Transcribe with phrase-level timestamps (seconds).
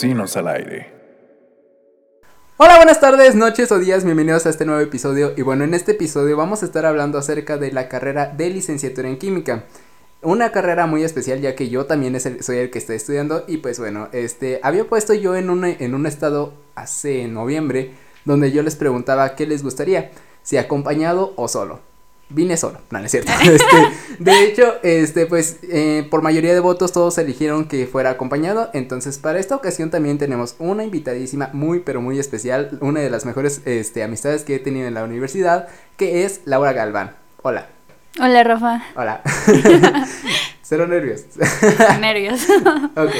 [0.00, 0.92] Al Aire.
[2.56, 5.32] Hola, buenas tardes, noches o días, bienvenidos a este nuevo episodio.
[5.36, 9.08] Y bueno, en este episodio vamos a estar hablando acerca de la carrera de licenciatura
[9.08, 9.64] en química.
[10.22, 13.80] Una carrera muy especial ya que yo también soy el que está estudiando y pues
[13.80, 17.90] bueno, este, había puesto yo en un, en un estado hace noviembre
[18.24, 20.12] donde yo les preguntaba qué les gustaría,
[20.44, 21.87] si acompañado o solo
[22.30, 23.32] vine solo, no, no es cierto.
[23.42, 23.76] Este,
[24.18, 28.70] de hecho, este, pues, eh, por mayoría de votos todos eligieron que fuera acompañado.
[28.74, 33.24] Entonces, para esta ocasión también tenemos una invitadísima muy, pero muy especial, una de las
[33.24, 37.16] mejores, este, amistades que he tenido en la universidad, que es Laura Galván.
[37.42, 37.68] Hola.
[38.20, 38.82] Hola, Rafa.
[38.96, 39.22] Hola.
[40.62, 41.24] Cero nervios.
[42.00, 42.40] nervios.
[42.96, 43.12] ok.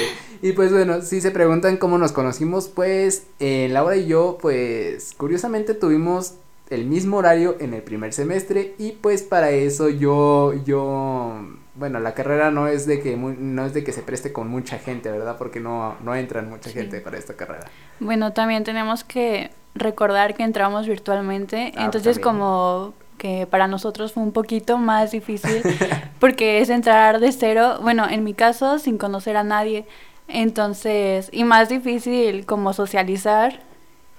[0.42, 5.14] Y pues bueno, si se preguntan cómo nos conocimos, pues eh, Laura y yo, pues
[5.16, 6.34] curiosamente tuvimos
[6.70, 12.14] el mismo horario en el primer semestre y pues para eso yo yo bueno la
[12.14, 15.36] carrera no es de que no es de que se preste con mucha gente verdad
[15.38, 17.68] porque no no entran mucha gente para esta carrera.
[18.00, 24.22] Bueno también tenemos que recordar que entramos virtualmente ah, entonces como que para nosotros fue
[24.22, 25.62] un poquito más difícil
[26.20, 29.86] porque es entrar de cero bueno en mi caso sin conocer a nadie.
[30.30, 33.67] Entonces y más difícil como socializar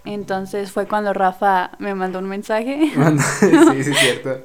[0.06, 2.92] entonces fue cuando Rafa me mandó un mensaje.
[3.40, 4.38] sí, sí, es cierto.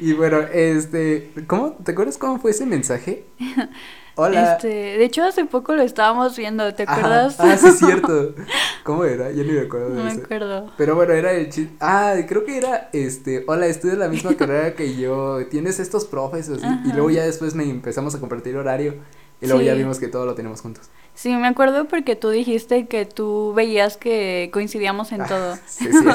[0.00, 1.72] Y bueno, este, ¿cómo?
[1.72, 3.24] ¿Te acuerdas cómo fue ese mensaje?
[4.18, 4.54] Hola.
[4.54, 7.38] Este, de hecho hace poco lo estábamos viendo, ¿te acuerdas?
[7.38, 8.34] Ah, sí, es cierto.
[8.82, 9.30] ¿Cómo era?
[9.30, 10.08] Yo ni me acuerdo de eso.
[10.08, 10.72] No me acuerdo.
[10.78, 11.76] Pero bueno, era el chiste.
[11.80, 16.50] Ah, creo que era, este, hola, estudias la misma carrera que yo, tienes estos profes.
[16.86, 18.94] Y luego ya después me empezamos a compartir horario.
[19.42, 20.88] Y luego ya vimos que todo lo tenemos juntos.
[21.16, 25.56] Sí, me acuerdo porque tú dijiste que tú veías que coincidíamos en todo.
[25.66, 26.08] sí, sí.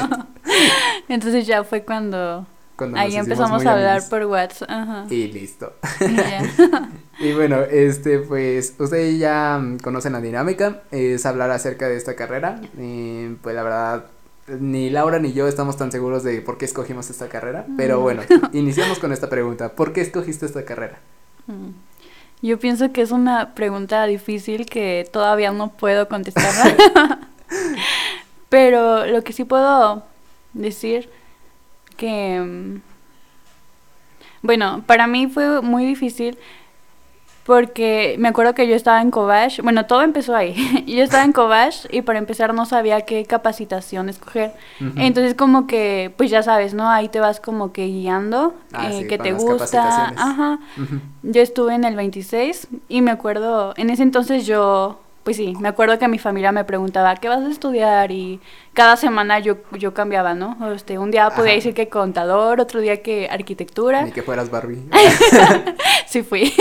[1.08, 2.46] Entonces ya fue cuando,
[2.94, 5.10] ahí empezamos a hablar por WhatsApp.
[5.10, 5.72] Y listo.
[7.18, 12.60] y bueno, este, pues, ustedes ya conocen la dinámica, es hablar acerca de esta carrera.
[12.78, 14.06] Y pues la verdad,
[14.60, 17.66] ni Laura ni yo estamos tan seguros de por qué escogimos esta carrera.
[17.76, 18.02] Pero mm.
[18.02, 19.72] bueno, iniciamos con esta pregunta.
[19.72, 21.00] ¿Por qué escogiste esta carrera?
[21.48, 21.70] Mm.
[22.42, 26.52] Yo pienso que es una pregunta difícil que todavía no puedo contestar.
[28.48, 30.02] Pero lo que sí puedo
[30.52, 31.08] decir
[31.96, 32.40] que...
[32.40, 32.80] Mm,
[34.42, 36.36] bueno, para mí fue muy difícil
[37.44, 40.54] porque me acuerdo que yo estaba en Kovash, bueno, todo empezó ahí.
[40.86, 44.52] yo estaba en Kovash y para empezar no sabía qué capacitación escoger.
[44.96, 46.88] Entonces como que, pues ya sabes, ¿no?
[46.88, 50.12] Ahí te vas como que guiando, ah, eh, que te gusta.
[50.16, 50.58] Ajá.
[51.22, 55.68] Yo estuve en el 26 y me acuerdo, en ese entonces yo pues sí, me
[55.68, 58.10] acuerdo que mi familia me preguntaba, ¿qué vas a estudiar?
[58.10, 58.40] Y
[58.72, 60.72] cada semana yo, yo cambiaba, ¿no?
[60.72, 64.02] Este, un día podía decir que contador, otro día que arquitectura.
[64.02, 64.82] Ni que fueras Barbie.
[66.06, 66.52] sí fui.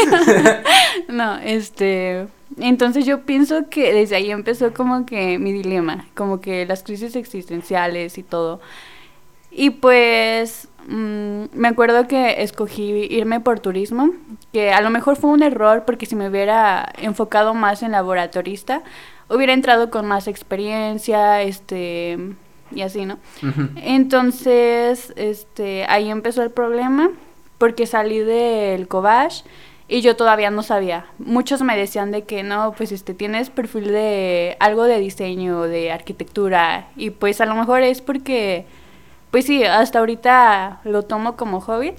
[1.07, 2.27] no, este...
[2.57, 7.16] Entonces yo pienso que desde ahí empezó como que mi dilema, como que las crisis
[7.16, 8.59] existenciales y todo.
[9.51, 14.12] Y pues Mm, me acuerdo que escogí irme por turismo,
[14.51, 18.81] que a lo mejor fue un error porque si me hubiera enfocado más en laboratorista,
[19.29, 22.17] hubiera entrado con más experiencia, este,
[22.72, 23.19] y así, ¿no?
[23.75, 27.12] Entonces, este, ahí empezó el problema
[27.57, 29.44] porque salí del Cobach
[29.88, 31.06] y yo todavía no sabía.
[31.19, 35.91] Muchos me decían de que no, pues este tienes perfil de algo de diseño, de
[35.91, 38.66] arquitectura y pues a lo mejor es porque
[39.31, 41.97] pues sí, hasta ahorita lo tomo como hobbit,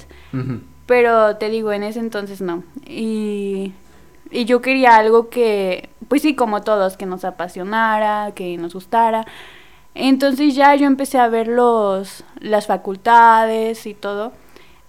[0.87, 2.63] pero te digo, en ese entonces no.
[2.87, 3.73] Y,
[4.31, 9.27] y yo quería algo que, pues sí, como todos, que nos apasionara, que nos gustara.
[9.95, 14.33] Entonces ya yo empecé a ver los, las facultades y todo.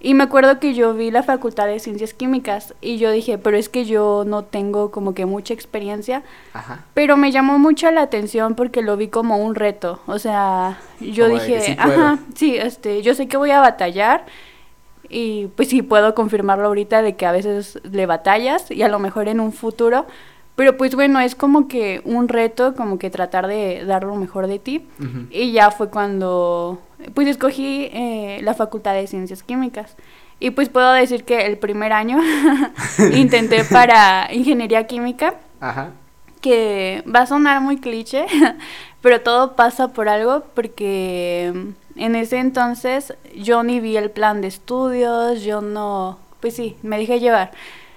[0.05, 3.55] Y me acuerdo que yo vi la facultad de ciencias químicas y yo dije, pero
[3.55, 6.23] es que yo no tengo como que mucha experiencia.
[6.51, 6.83] Ajá.
[6.93, 10.01] Pero me llamó mucho la atención porque lo vi como un reto.
[10.05, 14.25] O sea, yo dije, sí ajá, sí, este, yo sé que voy a batallar
[15.07, 18.99] y pues sí puedo confirmarlo ahorita de que a veces le batallas y a lo
[18.99, 20.05] mejor en un futuro.
[20.55, 24.47] Pero pues bueno, es como que un reto, como que tratar de dar lo mejor
[24.47, 24.85] de ti.
[25.31, 26.79] Y ya fue cuando
[27.13, 29.95] pues escogí eh, la Facultad de Ciencias Químicas.
[30.39, 32.19] Y pues puedo decir que el primer año
[33.15, 35.35] intenté para Ingeniería Química.
[35.59, 35.91] Ajá.
[36.41, 38.25] Que va a sonar muy cliché,
[39.01, 41.53] pero todo pasa por algo porque
[41.95, 46.97] en ese entonces yo ni vi el plan de estudios, yo no, pues sí, me
[46.97, 47.51] dejé llevar.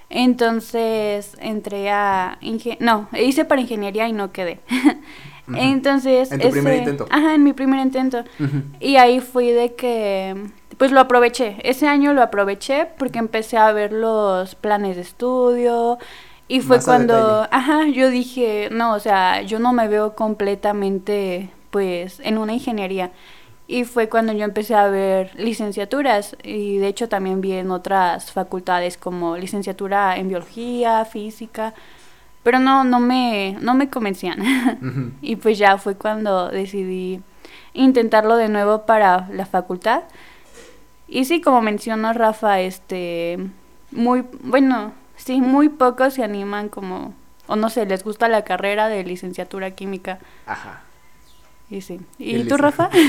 [0.08, 2.38] Entonces entré a...
[2.80, 4.60] no, hice para ingeniería y no quedé.
[5.54, 6.32] Entonces...
[6.32, 7.06] En tu primer intento.
[7.10, 8.24] Ajá, en mi primer intento.
[8.80, 10.50] Y ahí fui de que...
[10.78, 11.56] Pues lo aproveché.
[11.62, 15.98] Ese año lo aproveché porque empecé a ver los planes de estudio
[16.48, 21.50] Y fue Más cuando, ajá, yo dije, no, o sea, yo no me veo completamente,
[21.70, 23.10] pues, en una ingeniería.
[23.68, 28.30] Y fue cuando yo empecé a ver licenciaturas y de hecho también vi en otras
[28.30, 31.74] facultades como licenciatura en biología, física,
[32.44, 35.16] pero no, no me, no me convencían.
[35.20, 37.20] Y pues ya fue cuando decidí
[37.72, 40.04] intentarlo de nuevo para la facultad.
[41.08, 43.38] Y sí, como mencionó Rafa, este,
[43.90, 47.14] muy, bueno, sí, muy pocos se animan como,
[47.48, 50.20] o no sé, les gusta la carrera de licenciatura química.
[50.46, 50.82] Ajá.
[51.70, 52.00] Y sí.
[52.18, 52.90] ¿Y tú, Rafa?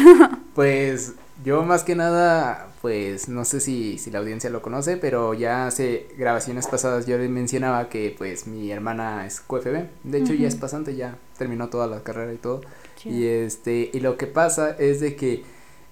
[0.56, 1.14] Pues
[1.46, 5.68] yo más que nada, pues no sé si, si la audiencia lo conoce, pero ya
[5.68, 10.48] hace grabaciones pasadas yo les mencionaba que pues mi hermana es QFB, de hecho ya
[10.48, 12.62] es pasante, ya terminó toda la carrera y todo.
[12.96, 13.10] Sí.
[13.10, 15.44] Y este, y lo que pasa es de que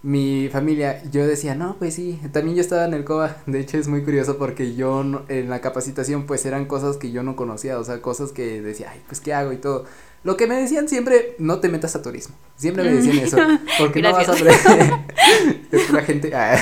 [0.01, 3.77] mi familia, yo decía, no, pues sí, también yo estaba en el COBA, de hecho
[3.77, 7.35] es muy curioso porque yo no- en la capacitación pues eran cosas que yo no
[7.35, 9.85] conocía, o sea, cosas que decía, ay, pues qué hago y todo.
[10.25, 13.38] Lo que me decían siempre, no te metas a turismo, siempre me decían eso,
[13.77, 14.33] porque no vas a
[15.72, 16.57] es pura gente, ah,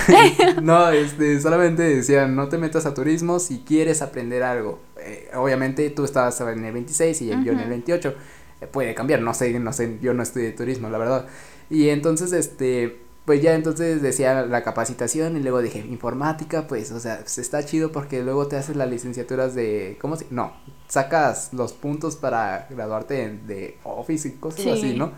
[0.61, 5.89] no, este, solamente decían, no te metas a turismo si quieres aprender algo, Eh, obviamente
[5.91, 7.69] tú estabas en el 26 y yo en el Ujú.
[7.69, 8.15] 28,
[8.61, 11.25] eh, puede cambiar, no sé, no sé, yo no estudié turismo, la verdad.
[11.69, 16.99] Y entonces, este, pues ya entonces decía la capacitación y luego dije, informática, pues, o
[16.99, 20.25] sea, pues está chido porque luego te haces las licenciaturas de, ¿cómo se?
[20.29, 20.53] No,
[20.89, 24.69] sacas los puntos para graduarte en- de Office y cosas Sí.
[24.69, 25.11] así, ¿no?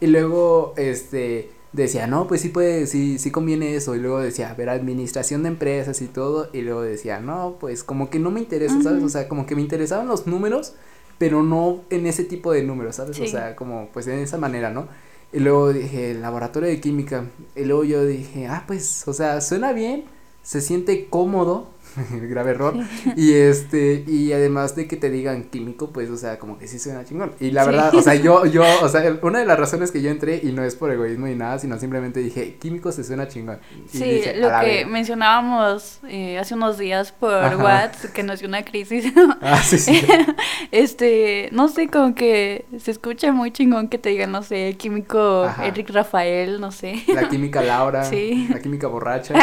[0.00, 3.94] Y luego, este, decía, no, pues sí puede, sí, sí conviene eso.
[3.96, 6.50] Y luego decía, a ver, administración de empresas y todo.
[6.52, 9.02] Y luego decía, no, pues como que no me interesa, ¿sabes?
[9.02, 10.74] O sea, como que me interesaban los números,
[11.18, 13.18] pero no en ese tipo de números, ¿sabes?
[13.18, 14.86] O sea, como pues en esa manera, ¿no?
[15.32, 17.26] Y luego dije, laboratorio de química.
[17.54, 20.04] Y luego yo dije, ah, pues, o sea, suena bien,
[20.42, 21.68] se siente cómodo,
[22.28, 22.74] grave error.
[23.16, 26.78] Y este, y además de que te digan químico, pues, o sea, como que sí
[26.78, 27.32] suena chingón.
[27.40, 27.70] Y la Sí.
[27.70, 30.52] verdad, o sea, yo, yo, o sea, una de las razones que yo entré, y
[30.52, 33.58] no es por egoísmo ni nada, sino simplemente dije, químico se suena chingón.
[33.92, 34.90] Y Sí, dije, lo "A la que verga".
[34.90, 37.28] mencionábamos eh, hace unos días por.
[37.58, 39.04] WhatsApp, que nos dio una crisis.
[39.40, 40.02] Ah, sí, sí.
[40.72, 45.44] este, no sé, como que se escucha muy chingón que te digan, no sé, químico
[45.44, 45.66] Ajá.
[45.66, 47.02] Eric Rafael, no sé.
[47.12, 48.46] La química Laura, Sí.
[48.52, 49.34] la química borracha.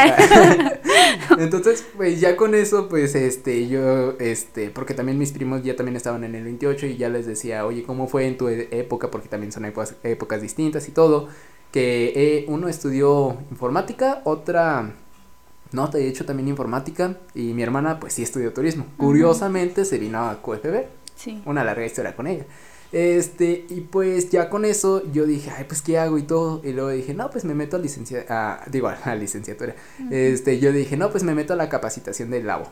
[1.37, 5.95] Entonces, pues ya con eso, pues este, yo, este, porque también mis primos ya también
[5.95, 9.09] estaban en el 28 y ya les decía, oye, ¿cómo fue en tu e- época?
[9.09, 11.29] Porque también son épocas, épocas distintas y todo.
[11.71, 14.93] Que eh, uno estudió informática, otra,
[15.71, 18.85] no, de hecho también informática y mi hermana pues sí estudió turismo.
[18.97, 20.83] Curiosamente se vino a QFB
[21.15, 21.41] Sí.
[21.45, 22.45] una larga historia con ella.
[22.97, 26.61] Este, y pues ya con eso yo dije, ay, pues qué hago y todo.
[26.63, 29.75] Y luego dije, no, pues me meto a licencia, a, digo, a la licenciatura.
[30.11, 32.67] Este, yo dije, no, pues me meto a la capacitación del labo.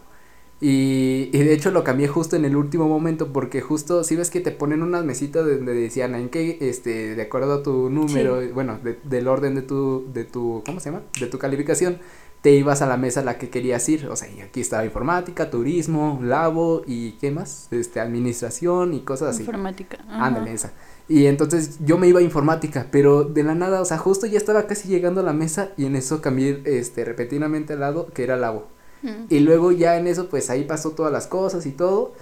[0.61, 4.29] Y, y de hecho lo cambié justo en el último momento porque justo, si ves
[4.29, 8.39] que te ponen unas mesitas donde decían en qué, este, de acuerdo a tu número,
[8.41, 8.47] Sí.
[8.53, 11.03] bueno, de- del orden de tu, de tu, ¿cómo se llama?
[11.19, 11.97] De tu calificación,
[12.43, 14.07] te ibas a la mesa a la que querías ir.
[14.09, 17.69] O sea, y aquí estaba informática, turismo, labo y ¿qué más?
[17.71, 19.43] Este, administración y cosas así.
[19.43, 19.99] Informática.
[20.05, 20.25] ajá.
[20.25, 20.73] Ándale, esa.
[21.07, 24.37] Y entonces yo me iba a informática, pero de la nada, o sea, justo ya
[24.37, 28.25] estaba casi llegando a la mesa y en eso cambié, este, repentinamente al lado, que
[28.25, 28.67] era labo.
[29.03, 29.27] Mm.
[29.29, 32.13] Y luego ya en eso, pues ahí pasó todas las cosas y todo.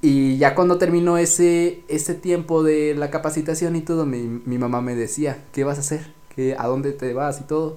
[0.00, 4.80] Y ya cuando terminó ese, ese tiempo de la capacitación y todo, mi, mi mamá
[4.80, 6.14] me decía, ¿qué vas a hacer?
[6.34, 7.76] ¿Qué, ¿A dónde te vas y todo?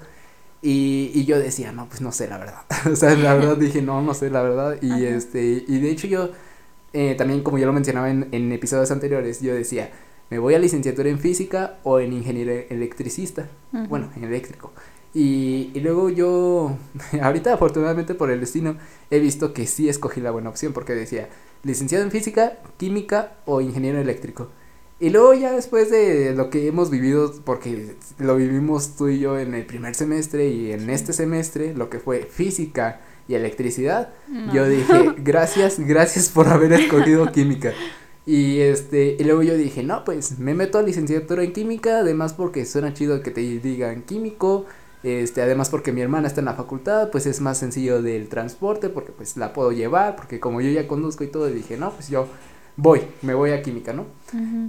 [0.61, 2.61] Y, y yo decía, no, pues no sé la verdad.
[2.91, 4.77] o sea, la verdad dije, no, no sé la verdad.
[4.81, 5.07] Y Ajá.
[5.07, 6.31] este, y de hecho yo,
[6.93, 9.91] eh, también como ya lo mencionaba en, en episodios anteriores, yo decía,
[10.29, 13.49] me voy a licenciatura en física o en ingeniero electricista.
[13.71, 14.71] Bueno, en eléctrico.
[15.13, 16.77] Y, y luego yo,
[17.21, 18.77] ahorita afortunadamente por el destino,
[19.09, 21.29] he visto que sí escogí la buena opción porque decía
[21.63, 24.49] licenciado en física, química o ingeniero eléctrico.
[24.99, 29.39] Y luego ya después de lo que hemos vivido, porque lo vivimos tú y yo
[29.39, 34.53] en el primer semestre y en este semestre, lo que fue física y electricidad, No.
[34.53, 37.73] yo dije, gracias, gracias por haber escogido química.
[38.25, 42.33] Y este, y luego yo dije, no, pues me meto a licenciatura en química, además
[42.33, 44.65] porque suena chido que te digan químico,
[45.01, 48.89] este, además porque mi hermana está en la facultad, pues es más sencillo del transporte,
[48.89, 52.09] porque pues la puedo llevar, porque como yo ya conduzco y todo, dije, no, pues
[52.09, 52.27] yo
[52.81, 54.05] voy, me voy a química, ¿no?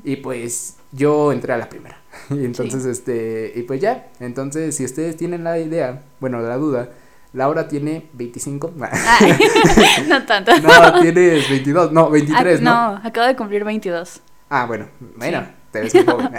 [0.05, 1.97] Y pues yo entré a la primera.
[2.31, 6.91] Y entonces, este, y pues ya, entonces si ustedes tienen la idea, bueno, la duda,
[7.33, 9.39] Laura tiene 25, Ay,
[10.09, 10.51] no tanto.
[10.59, 12.71] no, tienes 22, no, 23, Ah, ¿no?
[13.01, 14.21] no, acabo de cumplir 22.
[14.49, 15.47] Ah, bueno, bueno, Sí.
[15.71, 16.33] te ves muy joven.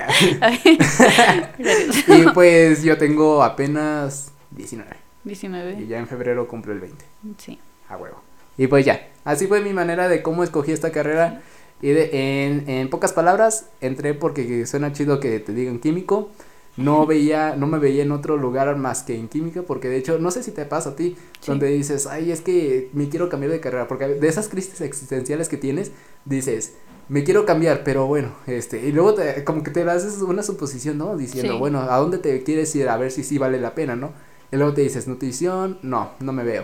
[2.07, 4.89] Y pues yo tengo apenas 19
[5.23, 5.87] y 19.
[5.87, 7.05] ya en febrero cumplo el 20,
[7.37, 7.57] Sí.
[7.87, 8.21] a huevo.
[8.57, 11.41] Y pues ya, así fue mi manera de cómo escogí esta carrera.
[11.81, 16.29] Y de, en, en pocas palabras, entré porque suena chido que te digan químico.
[16.77, 20.19] No veía, no me veía en otro lugar más que en química, porque de hecho,
[20.19, 23.51] no sé si te pasa a ti, donde dices, ay, es que me quiero cambiar
[23.51, 25.91] de carrera, porque de esas crisis existenciales que tienes,
[26.23, 26.75] dices,
[27.09, 30.97] me quiero cambiar, pero bueno, este, y luego te, como que te haces una suposición,
[30.97, 31.17] ¿no?
[31.17, 32.87] Diciendo, bueno, ¿a dónde te quieres ir?
[32.87, 34.13] A ver si sí vale la pena, ¿no?
[34.49, 36.63] Y luego te dices, nutrición, no, no me veo.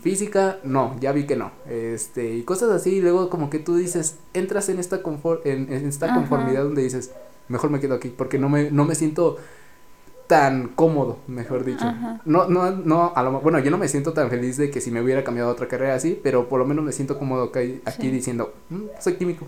[0.00, 1.50] Física, no, ya vi que no.
[1.68, 5.72] Este, y cosas así, y luego como que tú dices, entras en esta confort, en,
[5.72, 7.12] esta conformidad donde dices,
[7.48, 9.38] mejor me quedo aquí, porque no me, no me siento
[10.28, 11.84] tan cómodo, mejor dicho.
[12.24, 14.90] No, no, no, a lo, bueno, yo no me siento tan feliz de que si
[14.90, 17.50] me hubiera cambiado a otra carrera así, pero por lo menos me siento cómodo
[17.84, 19.46] aquí, diciendo, mm, soy químico.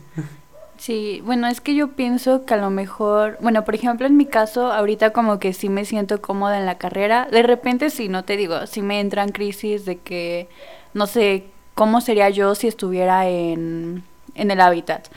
[0.76, 4.26] Sí, bueno, es que yo pienso que a lo mejor, bueno, por ejemplo, en mi
[4.26, 7.28] caso, ahorita como que sí me siento cómoda en la carrera.
[7.30, 10.48] De repente sí, no te digo, sí me entran crisis de que,
[10.92, 14.02] no sé, cómo sería yo si estuviera en,
[14.34, 15.08] en el hábitat.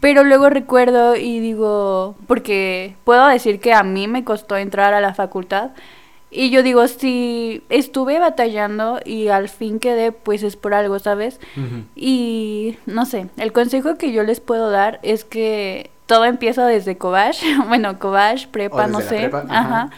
[0.00, 5.00] Pero luego recuerdo y digo, porque puedo decir que a mí me costó entrar a
[5.02, 5.72] la facultad.
[6.34, 11.38] Y yo digo, si estuve batallando y al fin quedé, pues es por algo, ¿sabes?
[11.94, 16.96] Y no sé, el consejo que yo les puedo dar es que todo empieza desde
[16.96, 17.36] Cobach,
[17.68, 19.30] bueno, Cobach, prepa, no sé.
[19.48, 19.90] ajá.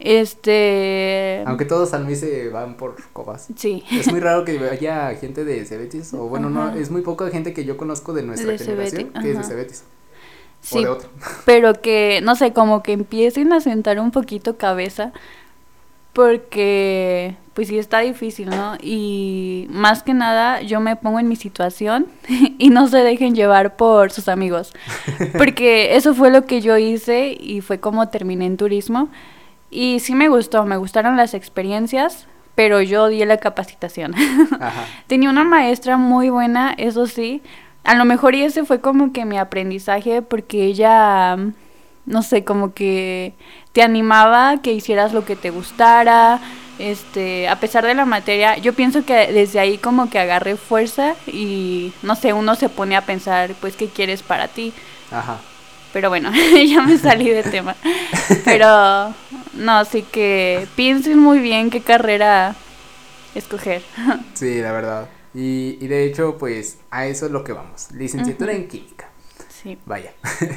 [0.00, 1.42] Este.
[1.46, 3.48] Aunque todos al se van por cobas.
[3.54, 3.84] Sí.
[3.92, 7.52] Es muy raro que haya gente de Cebetis, o bueno, no, es muy poca gente
[7.52, 9.84] que yo conozco de nuestra generación que es de Cebetis.
[10.62, 11.10] Sí, o de otro.
[11.44, 15.12] Pero que, no sé, como que empiecen a sentar un poquito cabeza,
[16.12, 18.76] porque, pues sí está difícil, ¿no?
[18.82, 22.06] Y más que nada, yo me pongo en mi situación
[22.58, 24.72] y no se dejen llevar por sus amigos,
[25.38, 29.08] porque eso fue lo que yo hice y fue como terminé en turismo
[29.70, 32.26] y sí me gustó, me gustaron las experiencias,
[32.56, 34.14] pero yo di la capacitación.
[35.06, 37.40] Tenía una maestra muy buena, eso sí.
[37.84, 41.38] A lo mejor y ese fue como que mi aprendizaje porque ella,
[42.06, 43.34] no sé, como que
[43.72, 46.40] te animaba que hicieras lo que te gustara,
[46.80, 51.14] este, a pesar de la materia, yo pienso que desde ahí como que agarré fuerza
[51.26, 54.72] y no sé, uno se pone a pensar, pues, ¿qué quieres para ti?
[55.10, 55.40] Ajá.
[55.92, 56.30] Pero bueno,
[56.66, 57.76] ya me salí de tema.
[58.44, 59.14] Pero
[59.54, 62.54] no, así que piensen muy bien qué carrera
[63.34, 63.82] escoger.
[64.34, 65.08] Sí, la verdad.
[65.34, 67.88] Y, y de hecho, pues a eso es lo que vamos.
[67.92, 69.09] Licenciatura en química.
[69.62, 69.78] Sí.
[69.86, 70.12] Vaya.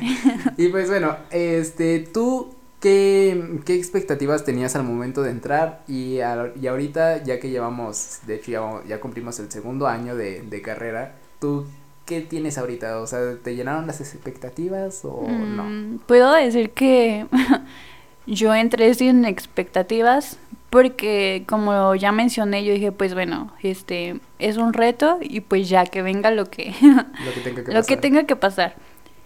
[0.58, 5.84] y pues bueno, este, tú, ¿qué, ¿qué, expectativas tenías al momento de entrar?
[5.88, 10.42] Y, y ahorita, ya que llevamos, de hecho ya, ya cumplimos el segundo año de,
[10.42, 11.66] de carrera, ¿tú
[12.06, 13.00] ¿qué tienes ahorita?
[13.00, 15.64] O sea, ¿te llenaron las expectativas o no?
[15.64, 17.26] Mm, puedo decir que
[18.28, 20.38] yo entré sin expectativas
[20.70, 25.86] porque como ya mencioné, yo dije, pues bueno, este es un reto y pues ya
[25.86, 27.86] que venga lo que lo que tenga que lo pasar.
[27.86, 28.76] Que tenga que pasar.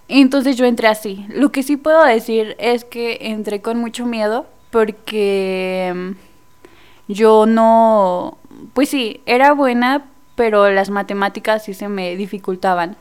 [0.08, 1.26] Entonces yo entré así.
[1.30, 8.38] Lo que sí puedo decir es que entré con mucho miedo porque mm, yo no
[8.74, 12.96] pues sí, era buena, pero las matemáticas sí se me dificultaban.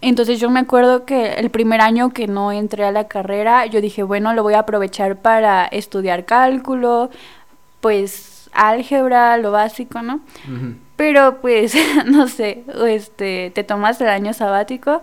[0.00, 3.80] Entonces yo me acuerdo que el primer año que no entré a la carrera, yo
[3.80, 7.10] dije, bueno, lo voy a aprovechar para estudiar cálculo,
[7.80, 10.20] pues álgebra, lo básico, ¿no?
[10.96, 11.76] Pero pues,
[12.06, 15.00] no sé, este, te tomas el año sabático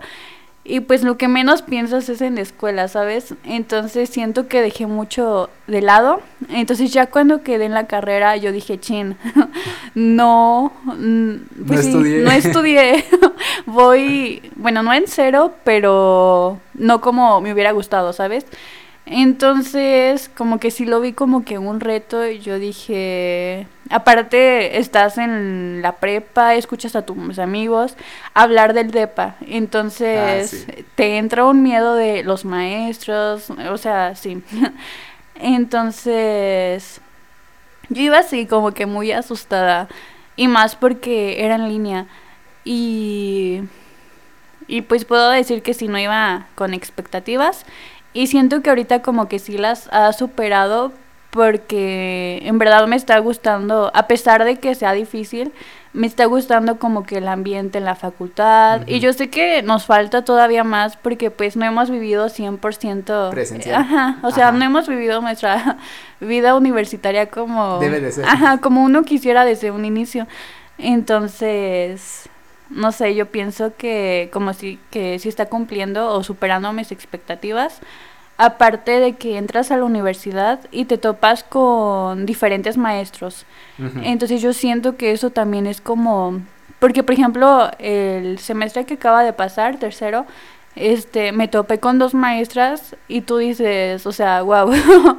[0.68, 3.34] y pues lo que menos piensas es en la escuela, ¿sabes?
[3.44, 6.20] Entonces siento que dejé mucho de lado.
[6.50, 9.16] Entonces ya cuando quedé en la carrera yo dije, chin,
[9.94, 12.22] no, pues no, estudié.
[12.22, 13.04] no estudié.
[13.66, 18.44] Voy, bueno, no en cero, pero no como me hubiera gustado, ¿sabes?
[19.10, 25.16] Entonces, como que sí lo vi como que un reto y yo dije, aparte estás
[25.16, 27.96] en la prepa, escuchas a tus amigos
[28.34, 34.42] hablar del DEPA, entonces ah, te entra un miedo de los maestros, o sea, sí.
[35.36, 37.00] entonces,
[37.88, 39.88] yo iba así como que muy asustada
[40.36, 42.06] y más porque era en línea.
[42.64, 43.62] Y...
[44.70, 47.64] Y pues puedo decir que si no iba con expectativas,
[48.18, 50.90] y siento que ahorita como que sí las ha superado
[51.30, 55.52] porque en verdad me está gustando, a pesar de que sea difícil,
[55.92, 58.82] me está gustando como que el ambiente en la facultad.
[58.88, 63.76] Y yo sé que nos falta todavía más porque pues no hemos vivido 100% presencial.
[63.76, 65.76] Ajá, o sea, no hemos vivido nuestra
[66.20, 67.78] vida universitaria como...
[67.78, 68.24] Debe de ser.
[68.24, 70.26] Ajá, como uno quisiera desde un inicio.
[70.76, 72.28] Entonces,
[72.68, 77.80] no sé, yo pienso que como si que sí está cumpliendo o superando mis expectativas.
[78.38, 83.44] Aparte de que entras a la universidad y te topas con diferentes maestros.
[84.02, 86.40] Entonces yo siento que eso también es como,
[86.78, 90.24] porque por ejemplo el semestre que acaba de pasar, tercero,
[90.76, 94.72] este, me topé con dos maestras y tú dices, o sea, wow,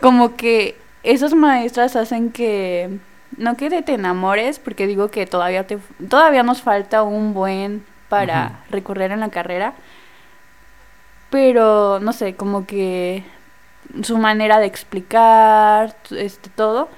[0.00, 2.98] como que esas maestras hacen que,
[3.36, 8.60] no que te enamores, porque digo que todavía te, todavía nos falta un buen para
[8.70, 9.74] recorrer en la carrera,
[11.30, 13.24] pero no sé, como que
[14.02, 16.88] su manera de explicar, este, todo,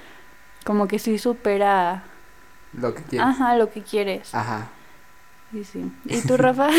[0.65, 2.03] como que sí supera,
[2.73, 3.27] Lo que quieres.
[3.27, 4.33] ajá, lo que quieres.
[4.35, 4.67] Ajá.
[5.51, 5.91] Sí, sí.
[6.05, 6.69] ¿Y tú, Rafa?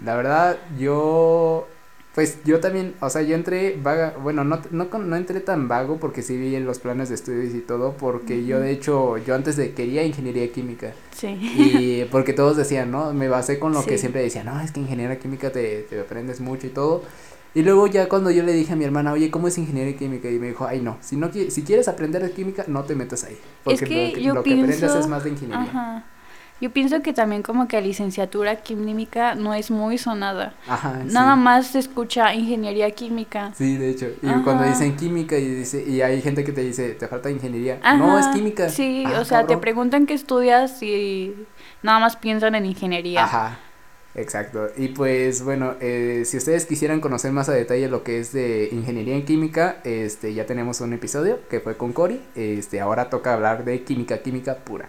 [0.00, 1.68] La verdad, yo.
[2.16, 5.98] Pues yo también, o sea, yo entré vaga, bueno, no, no, no entré tan vago
[5.98, 9.34] porque sí vi en los planes de estudios y todo, porque yo de hecho, yo
[9.34, 11.36] antes de quería ingeniería química sí.
[11.38, 13.12] y porque todos decían, ¿no?
[13.12, 16.40] Me basé con lo que siempre decían, no, es que ingeniería química te, te aprendes
[16.40, 17.02] mucho y todo.
[17.54, 20.30] Y luego ya cuando yo le dije a mi hermana, oye, ¿cómo es ingeniería química?
[20.30, 23.24] Y me dijo, ay, no, si no si quieres aprender de química, no te metas
[23.24, 23.36] ahí.
[23.62, 25.68] Porque que lo que, lo que aprendes es más de ingeniería.
[25.68, 26.04] Ajá.
[26.60, 30.54] Yo pienso que también como que licenciatura química no es muy sonada.
[30.66, 31.12] Ajá, sí.
[31.12, 33.52] Nada más se escucha ingeniería química.
[33.54, 34.06] Sí, de hecho.
[34.22, 37.78] Y cuando dicen química y dice y hay gente que te dice, te falta ingeniería.
[37.98, 38.70] No, es química.
[38.70, 41.34] Sí, Ah, o sea, te preguntan qué estudias y
[41.82, 43.24] nada más piensan en ingeniería.
[43.24, 43.58] Ajá.
[44.14, 44.68] Exacto.
[44.78, 48.70] Y pues bueno, eh, si ustedes quisieran conocer más a detalle lo que es de
[48.72, 52.22] ingeniería en química, este ya tenemos un episodio que fue con Cory.
[52.34, 54.88] Este ahora toca hablar de química, química pura.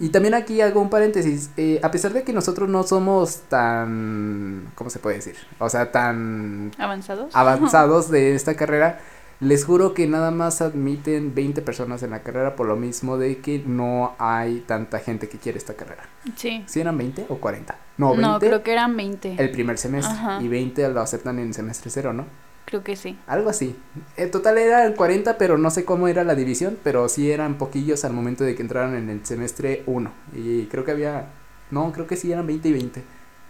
[0.00, 1.50] Y también aquí hago un paréntesis.
[1.56, 5.36] eh, a pesar de que nosotros no somos tan, ¿cómo se puede decir?
[5.58, 7.34] O sea, tan ¿Avanzados?
[7.34, 9.00] avanzados de esta carrera,
[9.40, 13.38] les juro que nada más admiten 20 personas en la carrera por lo mismo de
[13.38, 16.02] que no hay tanta gente que quiere esta carrera.
[16.36, 16.64] Sí.
[16.66, 17.76] ¿Si eran 20 o 40?
[17.98, 19.36] No, 20 No, creo que eran 20.
[19.38, 20.42] el primer semestre Ajá.
[20.42, 22.26] y 20 lo aceptan en semestre cero, ¿no?
[22.68, 23.18] Creo que sí.
[23.26, 23.74] Algo así.
[24.18, 28.04] En total eran 40, pero no sé cómo era la división, pero sí eran poquillos
[28.04, 30.10] al momento de que entraron en el semestre 1.
[30.34, 31.28] Y creo que había,
[31.70, 33.02] no, creo que sí eran 20 y 20.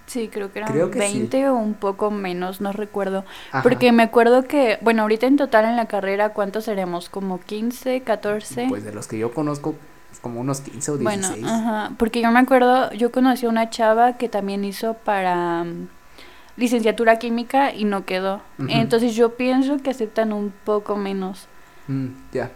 [0.06, 1.18] Sí, creo que eran Creo que sí.
[1.18, 3.24] 20 o un poco menos, no recuerdo.
[3.50, 3.64] Ajá.
[3.64, 7.08] Porque me acuerdo que, bueno, ahorita en total en la carrera, ¿cuántos seremos?
[7.08, 8.66] ¿Como 15, 14?
[8.68, 9.74] Pues de los que yo conozco,
[10.22, 11.40] como unos 15 o 16.
[11.40, 15.64] Bueno, ajá, porque yo me acuerdo, yo conocí a una chava que también hizo para
[15.64, 15.88] mm,
[16.58, 18.42] licenciatura química y no quedó.
[18.68, 21.48] Entonces yo pienso que aceptan un poco menos.
[21.86, 22.50] Mm, ya.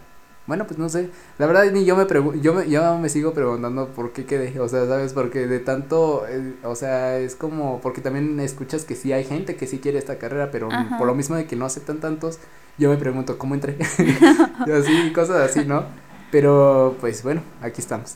[0.45, 1.09] Bueno, pues no sé.
[1.37, 2.05] La verdad ni yo me
[2.41, 4.59] yo me, yo me sigo preguntando por qué quedé.
[4.59, 5.13] O sea, ¿sabes?
[5.13, 9.55] Porque de tanto, eh, o sea, es como, porque también escuchas que sí hay gente
[9.55, 10.97] que sí quiere esta carrera, pero Ajá.
[10.97, 12.39] por lo mismo de que no aceptan tantos,
[12.77, 13.77] yo me pregunto cómo entré.
[14.67, 15.85] y así, cosas así, ¿no?
[16.33, 18.15] Pero, pues bueno, aquí estamos.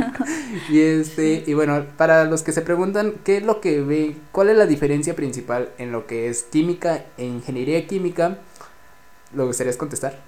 [0.68, 4.20] y este, y bueno, para los que se preguntan, ¿qué es lo que ven?
[4.30, 8.36] ¿Cuál es la diferencia principal en lo que es química e ingeniería química?
[9.32, 10.18] ¿Lo gustarías contestar?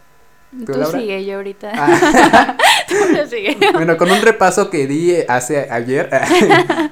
[0.64, 0.98] Tú, Laura?
[0.98, 1.70] sigue, yo ahorita.
[1.74, 2.56] Ah.
[2.88, 3.58] Tú lo sigue.
[3.74, 6.08] Bueno, con un repaso que di hace ayer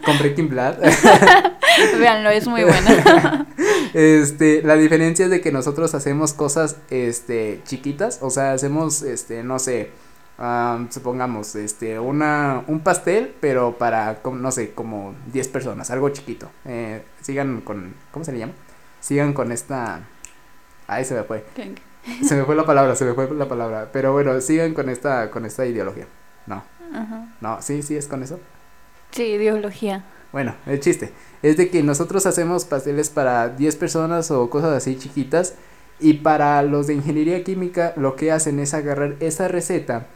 [0.04, 0.80] con Breaking Bad,
[1.98, 3.46] Véanlo, es muy bueno.
[3.94, 9.42] este, la diferencia es de que nosotros hacemos cosas, este, chiquitas, o sea, hacemos, este,
[9.42, 9.92] no sé,
[10.38, 16.50] am, supongamos, este, una, un pastel, pero para, no sé, como 10 personas, algo chiquito.
[16.64, 18.52] Eh, sigan con, ¿cómo se le llama?
[19.00, 20.00] Sigan con esta,
[20.86, 21.44] ahí se me fue,
[22.26, 25.30] se me fue la palabra, se me fue la palabra, pero bueno, sigan con esta,
[25.30, 26.06] con esta ideología.
[26.46, 27.28] No, Ajá.
[27.40, 28.38] no, sí, sí es con eso.
[29.10, 30.04] Sí, ideología.
[30.32, 34.98] Bueno, el chiste es de que nosotros hacemos pasteles para 10 personas o cosas así
[34.98, 35.54] chiquitas
[35.98, 40.06] y para los de ingeniería química lo que hacen es agarrar esa receta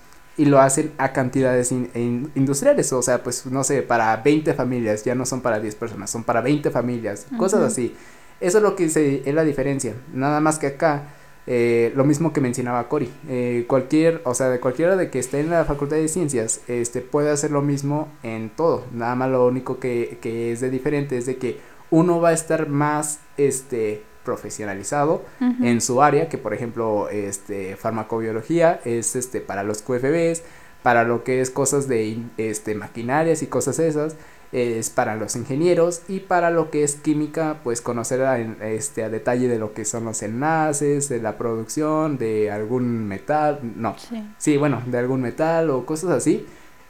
[0.40, 4.54] y lo hacen a cantidades in- in- industriales, o sea, pues no sé, para 20
[4.54, 7.94] familias, ya no son para 10 personas, son para 20 familias, cosas así.
[8.40, 11.02] Eso es lo que se, es la diferencia, nada más que acá
[11.46, 15.40] eh, lo mismo que mencionaba Cory, eh, cualquier, o sea, de cualquiera de que esté
[15.40, 19.46] en la facultad de ciencias, este, puede hacer lo mismo en todo, nada más lo
[19.46, 21.58] único que, que es de diferente es de que
[21.90, 25.22] uno va a estar más, este, profesionalizado
[25.60, 30.42] en su área, que por ejemplo, este, farmacobiología es, este, para los QFBs,
[30.84, 34.14] para lo que es cosas de, este, maquinarias y cosas esas,
[34.52, 39.08] es para los ingenieros y para lo que es química, pues conocer a, este, a
[39.08, 44.24] detalle de lo que son los enlaces, de la producción, de algún metal, no, Sí.
[44.38, 46.46] sí, bueno, de algún metal o cosas así,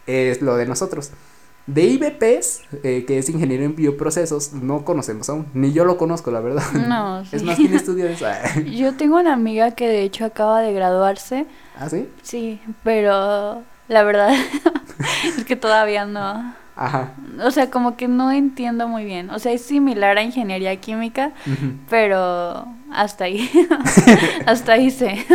[0.06, 1.10] es lo de nosotros.
[1.66, 6.30] De IBPs, eh, que es ingeniero en bioprocesos, no conocemos aún, ni yo lo conozco,
[6.30, 6.64] la verdad.
[6.72, 7.44] No, Es sí.
[7.44, 8.26] más, ¿quién estudia eso?
[8.64, 11.46] Yo tengo una amiga que de hecho acaba de graduarse.
[11.78, 12.08] ¿Ah, sí?
[12.22, 14.30] Sí, pero la verdad
[15.38, 16.54] es que todavía no.
[16.76, 17.12] Ajá.
[17.44, 19.28] O sea, como que no entiendo muy bien.
[19.30, 21.32] O sea, es similar a ingeniería química,
[21.90, 23.50] pero hasta ahí.
[24.46, 25.26] hasta ahí sé.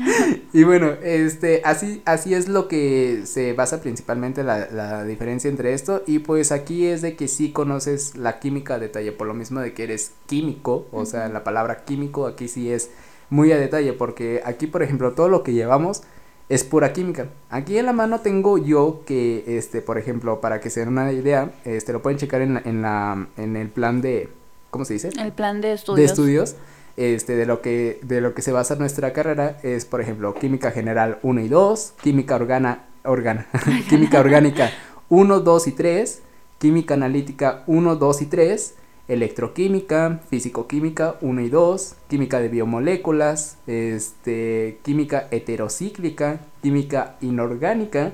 [0.52, 5.74] Y bueno, este, así, así es lo que se basa principalmente la, la diferencia entre
[5.74, 6.02] esto.
[6.06, 9.60] Y pues aquí es de que sí conoces la química a detalle, por lo mismo
[9.60, 12.90] de que eres químico, o sea, la palabra químico aquí sí es
[13.28, 16.02] muy a detalle, porque aquí, por ejemplo, todo lo que llevamos
[16.48, 17.28] es pura química.
[17.48, 21.12] Aquí en la mano tengo yo que, este, por ejemplo, para que se den una
[21.12, 24.28] idea, este, lo pueden checar en la, en la, en el plan de,
[24.70, 25.10] ¿cómo se dice?
[25.16, 26.56] El plan de de estudios.
[26.96, 30.70] Este de lo que de lo que se basa nuestra carrera es por ejemplo química
[30.70, 33.46] general 1 y 2 química organa organa
[33.88, 34.70] química orgánica
[35.08, 36.22] 1 2 y 3
[36.58, 38.74] química analítica 1 2 y 3
[39.08, 48.12] electroquímica fisicoquímica 1 y 2 química de biomoléculas este química heterocíclica química inorgánica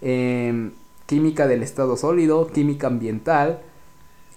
[0.00, 0.72] em,
[1.06, 3.60] química del estado sólido química ambiental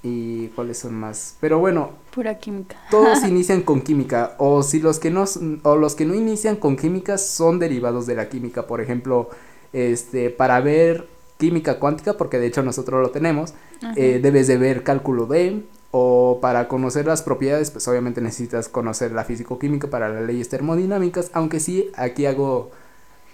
[0.07, 1.35] y cuáles son más.
[1.39, 2.77] Pero bueno Pura química.
[2.89, 5.25] todos inician con química o si los que no
[5.63, 8.67] o los que no inician con química son derivados de la química.
[8.67, 9.29] Por ejemplo
[9.73, 13.53] este para ver química cuántica porque de hecho nosotros lo tenemos
[13.95, 19.11] eh, debes de ver cálculo D o para conocer las propiedades pues obviamente necesitas conocer
[19.11, 22.71] la físico-química para las leyes termodinámicas aunque sí aquí hago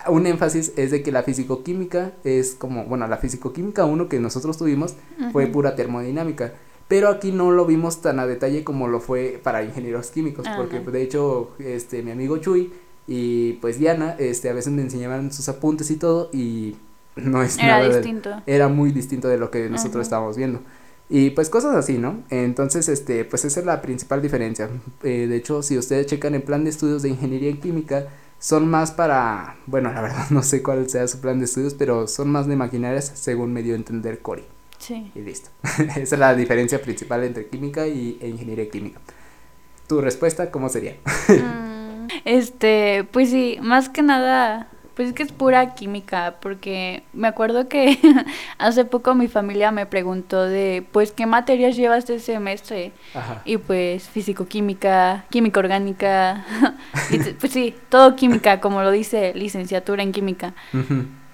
[0.10, 4.58] un énfasis es de que la físico-química es como bueno la físico-química 1 que nosotros
[4.58, 4.96] tuvimos
[5.32, 6.54] fue pura termodinámica.
[6.88, 10.58] Pero aquí no lo vimos tan a detalle como lo fue para ingenieros químicos, Ajá.
[10.58, 12.72] porque de hecho, este, mi amigo Chuy
[13.08, 16.76] y pues Diana, este, a veces me enseñaban sus apuntes y todo y
[17.16, 18.30] no es Era nada de- distinto.
[18.46, 20.02] era muy distinto de lo que nosotros Ajá.
[20.04, 20.60] estábamos viendo.
[21.10, 22.24] Y pues cosas así, ¿no?
[22.30, 24.70] Entonces, este, pues esa es la principal diferencia.
[25.04, 28.08] Eh, de hecho, si ustedes checan el plan de estudios de ingeniería en química,
[28.44, 32.08] son más para, bueno, la verdad no sé cuál sea su plan de estudios, pero
[32.10, 34.44] son más de maquinarias según me dio a entender Cory.
[34.80, 35.10] Sí.
[35.16, 35.50] Y listo.
[35.96, 39.00] Esa es la diferencia principal entre química y, e ingeniería química.
[39.88, 40.98] ¿Tu respuesta cómo sería?
[41.30, 47.28] Mm, Este, pues sí, más que nada, pues es que es pura química, porque me
[47.28, 47.98] acuerdo que
[48.60, 52.92] hace poco mi familia me preguntó de, pues, ¿qué materias llevas este semestre?
[53.16, 53.42] Ajá.
[53.46, 56.46] Y pues físico-química, química orgánica,
[57.12, 60.54] lic- pues sí, todo química, como lo dice licenciatura en química.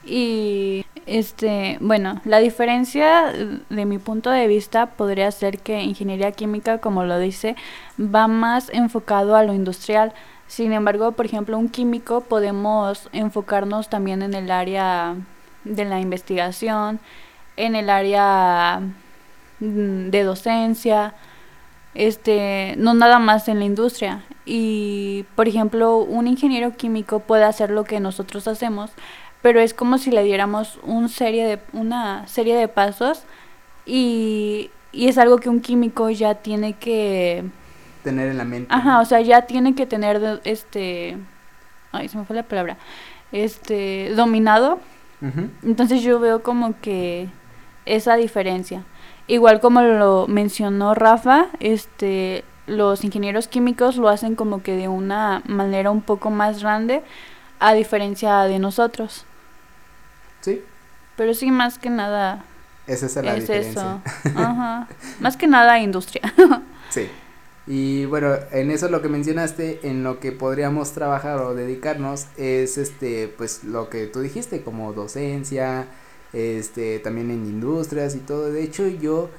[0.06, 3.32] Y este, bueno, la diferencia
[3.70, 7.56] de mi punto de vista podría ser que ingeniería química, como lo dice,
[8.00, 10.14] va más enfocado a lo industrial.
[10.50, 15.16] Sin embargo, por ejemplo, un químico podemos enfocarnos también en el área
[15.64, 17.00] de la investigación,
[17.56, 18.82] en el área
[19.60, 21.14] mm, de docencia,
[21.94, 24.24] este, no nada más en la industria.
[24.44, 28.90] Y, por ejemplo, un ingeniero químico puede hacer lo que nosotros hacemos,
[29.44, 33.22] pero es como si le diéramos un serie de, una serie de pasos
[33.86, 37.44] y, y es algo que un químico ya tiene que,
[38.04, 38.74] Tener en la mente.
[38.74, 39.02] ajá, ¿no?
[39.02, 41.18] o sea, ya tiene que tener este,
[41.92, 42.78] ay, se me fue la palabra,
[43.32, 44.80] este, dominado.
[45.64, 47.28] Entonces yo veo como que
[47.86, 48.84] esa diferencia.
[49.28, 55.42] Igual como lo mencionó Rafa, este, los ingenieros químicos lo hacen como que de una
[55.46, 57.04] manera un poco más grande
[57.60, 59.26] a diferencia de nosotros.
[60.40, 60.64] Sí,
[61.18, 62.46] Pero sí, más que nada
[62.88, 64.00] esa es la es diferencia.
[64.24, 64.40] eso.
[64.40, 64.88] Ajá.
[65.20, 66.22] Más que nada industria.
[66.90, 67.08] Sí.
[67.72, 72.80] Y bueno, en eso lo que mencionaste, en lo que podríamos trabajar o dedicarnos es
[72.80, 75.86] este, pues lo que tú dijiste, como docencia,
[76.34, 78.52] este, también en industrias y todo.
[78.52, 79.30] De hecho, yo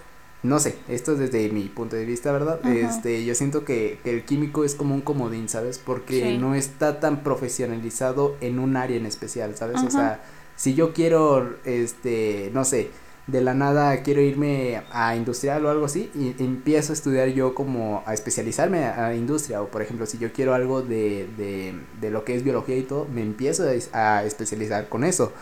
[0.45, 2.61] no sé, esto es desde mi punto de vista, ¿verdad?
[2.63, 2.73] Ajá.
[2.73, 5.79] Este, yo siento que, que el químico es como un comodín, ¿sabes?
[5.79, 6.39] Porque Sí.
[6.39, 9.83] no está tan profesionalizado en un área en especial, ¿sabes?
[9.83, 10.23] O sea,
[10.55, 12.91] si yo quiero, este, no sé,
[13.31, 17.55] de la nada quiero irme a industrial o algo así y empiezo a estudiar yo
[17.55, 19.63] como a especializarme a, industria.
[19.63, 22.83] O por ejemplo si yo quiero algo de, de, de lo que es biología y
[22.83, 25.33] todo me empiezo a, es- a especializar con eso.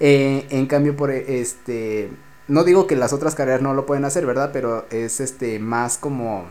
[0.00, 2.10] Eh, en cambio por este
[2.48, 5.96] no digo que las otras carreras no lo pueden hacer verdad pero es este más
[5.98, 6.46] como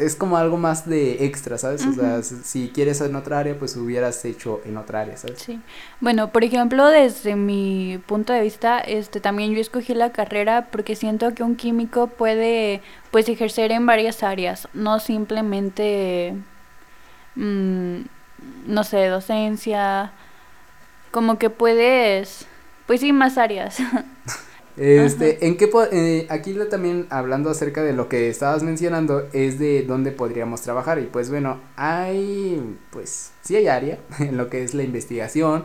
[0.00, 3.76] es como algo más de extra sabes o sea si quieres en otra área pues
[3.76, 5.60] hubieras hecho en otra área sabes Sí.
[6.00, 10.96] Bueno, por ejemplo, desde mi punto de vista, este también yo escogí la carrera porque
[10.96, 16.34] siento que un químico puede pues ejercer en varias áreas, no simplemente
[17.36, 18.00] mm,
[18.66, 20.12] no sé, docencia,
[21.10, 22.46] como que puedes
[22.86, 23.78] pues sí más áreas.
[24.76, 29.82] Este, ¿en qué eh, aquí también hablando acerca de lo que estabas mencionando es de
[29.82, 34.74] dónde podríamos trabajar y pues bueno, hay pues sí hay área en lo que es
[34.74, 35.64] la investigación,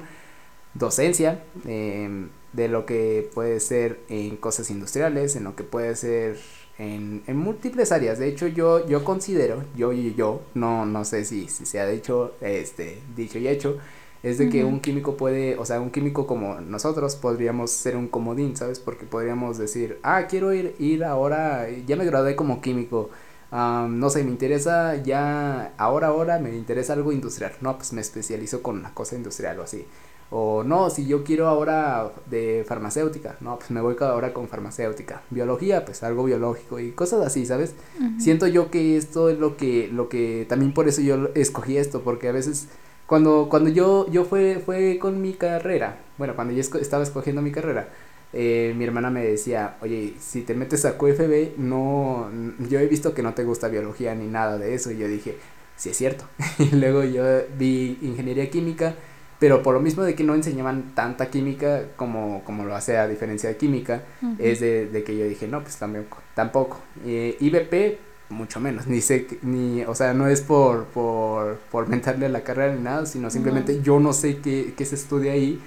[0.73, 6.37] docencia, em, de lo que puede ser en cosas industriales, en lo que puede ser
[6.77, 8.19] en, en múltiples áreas.
[8.19, 11.87] De hecho, yo, yo considero, yo y yo, no, no sé si, si se ha
[11.87, 13.77] dicho, este, dicho y hecho,
[14.25, 18.07] es de que un químico puede, o sea, un químico como nosotros podríamos ser un
[18.07, 18.79] comodín, ¿sabes?
[18.79, 23.11] Porque podríamos decir, ah, quiero ir, ir ahora, ya me gradué como químico,
[23.51, 28.63] no sé, me interesa ya, ahora, ahora me interesa algo industrial, no, pues me especializo
[28.63, 29.85] con una cosa industrial o así.
[30.31, 35.21] O no, si yo quiero ahora de farmacéutica, no, pues me voy ahora con farmacéutica.
[35.29, 37.75] Biología, pues algo biológico y cosas así, ¿sabes?
[38.17, 42.01] Siento yo que esto es lo que, lo que, también por eso yo escogí esto,
[42.01, 42.69] porque a veces
[43.07, 47.51] cuando, cuando yo, yo fue, fue con mi carrera, bueno, cuando yo estaba escogiendo mi
[47.51, 47.87] carrera,
[48.33, 52.29] eh, mi hermana me decía, oye, si te metes a QFB, no,
[52.67, 55.37] yo he visto que no te gusta biología ni nada de eso, y yo dije,
[55.75, 56.25] sí es cierto.
[56.59, 57.23] y luego yo
[57.57, 58.95] vi ingeniería química,
[59.39, 63.07] pero por lo mismo de que no enseñaban tanta química como, como lo hace a
[63.07, 64.03] diferencia de química,
[64.39, 66.79] es de, de, que yo dije, no, pues tampoco, tampoco.
[67.05, 72.25] Eh, IBP, mucho menos, ni sé, ni, o sea, no es por, por, por mentarle
[72.25, 75.61] a la carrera ni nada, sino simplemente yo no sé qué, qué se estudia ahí.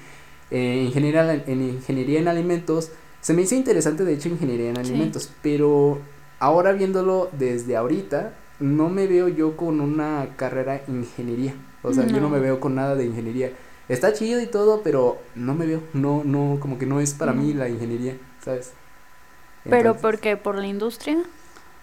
[0.50, 2.90] Eh, ingeniería, en ingeniería en alimentos,
[3.20, 6.00] se me hizo interesante de hecho ingeniería en alimentos, pero
[6.38, 12.06] ahora viéndolo desde ahorita, no me veo yo con una carrera en ingeniería, o sea,
[12.06, 13.52] yo no me veo con nada de ingeniería.
[13.88, 17.32] Está chido y todo, pero no me veo, no, no, como que no es para
[17.32, 18.72] mí la ingeniería, ¿sabes?
[19.68, 20.36] ¿Pero por qué?
[20.36, 21.24] ¿Por la industria?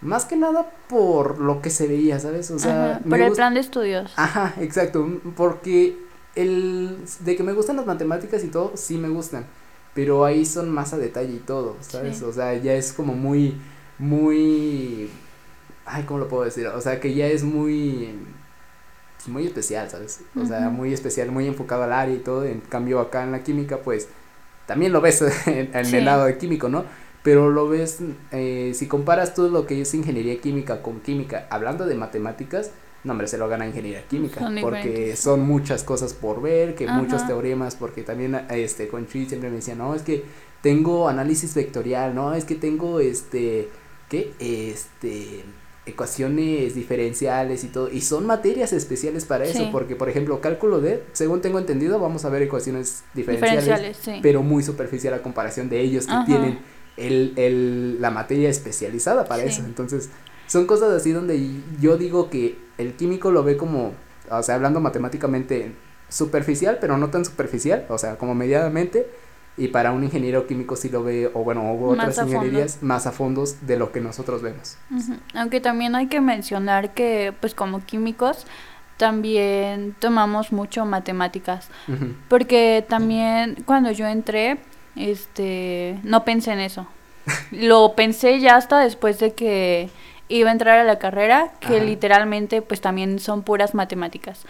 [0.05, 2.51] Más que nada por lo que se veía, ¿sabes?
[2.51, 4.13] O sea, por el plan de estudios.
[4.15, 5.97] Ajá, exacto, porque
[6.35, 9.45] el de que me gustan las matemáticas y todo, sí me gustan,
[9.93, 12.21] pero ahí son más a detalle y todo, ¿sabes?
[12.21, 13.55] O sea, ya es como muy
[13.97, 15.09] muy
[15.85, 16.67] ay, ¿cómo lo puedo decir?
[16.67, 18.13] O sea, que ya es muy
[19.17, 20.21] pues, muy especial, ¿sabes?
[20.39, 23.43] O sea, muy especial, muy enfocado al área y todo, en cambio acá en la
[23.43, 24.07] química pues
[24.67, 26.85] también lo ves en, en el lado de químico, ¿no?
[27.25, 31.88] Pero lo ves, eh, si comparas todo lo que es ingeniería química con química, hablando
[31.88, 32.69] de matemáticas,
[33.03, 37.25] no, hombre, se lo gana ingeniería química, porque son muchas cosas por ver, que muchos
[37.25, 40.23] teoremas, porque también este con Chuy siempre me decía, no, es que
[40.61, 43.69] tengo análisis vectorial, no, es que tengo este,
[44.07, 44.31] ¿qué?
[44.38, 45.45] Este,
[45.88, 51.01] ecuaciones diferenciales y todo, y son materias especiales para eso, porque por ejemplo, cálculo de,
[51.13, 56.05] según tengo entendido, vamos a ver ecuaciones diferenciales, pero muy superficial a comparación de ellos
[56.05, 59.63] que tienen el, el, la materia especializada para eso.
[59.65, 60.10] Entonces,
[60.47, 63.93] son cosas así donde yo digo que el químico lo ve como,
[64.29, 65.73] o sea, hablando matemáticamente
[66.10, 69.08] superficial, pero no tan superficial, o sea, como medianamente,
[69.58, 73.12] y para un ingeniero químico sí lo ve, o bueno, o otras ingenierías más a
[73.12, 74.77] fondos de lo que nosotros vemos.
[75.34, 78.45] Aunque también hay que mencionar que, pues como químicos,
[78.97, 81.69] también tomamos mucho matemáticas,
[82.29, 84.60] porque también cuando yo entré,
[84.95, 86.88] este, no pensé en eso.
[87.51, 89.89] Lo pensé ya hasta después de que
[90.27, 94.45] iba a entrar a la carrera, que literalmente pues también son puras matemáticas.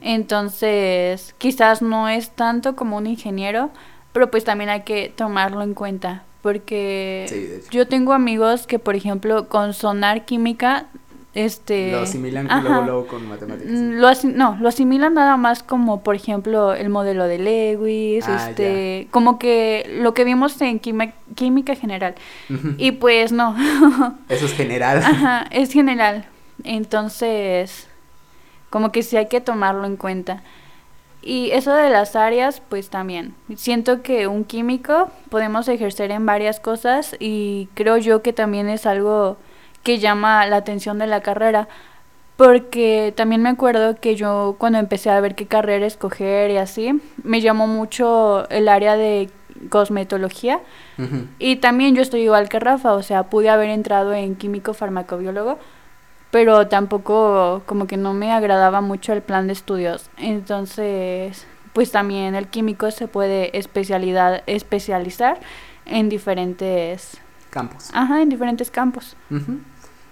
[0.00, 3.70] Entonces, quizás no es tanto como un ingeniero,
[4.12, 9.48] pero pues también hay que tomarlo en cuenta, porque yo tengo amigos que, por ejemplo,
[9.48, 10.86] con sonar química
[11.34, 13.72] este lo asimilan luego, luego, con matemáticas.
[13.72, 18.48] Mm, lo no lo asimilan nada más como por ejemplo el modelo de Lewis ah,
[18.48, 22.14] este como que lo que vimos en química general.
[22.78, 23.56] Y pues no.
[24.28, 24.98] Eso es general.
[24.98, 26.26] Ajá, es general.
[26.62, 27.88] Entonces
[28.70, 30.42] como que sí hay que tomarlo en cuenta.
[31.26, 33.34] Y eso de las áreas, pues también.
[33.56, 38.84] Siento que un químico podemos ejercer en varias cosas y creo yo que también es
[38.84, 39.38] algo
[39.84, 41.68] que llama la atención de la carrera.
[42.36, 47.00] Porque también me acuerdo que yo cuando empecé a ver qué carrera escoger y así,
[47.22, 49.30] me llamó mucho el área de
[49.68, 50.60] cosmetología.
[51.38, 55.60] Y también yo estoy igual que Rafa, o sea, pude haber entrado en químico farmacobiólogo,
[56.32, 60.10] pero tampoco como que no me agradaba mucho el plan de estudios.
[60.16, 65.38] Entonces, pues también el químico se puede especialidad, especializar
[65.86, 67.20] en diferentes
[67.50, 67.90] campos.
[67.92, 69.16] Ajá, en diferentes campos.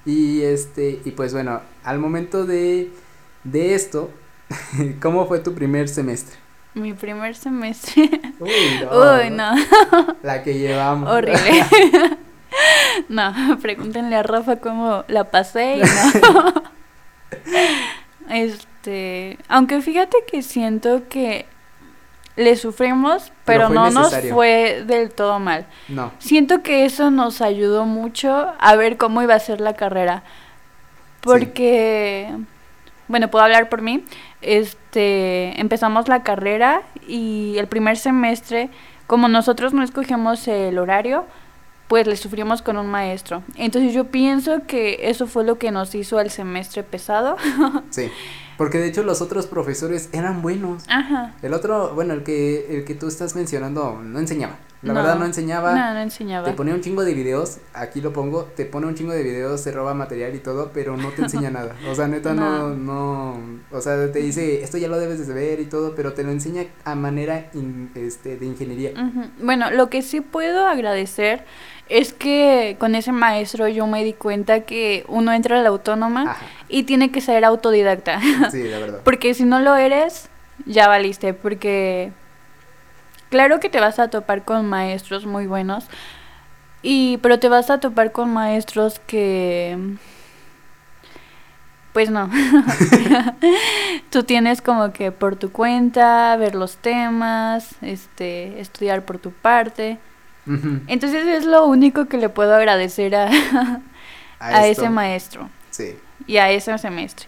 [0.05, 2.91] Y este, y pues bueno, al momento de,
[3.45, 4.11] de esto,
[5.03, 6.37] ¿cómo fue tu primer semestre?
[6.75, 8.03] Mi primer semestre.
[8.41, 9.17] Uy, no.
[9.17, 9.55] Uy, no.
[10.23, 11.11] La que llevamos.
[11.11, 11.65] Horrible.
[13.09, 16.63] no, pregúntenle a Rafa cómo la pasé y no.
[18.31, 21.47] este, aunque fíjate que siento que
[22.37, 25.67] le sufrimos, pero, no nos fue del todo mal.
[25.89, 26.13] No.
[26.19, 30.23] Siento que eso nos ayudó mucho a ver cómo iba a ser la carrera.
[31.21, 32.31] Porque,
[33.09, 34.05] bueno, puedo hablar por mí,
[34.41, 38.71] este, empezamos la carrera y el primer semestre,
[39.07, 41.27] como nosotros no escogemos el horario,
[41.87, 43.43] pues le sufrimos con un maestro.
[43.57, 47.37] Entonces yo pienso que eso fue lo que nos hizo el semestre pesado.
[47.91, 48.11] sí.
[48.63, 50.85] Porque de hecho los otros profesores eran buenos.
[50.89, 51.35] Ajá.
[51.43, 54.57] El otro, bueno, el que el que tú estás mencionando no enseñaba.
[54.83, 55.75] La verdad no enseñaba.
[55.75, 56.47] No, no enseñaba.
[56.49, 59.65] Te ponía un chingo de videos, aquí lo pongo, te pone un chingo de videos,
[59.65, 61.75] te roba material y todo, pero no te enseña nada.
[61.91, 62.69] O sea, neta no.
[62.71, 63.37] no,
[63.73, 66.31] o sea, te dice, esto ya lo debes de ver y todo, pero te lo
[66.31, 67.51] enseña a manera
[67.97, 68.93] este de ingeniería.
[69.41, 71.45] Bueno, lo que sí puedo agradecer
[71.99, 76.37] es que con ese maestro yo me di cuenta que uno entra a la autónoma
[76.69, 78.21] y tiene que ser autodidacta.
[78.51, 79.01] Sí, la verdad.
[79.05, 80.29] porque si no lo eres,
[80.67, 82.13] ya valiste, porque
[83.33, 85.87] Claro que te vas a topar con maestros muy buenos,
[86.83, 89.97] y, pero te vas a topar con maestros que...
[91.95, 92.29] Pues no.
[94.11, 99.99] Tú tienes como que por tu cuenta, ver los temas, este, estudiar por tu parte.
[100.47, 103.31] Entonces es lo único que le puedo agradecer a,
[104.41, 105.49] a, ese maestro.
[105.71, 105.97] Sí.
[106.27, 107.27] Y a ese semestre.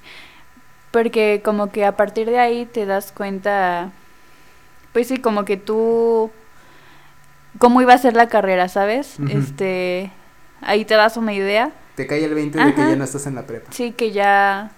[0.91, 3.93] Porque como que a partir de ahí te das cuenta
[4.95, 6.31] pues sí, como que tú,
[7.59, 9.17] cómo iba a ser la carrera, ¿sabes?
[9.29, 10.13] Este,
[10.61, 11.73] ahí te das una idea.
[11.97, 13.73] Te cae el 20 de que ya no estás en la prepa.
[13.73, 14.71] Sí, que ya,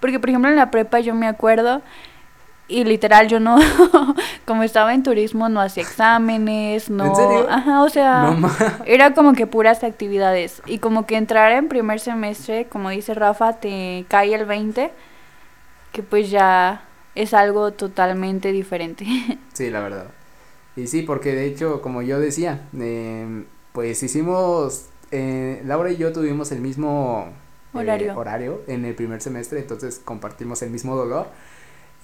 [0.00, 1.80] porque por ejemplo en la prepa yo me acuerdo
[2.66, 3.58] y literal yo no,
[4.46, 7.06] como estaba en turismo, no hacía exámenes, no.
[7.06, 7.46] ¿En serio?
[7.50, 8.36] Ajá, o sea,
[8.86, 10.62] era como que puras actividades.
[10.66, 14.90] Y como que entrar en primer semestre, como dice Rafa, te cae el 20,
[15.92, 16.82] que pues ya
[17.14, 19.06] es algo totalmente diferente.
[19.52, 20.06] Sí, la verdad.
[20.74, 26.12] Y sí, porque de hecho, como yo decía, eh, pues hicimos, eh, Laura y yo
[26.12, 27.28] tuvimos el mismo
[27.72, 28.16] eh, horario.
[28.16, 31.28] horario en el primer semestre, entonces compartimos el mismo dolor.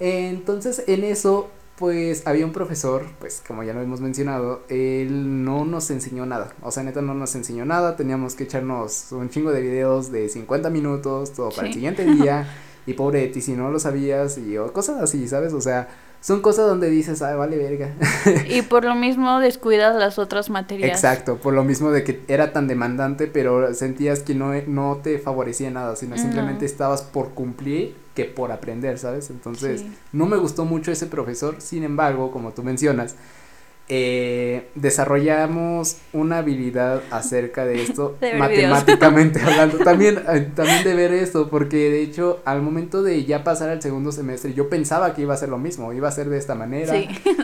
[0.01, 5.63] Entonces, en eso, pues había un profesor, pues como ya lo hemos mencionado, él no
[5.65, 9.51] nos enseñó nada, o sea, neta no nos enseñó nada, teníamos que echarnos un chingo
[9.51, 12.47] de videos de 50 minutos, todo para el siguiente día.
[12.85, 15.53] y pobre ti si no lo sabías y o cosas así, ¿sabes?
[15.53, 15.87] O sea,
[16.19, 17.93] son cosas donde dices, ay, vale verga.
[18.47, 20.91] Y por lo mismo descuidas las otras materias.
[20.91, 25.19] Exacto, por lo mismo de que era tan demandante, pero sentías que no, no te
[25.19, 29.29] favorecía nada, sino simplemente estabas por cumplir que por aprender, ¿sabes?
[29.29, 33.15] Entonces, no me gustó mucho ese profesor, sin embargo, como tú mencionas,
[33.93, 39.79] eh, desarrollamos una habilidad acerca de esto matemáticamente hablando.
[39.79, 43.81] También, eh, también de ver esto, porque de hecho al momento de ya pasar al
[43.81, 46.55] segundo semestre yo pensaba que iba a ser lo mismo, iba a ser de esta
[46.55, 46.93] manera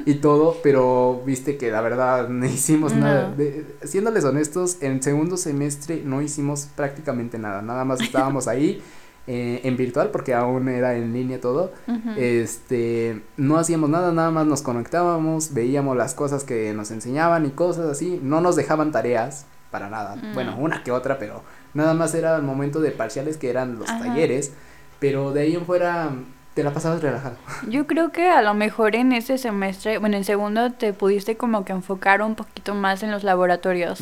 [0.06, 3.30] y todo, pero viste que la verdad no hicimos nada.
[3.32, 8.82] De, siéndoles honestos, en segundo semestre no hicimos prácticamente nada, nada más estábamos ahí.
[9.30, 11.74] Eh, en virtual porque aún era en línea todo.
[12.16, 17.50] Este, no hacíamos nada, nada más nos conectábamos, veíamos las cosas que nos enseñaban y
[17.50, 20.16] cosas así, no nos dejaban tareas para nada.
[20.34, 23.88] Bueno, una que otra, pero nada más era el momento de parciales que eran los
[23.88, 24.54] talleres,
[25.00, 26.10] pero de ahí en fuera
[26.54, 27.36] te la pasabas relajado.
[27.70, 31.66] Yo creo que a lo mejor en ese semestre, bueno, en segundo te pudiste como
[31.66, 34.00] que enfocar un poquito más en los laboratorios,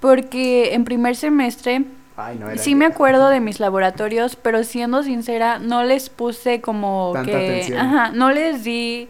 [0.00, 1.84] porque en primer semestre
[2.56, 7.74] sí me acuerdo de mis laboratorios, pero siendo sincera, no les puse como que...
[7.78, 9.08] Ajá, no les di...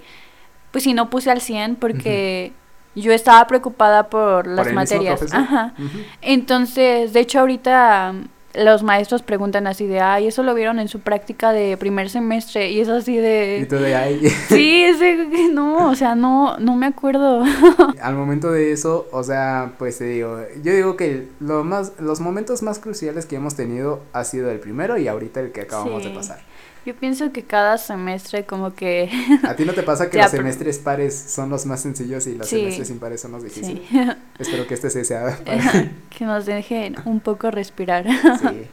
[0.71, 2.53] Pues sí, no puse al 100 porque...
[2.99, 5.31] Yo estaba preocupada por las materias.
[5.35, 5.75] Ajá.
[6.23, 8.15] Entonces, de hecho, ahorita
[8.57, 12.71] los maestros preguntan así de, ay, eso lo vieron en su práctica de primer semestre
[12.71, 13.61] y es así de...
[13.63, 14.29] Y tú de, ay.
[14.49, 17.45] Sí, es de, no, o sea, no, no me acuerdo.
[18.01, 22.21] Al momento de eso, o sea, pues te digo, yo digo que lo más, los
[22.21, 26.05] momentos más cruciales que hemos tenido ha sido el primero y ahorita el que acabamos
[26.05, 26.41] de pasar.
[26.87, 29.11] Yo pienso que cada semestre como que...
[29.43, 32.49] ¿A ti no te pasa que los semestres pares son los más sencillos y los
[32.49, 33.83] semestres impares son los difíciles?
[34.39, 35.37] Espero que este sea...
[36.17, 38.07] que nos dejen un poco respirar.
[38.41, 38.69] sí.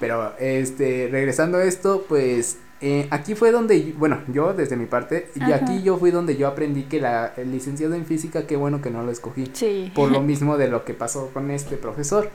[0.00, 5.30] Pero, este, regresando a esto, pues, eh, aquí fue donde, bueno, yo desde mi parte,
[5.34, 8.80] y aquí yo fui donde yo aprendí que la, el licenciado en física, qué bueno
[8.80, 9.50] que no lo escogí.
[9.52, 9.92] Sí.
[9.94, 12.30] Por lo mismo de lo que pasó con este profesor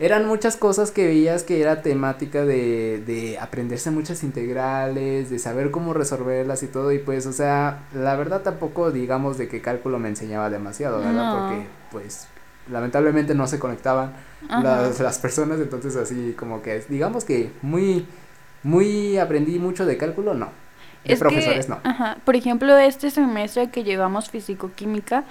[0.00, 5.70] eran muchas cosas que veías que era temática de, de aprenderse muchas integrales, de saber
[5.70, 9.98] cómo resolverlas y todo, y pues, o sea, la verdad tampoco digamos de que cálculo
[9.98, 11.38] me enseñaba demasiado, ¿verdad?
[11.38, 12.28] Porque, pues,
[12.70, 14.14] lamentablemente no se conectaban
[14.48, 18.06] las, las, personas, entonces así como que, digamos que muy,
[18.62, 20.48] muy aprendí mucho de cálculo, no.
[21.04, 21.78] De profesores no.
[21.82, 22.16] Ajá.
[22.24, 25.24] Por ejemplo, este semestre que llevamos físico-química,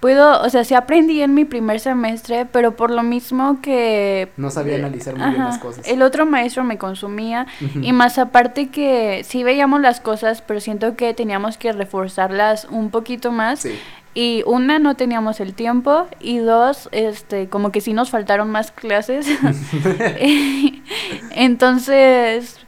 [0.00, 4.30] puedo, o sea, sí aprendí en mi primer semestre, pero por lo mismo que...
[4.36, 5.86] No sabía analizar muy bien las cosas.
[5.86, 10.96] El otro maestro me consumía y más aparte que sí veíamos las cosas, pero siento
[10.96, 13.60] que teníamos que reforzarlas un poquito más.
[13.60, 13.78] Sí.
[14.14, 16.06] Y una, no teníamos el tiempo.
[16.20, 19.26] Y dos, este, como que sí nos faltaron más clases.
[21.32, 22.58] Entonces,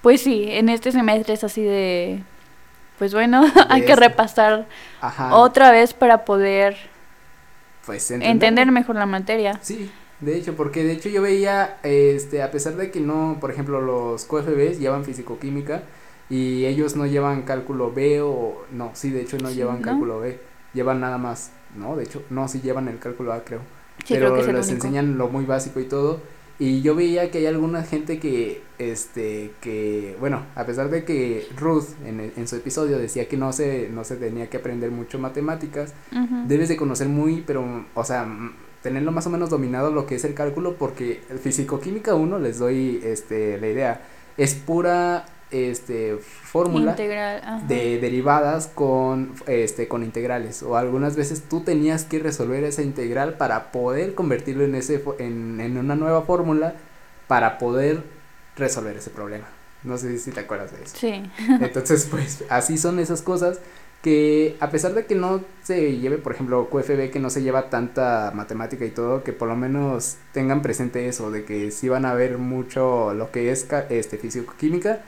[0.00, 2.22] pues sí, en este semestre es así de,
[2.98, 4.66] pues bueno, hay que repasar
[5.30, 6.76] otra vez para poder
[7.86, 9.58] pues, entender mejor la materia.
[9.62, 9.90] Sí,
[10.20, 13.80] de hecho, porque de hecho yo veía, este, a pesar de que no, por ejemplo,
[13.80, 15.82] los QFBs llevan fisicoquímica
[16.30, 20.54] y ellos no llevan cálculo B o, no, sí, de hecho no llevan cálculo B
[20.74, 21.96] llevan nada más, ¿no?
[21.96, 23.60] De hecho, no, sí llevan el cálculo A, creo.
[24.06, 26.20] pero les enseñan lo muy básico y todo.
[26.58, 31.48] Y yo veía que hay alguna gente que, este, que, bueno, a pesar de que
[31.56, 35.18] Ruth en, en su episodio decía que no se, no se tenía que aprender mucho
[35.18, 35.94] matemáticas,
[36.46, 38.28] debes de conocer muy, pero, o sea,
[38.82, 42.58] tenerlo más o menos dominado lo que es el cálculo, porque el físico-química 1, les
[42.58, 44.02] doy, este, la idea,
[44.36, 45.24] es pura
[45.54, 52.64] este fórmula de derivadas con este con integrales o algunas veces tú tenías que resolver
[52.64, 56.74] esa integral para poder convertirlo en ese en, en una nueva fórmula
[57.28, 58.02] para poder
[58.56, 59.46] resolver ese problema.
[59.84, 60.96] No sé si te acuerdas de eso.
[60.96, 61.22] Sí.
[61.60, 63.60] Entonces pues así son esas cosas
[64.02, 67.70] que a pesar de que no se lleve por ejemplo QFB que no se lleva
[67.70, 72.04] tanta matemática y todo que por lo menos tengan presente eso de que sí van
[72.04, 75.00] a ver mucho lo que es este físico química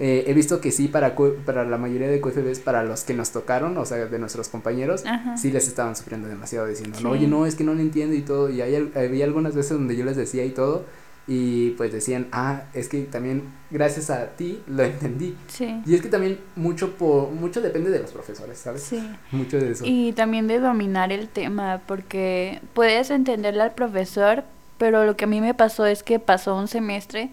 [0.00, 3.32] eh, he visto que sí, para, para la mayoría de QFBs, para los que nos
[3.32, 5.02] tocaron, o sea, de nuestros compañeros,
[5.36, 8.22] sí les estaban sufriendo demasiado diciendo, no, oye, no, es que no lo entiendo y
[8.22, 8.48] todo.
[8.48, 10.84] Y hay, había algunas veces donde yo les decía y todo,
[11.26, 15.36] y pues decían, ah, es que también gracias a ti lo entendí.
[15.48, 15.82] Sí.
[15.84, 18.82] Y es que también mucho, por, mucho depende de los profesores, ¿sabes?
[18.82, 19.02] Sí.
[19.32, 19.84] Mucho de eso.
[19.84, 24.44] Y también de dominar el tema, porque puedes entenderle al profesor,
[24.78, 27.30] pero lo que a mí me pasó es que pasó un semestre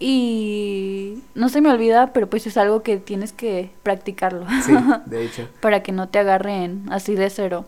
[0.00, 4.46] y no se me olvida, pero pues es algo que tienes que practicarlo.
[4.64, 4.72] Sí,
[5.06, 5.48] de hecho.
[5.60, 7.66] Para que no te agarren así de cero.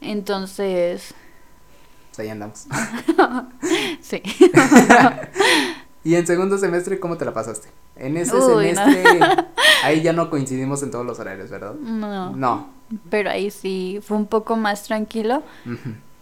[0.00, 1.14] Entonces...
[2.10, 2.66] Pues ahí andamos.
[4.00, 4.22] sí.
[6.04, 7.68] y en segundo semestre, ¿cómo te la pasaste?
[7.96, 9.04] En ese semestre,
[9.82, 11.74] ahí ya no coincidimos en todos los horarios, ¿verdad?
[11.74, 12.36] No.
[12.36, 12.70] No.
[13.10, 15.42] Pero ahí sí, fue un poco más tranquilo.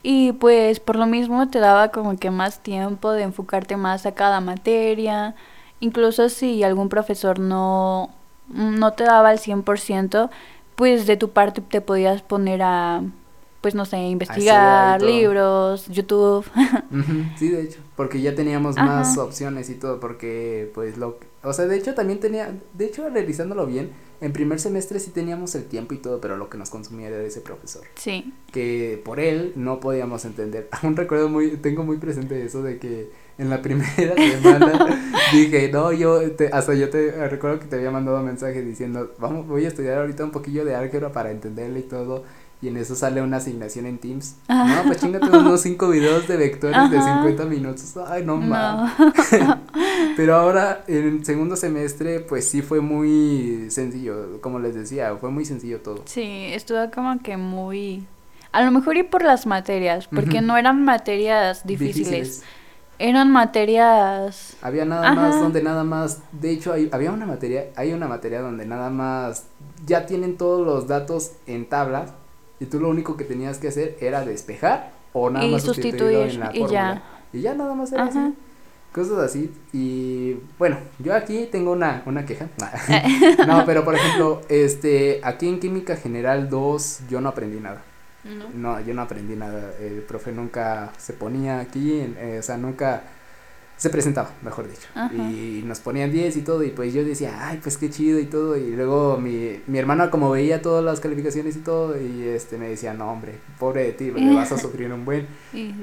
[0.02, 4.12] Y pues por lo mismo te daba como que más tiempo de enfocarte más a
[4.12, 5.34] cada materia.
[5.80, 8.10] Incluso si algún profesor no,
[8.48, 10.30] no te daba el 100%,
[10.74, 13.02] pues de tu parte te podías poner a,
[13.60, 16.44] pues no sé, investigar libros, YouTube.
[17.36, 21.66] Sí, de hecho, porque ya teníamos más opciones y todo, porque pues lo, o sea,
[21.66, 23.90] de hecho también tenía, de hecho realizándolo bien,
[24.20, 27.20] en primer semestre sí teníamos el tiempo y todo, pero lo que nos consumía era
[27.22, 27.82] ese profesor.
[27.96, 28.32] Sí.
[28.52, 30.68] Que por él no podíamos entender.
[30.82, 35.92] Aún recuerdo muy, tengo muy presente eso de que en la primera semana dije, no,
[35.92, 36.20] yo,
[36.52, 39.98] hasta yo te recuerdo que te había mandado un mensaje diciendo, vamos, voy a estudiar
[39.98, 42.24] ahorita un poquillo de álgebra para entenderle y todo
[42.62, 44.36] y en eso sale una asignación en Teams.
[44.48, 47.96] No, pues chingate unos cinco videos de vectores de 50 minutos.
[48.06, 48.88] Ay, no, no.
[50.16, 55.44] Pero ahora, en segundo semestre, pues sí fue muy sencillo, como les decía, fue muy
[55.44, 56.02] sencillo todo.
[56.04, 58.06] Sí, estuvo como que muy...
[58.52, 62.44] A lo mejor y por las materias, porque no eran materias difíciles.
[63.00, 64.56] Eran materias...
[64.62, 68.40] Había nada más donde nada más, de hecho hay, había una materia, hay una materia
[68.40, 69.46] donde nada más
[69.84, 72.12] ya tienen todos los datos en tablas
[72.62, 76.40] y tú lo único que tenías que hacer era despejar o nada más sustituir en
[76.40, 77.02] la y ya.
[77.32, 78.34] Y ya nada más era así.
[78.92, 79.50] Cosas así.
[79.72, 82.46] Y bueno, yo aquí tengo una, una queja.
[83.46, 87.82] no, pero por ejemplo, este, aquí en Química General 2 yo no aprendí nada.
[88.22, 88.50] No.
[88.54, 89.74] no yo no aprendí nada.
[89.80, 93.02] El profe nunca se ponía aquí, eh, o sea, nunca
[93.82, 94.86] se presentaba, mejor dicho.
[95.12, 98.26] Y nos ponían 10 y todo, y pues yo decía, ay, pues qué chido y
[98.26, 98.56] todo.
[98.56, 102.68] Y luego mi, mi hermana, como veía todas las calificaciones y todo, y este me
[102.68, 105.26] decía, no, hombre, pobre de ti, le vas a sufrir un buen.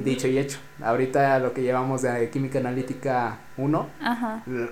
[0.02, 0.60] Dicho y hecho.
[0.82, 3.88] Ahorita lo que llevamos de Química Analítica 1,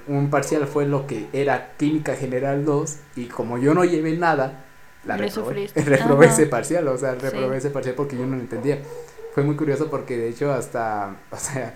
[0.08, 4.64] un parcial fue lo que era Química General 2, y como yo no llevé nada,
[5.04, 8.80] la reprobé, reprobé ese parcial, o sea, reprobé ese parcial porque yo no lo entendía.
[9.34, 11.76] Fue muy curioso porque de hecho hasta, o sea,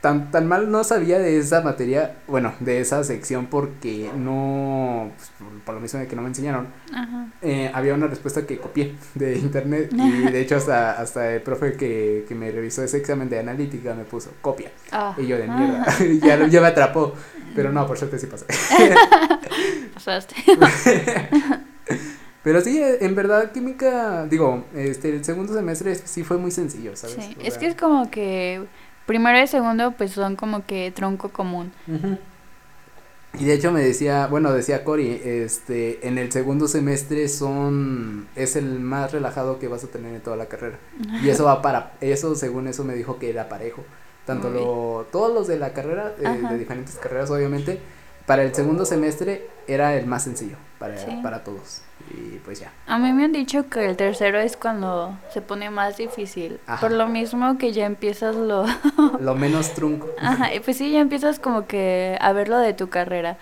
[0.00, 5.30] tan, tan mal no sabía de esa materia, bueno, de esa sección porque no, pues,
[5.64, 6.68] por, lo mismo de que no me enseñaron,
[7.42, 11.72] eh, había una respuesta que copié de internet y de hecho hasta, hasta el profe
[11.72, 15.14] que, que me revisó ese examen de analítica me puso copia ah.
[15.18, 15.94] y yo de mierda, ah.
[16.22, 17.14] ya, ya me atrapó,
[17.54, 18.46] pero no, por suerte sí pasé.
[19.94, 20.36] Pasaste.
[22.46, 26.94] Pero sí, eh, en verdad, química, digo, este, el segundo semestre sí fue muy sencillo,
[26.94, 27.16] ¿sabes?
[27.16, 28.64] Sí, O es que es como que
[29.06, 31.72] primero y segundo pues son como que tronco común.
[33.38, 38.56] Y de hecho me decía, bueno, decía Cory, este, en el segundo semestre son, es
[38.56, 40.78] el más relajado que vas a tener en toda la carrera.
[41.22, 43.84] Y eso va para, eso según eso me dijo que era parejo.
[44.24, 47.78] Tanto lo, todos los de la carrera, eh, de diferentes carreras obviamente,
[48.24, 51.20] para el segundo semestre era el más sencillo para, Sí.
[51.22, 51.82] para todos.
[52.10, 52.72] Y pues ya.
[52.86, 56.60] A mí me han dicho que el tercero es cuando se pone más difícil.
[56.66, 56.80] Ajá.
[56.80, 58.66] Por lo mismo que ya empiezas lo...
[59.20, 60.08] Lo menos trunco.
[60.20, 63.38] Ajá, y pues sí, ya empiezas como que a ver lo de tu carrera.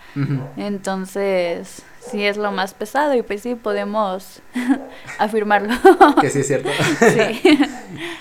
[0.57, 4.41] Entonces, sí es lo más pesado y pues sí, podemos
[5.19, 5.73] afirmarlo.
[6.21, 6.69] que sí es cierto.
[6.99, 7.59] sí.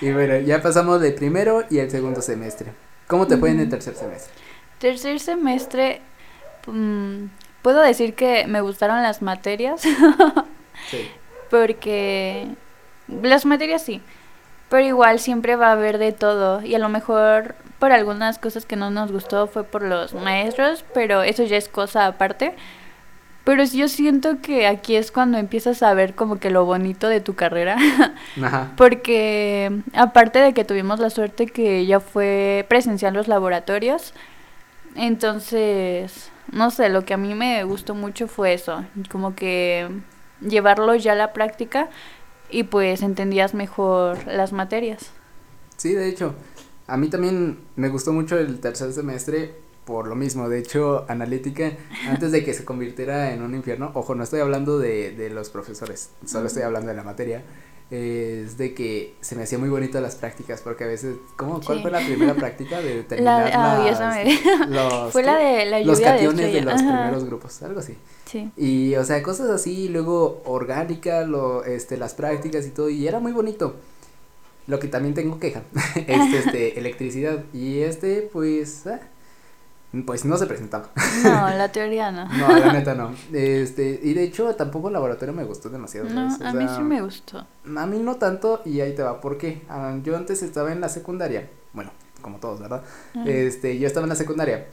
[0.01, 2.73] y bueno, ya pasamos del primero y el segundo semestre.
[3.07, 4.33] ¿Cómo te fue en el tercer semestre?
[4.79, 6.01] Tercer semestre,
[6.67, 7.25] mm,
[7.65, 9.81] puedo decir que me gustaron las materias
[10.91, 11.09] Sí.
[11.51, 12.47] porque
[13.09, 14.01] las materias sí,
[14.69, 18.67] pero igual siempre va a haber de todo y a lo mejor por algunas cosas
[18.67, 22.55] que no nos gustó fue por los maestros, pero eso ya es cosa aparte.
[23.45, 27.09] Pero sí yo siento que aquí es cuando empiezas a ver como que lo bonito
[27.09, 27.77] de tu carrera,
[28.43, 28.73] Ajá.
[28.77, 34.15] porque aparte de que tuvimos la suerte que ya fue presencial los laboratorios,
[34.97, 39.89] entonces, no sé, lo que a mí me gustó mucho fue eso, como que
[40.41, 41.89] llevarlo ya a la práctica
[42.51, 45.11] y pues entendías mejor las materias.
[45.77, 46.35] Sí, de hecho,
[46.87, 50.49] a mí también me gustó mucho el tercer semestre por lo mismo.
[50.49, 51.73] De hecho, analítica,
[52.09, 55.51] antes de que se convirtiera en un infierno, ojo, no estoy hablando de, de los
[55.51, 57.43] profesores, solo estoy hablando de la materia.
[57.91, 61.61] Es de que se me hacía muy bonito las prácticas, porque a veces, ¿cómo?
[61.61, 61.83] ¿Cuál Sí.
[61.83, 64.41] fue la primera práctica de La determinar de- ah, las- sabes.
[64.69, 66.73] los, Fue la de la los de cationes de, estrella.
[66.73, 66.97] los Ajá.
[67.03, 67.95] primeros grupos, algo así.
[68.25, 68.51] Sí.
[68.57, 73.21] Y, o sea, cosas así, luego orgánica, lo, este, las prácticas y todo, y era
[73.21, 73.77] muy bonito.
[74.67, 75.63] Lo que también tengo queja
[76.07, 77.45] es este, electricidad.
[77.53, 78.99] Y este, pues, ah,
[80.07, 80.91] pues no se presentaba.
[81.23, 82.27] No, la teoría no.
[82.29, 83.13] No, la neta no.
[83.33, 86.09] Este, y de hecho, tampoco el laboratorio me gustó demasiado.
[86.11, 87.47] No, a mí sí me gustó.
[87.77, 89.21] A mí no tanto, y ahí te va.
[89.21, 89.63] ¿Por qué?
[89.69, 91.49] Ah, yo antes estaba en la secundaria.
[91.73, 91.91] Bueno,
[92.23, 92.83] como todos, ¿verdad?
[93.27, 94.67] Este, yo estaba en la secundaria.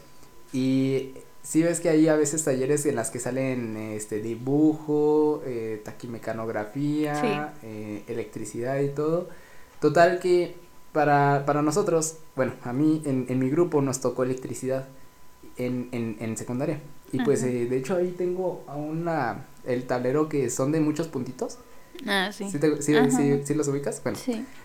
[0.54, 1.14] Y
[1.44, 7.16] sí ves que hay a veces talleres en las que salen este dibujo, eh, taquimecanografía,
[7.16, 7.28] Sí.
[7.64, 9.30] eh, electricidad y todo.
[9.80, 10.56] Total que
[10.92, 14.88] para, para nosotros, bueno, a mí en, en mi grupo nos tocó electricidad
[15.58, 16.80] en, en, en secundaria.
[17.12, 17.52] Y pues Ajá.
[17.52, 21.58] eh, de hecho ahí tengo a una, el tablero que son de muchos puntitos.
[22.08, 22.50] Ah, sí.
[22.50, 24.02] ¿Sí, te- sí- sí- sí los ubicas?
[24.04, 24.18] Bueno,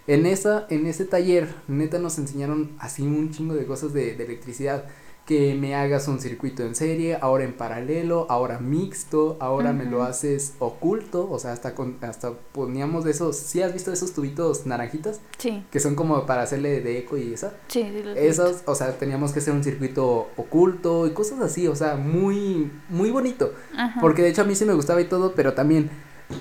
[0.06, 4.24] en esa, en ese taller, neta nos enseñaron así un chingo de cosas de, de
[4.24, 4.84] electricidad.
[5.26, 10.04] Que me hagas un circuito en serie, ahora en paralelo, ahora mixto, ahora me lo
[10.04, 14.66] haces oculto, o sea, hasta con, hasta poníamos de esos, ¿sí has visto esos tubitos
[14.66, 15.20] naranjitas?
[15.38, 15.64] Sí.
[15.72, 17.54] Que son como para hacerle de eco y esa.
[17.66, 21.74] Sí, sí, Esos, o sea, teníamos que hacer un circuito oculto y cosas así, o
[21.74, 23.52] sea, muy, muy bonito.
[24.00, 25.90] Porque de hecho a mí sí me gustaba y todo, pero también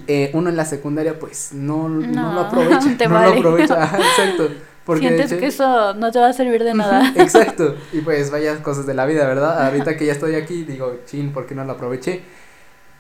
[0.08, 2.80] eh, uno en la secundaria pues no, no, No, lo aprovecha.
[3.08, 3.32] no vale.
[3.32, 4.50] lo aprovecha, exacto.
[4.86, 7.12] Porque Sientes que eso no te va a servir de nada.
[7.16, 7.76] Exacto.
[7.92, 9.66] Y pues vaya cosas de la vida, ¿verdad?
[9.66, 12.22] Ahorita que ya estoy aquí, digo, chin, ¿por qué no lo aproveché?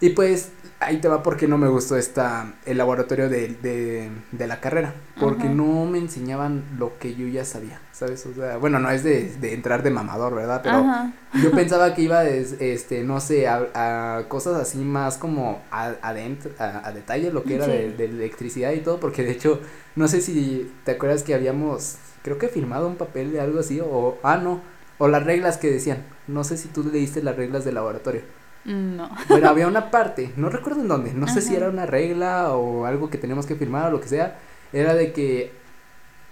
[0.01, 4.47] Y pues ahí te va porque no me gustó esta, el laboratorio de, de, de
[4.47, 4.93] la carrera.
[5.17, 8.25] Porque no me enseñaban lo que yo ya sabía, ¿sabes?
[8.25, 10.59] O sea, bueno, no es de, de entrar de mamador, ¿verdad?
[10.61, 10.85] Pero
[11.33, 15.93] yo pensaba que iba, des- este, no sé, a, a cosas así más como a,
[16.01, 17.71] adentro, a, a detalle lo que era Sí.
[17.71, 19.61] de, de electricidad y todo, porque de hecho,
[19.95, 23.79] no sé si te acuerdas que habíamos, creo que firmado un papel de algo así,
[23.81, 24.61] o, ah, no,
[24.97, 28.21] o las reglas que decían, no sé si tú leíste las reglas del laboratorio.
[28.65, 29.09] No.
[29.29, 32.85] Bueno, había una parte, no recuerdo en dónde, no sé si era una regla o
[32.85, 34.39] algo que teníamos que firmar o lo que sea,
[34.73, 35.51] era de que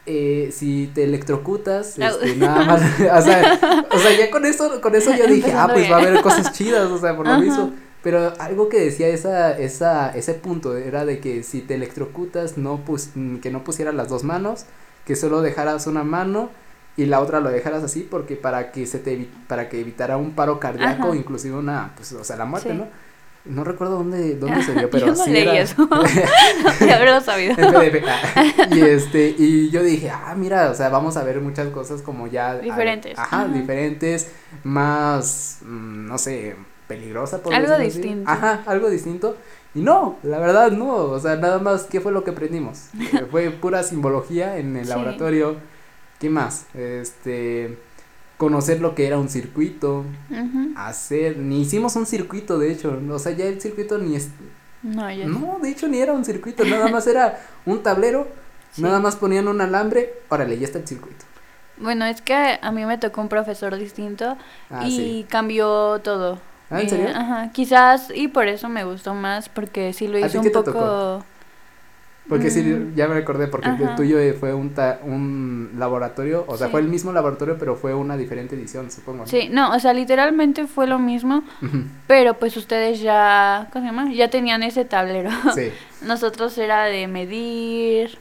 [0.07, 4.95] eh, si te electrocutas, este, nada más, o sea, o sea, ya con eso, con
[4.95, 7.41] eso yo dije, ah, pues va a haber cosas chidas, o sea, por lo Ajá.
[7.41, 7.71] mismo,
[8.01, 12.83] pero algo que decía esa, esa, ese punto era de que si te electrocutas, no
[12.83, 13.09] pus,
[13.41, 14.65] que no pusieras las dos manos,
[15.05, 16.49] que solo dejaras una mano
[16.97, 20.31] y la otra lo dejaras así porque para que se te para que evitara un
[20.31, 21.15] paro cardíaco, Ajá.
[21.15, 22.77] inclusive una, pues, o sea, la muerte, Sí.
[22.77, 22.87] ¿no?
[23.45, 25.75] No recuerdo dónde, dónde se vio, pero Yo no sí leí era eso.
[26.81, 27.55] haberlo sabido.
[28.71, 32.27] y este, y yo dije, ah, mira, o sea, vamos a ver muchas cosas como
[32.27, 32.55] ya.
[32.59, 33.19] Diferentes.
[33.19, 33.47] Ajá, Ajá.
[33.53, 34.29] diferentes,
[34.63, 36.55] más, mm, no sé,
[36.87, 37.83] peligrosa por Algo así.
[37.83, 38.29] distinto.
[38.29, 39.35] Ajá, algo distinto.
[39.75, 42.89] Y no, la verdad no, o sea, nada más, ¿qué fue lo que aprendimos?
[43.31, 44.89] Fue pura simbología en el Sí.
[44.89, 45.55] laboratorio.
[46.23, 46.67] ¿Qué más?
[46.73, 47.77] Este,
[48.37, 50.05] conocer lo que era un circuito,
[50.75, 54.29] hacer, ni hicimos un circuito de hecho, o sea, ya el circuito ni es,
[54.83, 58.27] No, yo No, de hecho ni era un circuito, nada más era un tablero,
[58.71, 58.81] Sí.
[58.81, 61.25] nada más ponían un alambre, órale, ya está el circuito.
[61.77, 64.37] Bueno, es que a mí me tocó un profesor distinto
[64.69, 65.27] Ah, y sí.
[65.29, 66.39] cambió todo.
[66.69, 67.07] Ah, ¿en Eh, serio?
[67.15, 70.71] Ajá, quizás y por eso me gustó más porque sí lo ¿A hizo un poco
[70.73, 71.25] tocó?
[72.29, 72.95] Porque sí, Mm.
[72.95, 76.71] ya me recordé, porque el tuyo fue un, ta- un laboratorio, o sea, Sí.
[76.71, 79.23] fue el mismo laboratorio, pero fue una diferente edición, supongo.
[79.23, 79.27] ¿no?
[79.27, 81.43] Sí, no, o sea, literalmente fue lo mismo,
[82.07, 84.13] pero pues ustedes ya, ¿cómo se llama?
[84.13, 85.31] Ya tenían ese tablero.
[85.53, 85.69] Sí,
[86.01, 88.17] Nosotros era de medir,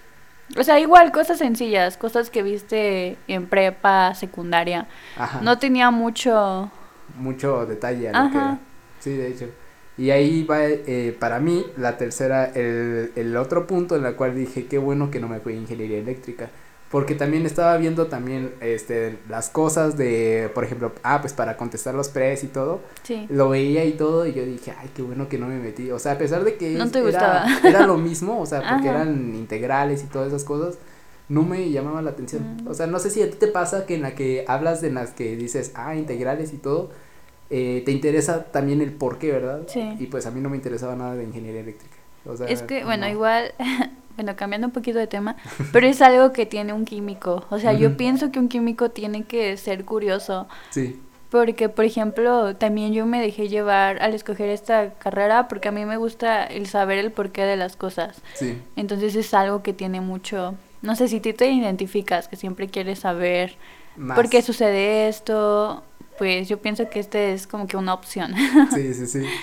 [0.58, 4.88] o sea, igual cosas sencillas, cosas que viste en prepa, secundaria.
[5.16, 5.40] ajá.
[5.42, 6.70] No tenía mucho,
[7.18, 8.46] Mucho detalle a lo que Ajá.
[8.48, 8.58] era.
[9.00, 9.46] Sí, de hecho.
[9.98, 14.34] Y ahí va, eh, para mí, la tercera, el, el otro punto en el cual
[14.34, 16.50] dije, qué bueno que no me fui a ingeniería eléctrica.
[16.90, 21.94] Porque también estaba viendo también este, las cosas de, por ejemplo, ah, pues para contestar
[21.94, 22.80] los pres y todo.
[23.02, 23.26] sí.
[23.30, 25.90] Lo veía y todo y yo dije, ay, qué bueno que no me metí.
[25.90, 28.90] O sea, a pesar de que No te era, era lo mismo, o sea, porque
[28.90, 29.02] Ajá.
[29.02, 30.76] eran integrales y todas esas cosas,
[31.30, 32.56] no me llamaba la atención.
[32.62, 32.68] Mm.
[32.68, 34.90] O sea, no sé si a ti te pasa que en la que hablas de
[34.90, 36.90] las que dices, ah, integrales y todo,
[37.52, 39.60] eh, te interesa también el por qué, ¿verdad?
[39.68, 39.82] Sí.
[39.98, 41.94] Y pues a mí no me interesaba nada de ingeniería eléctrica.
[42.24, 43.12] O sea, Es que, bueno, no.
[43.12, 43.52] igual,
[44.16, 45.36] bueno, cambiando un poquito de tema,
[45.72, 47.44] pero es algo que tiene un químico.
[47.50, 50.48] O sea, yo pienso que un químico tiene que ser curioso.
[50.70, 50.98] Sí,
[51.30, 55.84] Porque, por ejemplo, también yo me dejé llevar al escoger esta carrera porque a mí
[55.86, 58.20] me gusta el saber el porqué de las cosas.
[58.34, 58.58] sí.
[58.76, 60.54] Entonces es algo que tiene mucho...
[60.82, 63.54] No sé si tú te identificas, que siempre quieres saber
[63.96, 64.16] Más.
[64.16, 65.84] por qué sucede esto,
[66.18, 68.32] pues yo pienso que este es como que una opción.
[68.74, 69.24] Sí, sí, sí.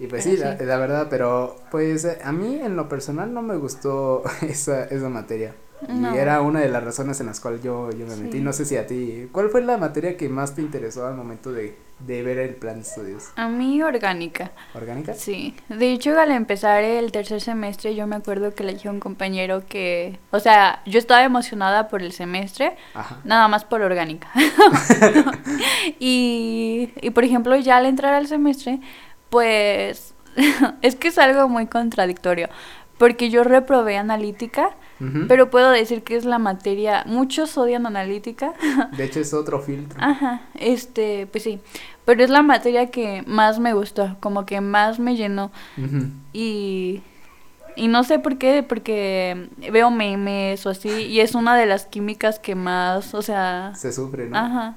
[0.00, 3.42] Y pues sí, La, la verdad, pero pues eh, a mí en lo personal no
[3.42, 5.54] me gustó esa, esa materia.
[5.88, 6.14] No.
[6.14, 8.38] Y era una de las razones en las cuales yo, yo me metí.
[8.38, 8.42] Sí.
[8.42, 11.52] No sé si a ti, ¿cuál fue la materia que más te interesó al momento
[11.52, 13.30] de, de ver el plan de estudios?
[13.36, 14.52] A mí orgánica.
[14.74, 15.14] ¿Orgánica?
[15.14, 18.90] Sí, de hecho al empezar el tercer semestre yo me acuerdo que le dije a
[18.90, 23.20] un compañero que, o sea, yo estaba emocionada por el semestre, Ajá.
[23.24, 24.28] nada más por orgánica.
[25.98, 28.80] y, y por ejemplo ya al entrar al semestre,
[29.30, 30.14] pues
[30.82, 32.48] es que es algo muy contradictorio,
[32.98, 34.70] porque yo reprobé analítica,
[35.28, 38.54] Pero puedo decir que es la materia, muchos odian analítica,
[38.96, 39.98] De hecho es otro filtro.
[40.00, 41.58] Ajá, este, pues sí,
[42.04, 45.50] pero es la materia que más me gustó, como que más me llenó
[46.32, 47.02] y,
[47.76, 51.86] y no sé por qué, porque veo memes o así y es una de las
[51.86, 54.36] químicas que más, o sea, Se sufre, ¿no?
[54.38, 54.76] ajá.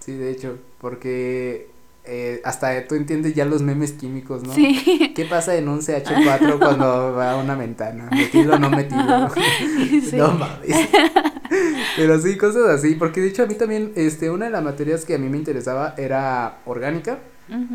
[0.00, 1.69] Sí, de hecho, porque
[2.04, 4.52] eh, hasta tú entiendes ya los memes químicos, ¿no?
[4.54, 8.08] sí, ¿Qué pasa en un CH4 cuando va a una ventana?
[8.10, 9.30] ¿Metido o no metido?
[10.10, 10.16] Sí.
[10.16, 10.88] No mames.
[11.96, 12.94] Pero sí, cosas así.
[12.94, 15.36] Porque de hecho a mí también, este, una de las materias que a mí me
[15.36, 17.18] interesaba era orgánica,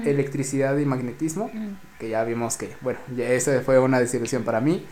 [0.06, 1.52] electricidad y magnetismo.
[2.00, 4.86] Que ya vimos que, bueno, ya esa fue una desilusión para mí.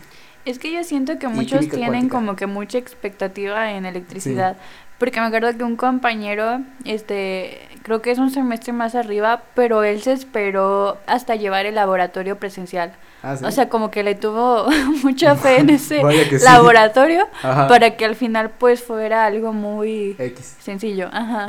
[0.44, 2.14] Es que yo siento que muchos tienen cuántica.
[2.14, 4.58] como que mucha expectativa en electricidad.
[4.98, 9.84] Porque me acuerdo que un compañero, este, creo que es un semestre más arriba, pero
[9.84, 12.92] él se esperó hasta llevar el laboratorio presencial.
[13.22, 13.44] Ah, ¿sí?
[13.44, 14.66] O sea, como que le tuvo
[15.04, 16.44] mucha fe en ese sí.
[16.44, 20.56] laboratorio para que al final pues fuera algo muy X.
[20.60, 21.08] sencillo.
[21.12, 21.48] Ajá.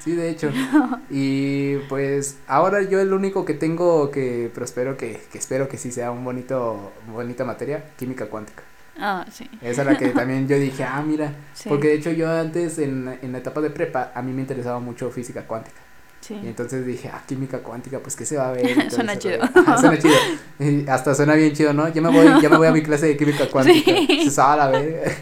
[0.00, 0.50] Sí, de hecho.
[1.10, 5.78] Y pues ahora yo el único que tengo que, pero espero que, que espero que
[5.78, 8.62] sí sea un bonito, bonita materia, química cuántica.
[8.98, 9.48] Ah, sí.
[9.60, 11.68] Esa es la que también yo dije, ah, mira, Sí.
[11.68, 14.80] porque de hecho yo antes en, en la etapa de prepa a mí me interesaba
[14.80, 15.76] mucho física cuántica.
[16.20, 16.34] Sí.
[16.42, 18.74] Y entonces dije, ah, química cuántica, pues qué se va a ver.
[18.74, 19.42] Todo Suena chido.
[19.42, 20.14] Ajá, suena chido.
[20.58, 21.88] Y hasta suena bien chido, ¿no?
[21.88, 23.92] Ya me voy, ya me voy a mi clase de química cuántica.
[24.08, 24.30] Sí.
[24.30, 25.12] Se va a la verga.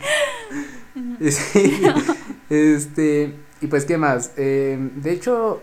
[1.20, 1.82] Y sí,
[2.50, 4.32] este, y pues, ¿qué más?
[4.36, 5.60] Eh, de hecho,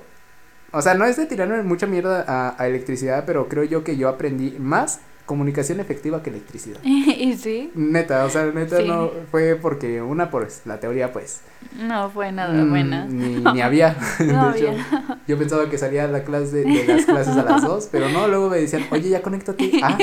[0.72, 3.98] o sea, no es de tirarme mucha mierda a, a electricidad, pero creo yo que
[3.98, 5.00] yo aprendí más
[5.32, 6.80] comunicación efectiva que electricidad.
[6.84, 8.86] y sí, Neta, o sea, neta Sí.
[8.86, 11.40] no fue porque una, pues, la teoría, pues,
[11.80, 13.06] no fue nada mm, buena.
[13.06, 13.96] Ni, ni había.
[14.20, 15.20] No de hecho, había.
[15.26, 18.28] yo pensaba que salía la clase de, de las clases a las dos, pero no,
[18.28, 19.72] luego me decían, oye, ya conéctate.
[19.82, 19.98] Ah,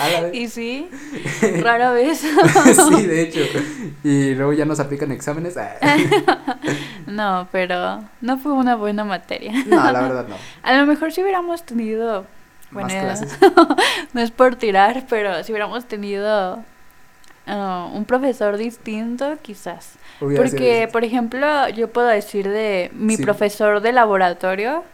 [0.00, 0.34] a la vez.
[0.34, 0.88] Y sí,
[1.62, 2.20] rara vez.
[2.20, 3.40] sí, de hecho.
[4.02, 5.58] Y luego ya nos aplican exámenes.
[5.58, 5.74] Ah.
[7.06, 9.52] No, pero no fue una buena materia.
[9.66, 10.36] No, la verdad no.
[10.62, 12.24] A lo mejor si hubiéramos tenido,
[12.72, 13.38] bueno, Más clases.
[14.12, 16.62] no es por tirar, pero si hubiéramos tenido
[17.46, 19.94] ah, un profesor distinto, quizás.
[20.20, 23.22] Hubiera Porque, por ejemplo, yo puedo decir de mi Sí.
[23.22, 24.84] profesor de laboratorio,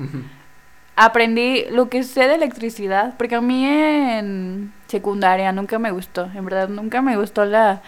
[0.97, 6.45] aprendí lo que sé de electricidad, porque a mí en secundaria nunca me gustó, en
[6.45, 7.83] verdad nunca me gustó la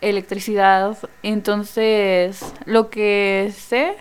[0.00, 3.94] electricidad, entonces lo que sé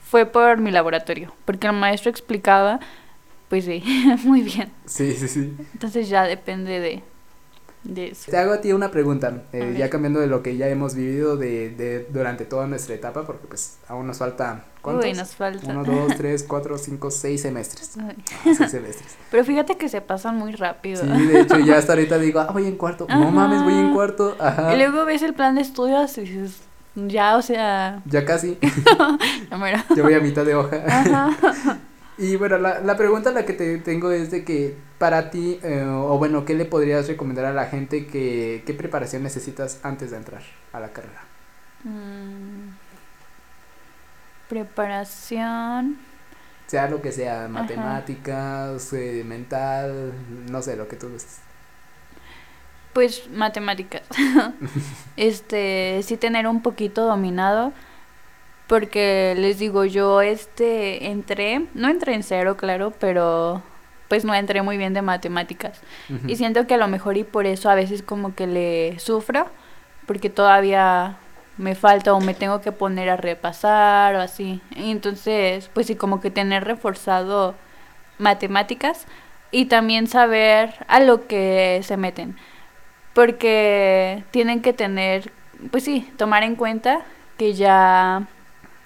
[0.00, 2.80] fue por mi laboratorio, porque el maestro explicaba
[3.48, 3.82] pues sí,
[4.24, 4.72] muy bien.
[4.86, 5.56] Sí, sí, sí.
[5.72, 7.02] Entonces ya depende de,
[7.84, 8.30] de eso.
[8.30, 11.36] Te hago a ti una pregunta, eh, ya cambiando de lo que ya hemos vivido
[11.36, 15.04] de, de durante toda nuestra etapa, porque pues aún nos falta, ¿cuántos?
[15.06, 15.70] Uy, nos falta.
[15.70, 17.96] Uno, dos, tres, cuatro, cinco, seis semestres.
[17.98, 19.16] Ah, seis semestres.
[19.30, 21.02] Pero fíjate que se pasan muy rápido.
[21.02, 23.06] Sí, de hecho ya hasta ahorita digo, ah, voy en cuarto.
[23.08, 23.30] No Ajá.
[23.30, 24.36] mames, voy en cuarto.
[24.38, 24.74] Ajá.
[24.74, 26.60] Y luego ves el plan de estudios y dices,
[26.96, 28.58] ya, o sea, Ya casi,
[29.50, 29.78] ya mero.
[29.96, 30.82] ya voy a mitad de hoja.
[30.86, 31.78] Ajá.
[32.18, 35.84] Y bueno, la, la pregunta la que te tengo es de que para ti, eh,
[35.86, 40.16] o bueno, ¿qué le podrías recomendar a la gente que qué preparación necesitas antes de
[40.16, 40.42] entrar
[40.72, 41.22] a la carrera?
[41.84, 42.74] Mm.
[44.48, 45.98] Preparación.
[46.66, 50.12] Sea lo que sea, matemáticas, eh, mental,
[50.50, 51.38] no sé, lo que tú gustes.
[52.92, 54.02] Pues matemáticas.
[55.16, 57.72] este, sí tener un poquito dominado.
[58.68, 63.62] Porque les digo, yo este entré, no entré en cero, claro, pero
[64.08, 65.80] pues no entré muy bien de matemáticas.
[66.26, 69.46] Y siento que a lo mejor y por eso a veces como que le sufro,
[70.06, 71.16] porque todavía
[71.58, 74.60] me falta o me tengo que poner a repasar o así.
[74.76, 77.54] Y entonces, pues sí, como que tener reforzado
[78.18, 79.06] matemáticas
[79.50, 82.36] y también saber a lo que se meten.
[83.12, 85.32] Porque tienen que tener,
[85.70, 87.00] pues sí, tomar en cuenta
[87.36, 88.28] que ya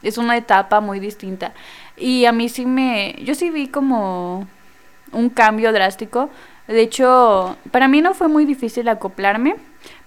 [0.03, 1.53] es una etapa muy distinta.
[1.97, 4.47] Y a mí sí me, yo sí vi como
[5.13, 6.31] un cambio drástico.
[6.67, 9.57] De hecho, para mí no fue muy difícil acoplarme,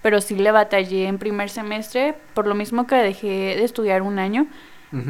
[0.01, 4.19] pero sí le batallé en primer semestre, por lo mismo que dejé de estudiar un
[4.19, 4.47] año.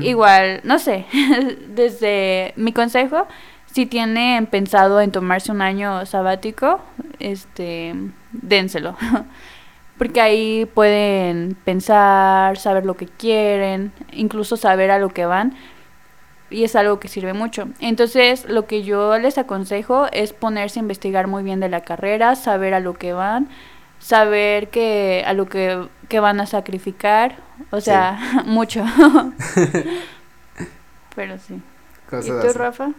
[0.02, 1.06] Igual, no sé,
[1.68, 3.28] desde mi consejo,
[3.68, 6.80] si tienen pensado en tomarse un año sabático,
[7.20, 7.94] este,
[8.32, 8.96] dénselo.
[9.98, 15.56] Porque ahí pueden pensar, saber lo que quieren, incluso saber a lo que van.
[16.50, 17.68] Y es algo que sirve mucho.
[17.80, 22.36] Entonces, lo que yo les aconsejo es ponerse a investigar muy bien de la carrera,
[22.36, 23.50] saber a lo que van,
[24.00, 27.38] saber que a lo que, que van a sacrificar.
[27.72, 27.82] O Sí.
[27.82, 28.84] sea, mucho.
[31.16, 31.56] Pero sí.
[32.22, 32.52] ¿Y tú, así.
[32.54, 32.92] Rafa?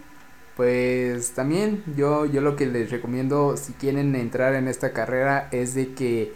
[0.57, 5.75] Pues también yo, yo lo que les recomiendo si quieren entrar en esta carrera es
[5.75, 6.33] de que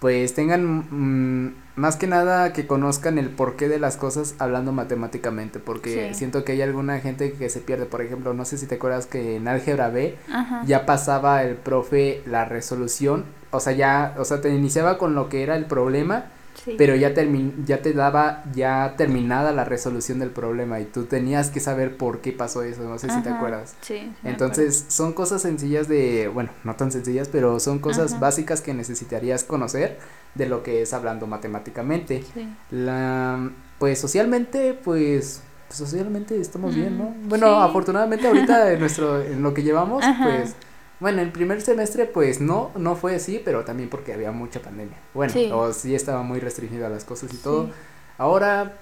[0.00, 5.58] pues tengan mm, más que nada que conozcan el porqué de las cosas hablando matemáticamente
[5.60, 6.14] porque Sí.
[6.18, 9.06] siento que hay alguna gente que se pierde por ejemplo no sé si te acuerdas
[9.06, 10.62] que en álgebra B Ajá.
[10.66, 15.28] ya pasaba el profe la resolución o sea ya o sea te iniciaba con lo
[15.28, 16.24] que era el problema
[16.54, 16.74] Sí.
[16.76, 21.48] pero ya termin ya te daba ya terminada la resolución del problema y tú tenías
[21.50, 24.12] que saber por qué pasó eso no sé si te acuerdas Sí.
[24.24, 28.20] entonces son cosas sencillas de, bueno, no tan sencillas, pero son cosas Ajá.
[28.20, 29.98] básicas que necesitarías conocer
[30.34, 32.22] de lo que es hablando matemáticamente.
[32.34, 32.48] Sí.
[32.70, 37.14] La, pues socialmente, pues, socialmente estamos bien, ¿no?
[37.28, 37.52] Bueno, sí.
[37.70, 40.24] afortunadamente ahorita en nuestro, en lo que llevamos, Ajá.
[40.24, 40.54] pues,
[41.00, 44.96] bueno, el primer semestre, pues no, no fue así, pero también porque había mucha pandemia.
[45.14, 45.50] Bueno, Sí.
[45.52, 47.42] o sí estaba muy restringida las cosas y Sí.
[47.42, 47.70] todo.
[48.18, 48.74] Ahora,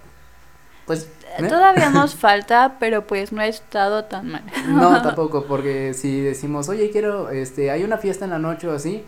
[0.87, 1.09] pues,
[1.39, 1.47] ¿eh?
[1.49, 4.43] Todavía nos falta, pero pues no ha estado tan mal.
[4.69, 8.73] No, tampoco, porque si decimos, oye, quiero, este, hay una fiesta en la noche o
[8.73, 9.05] así,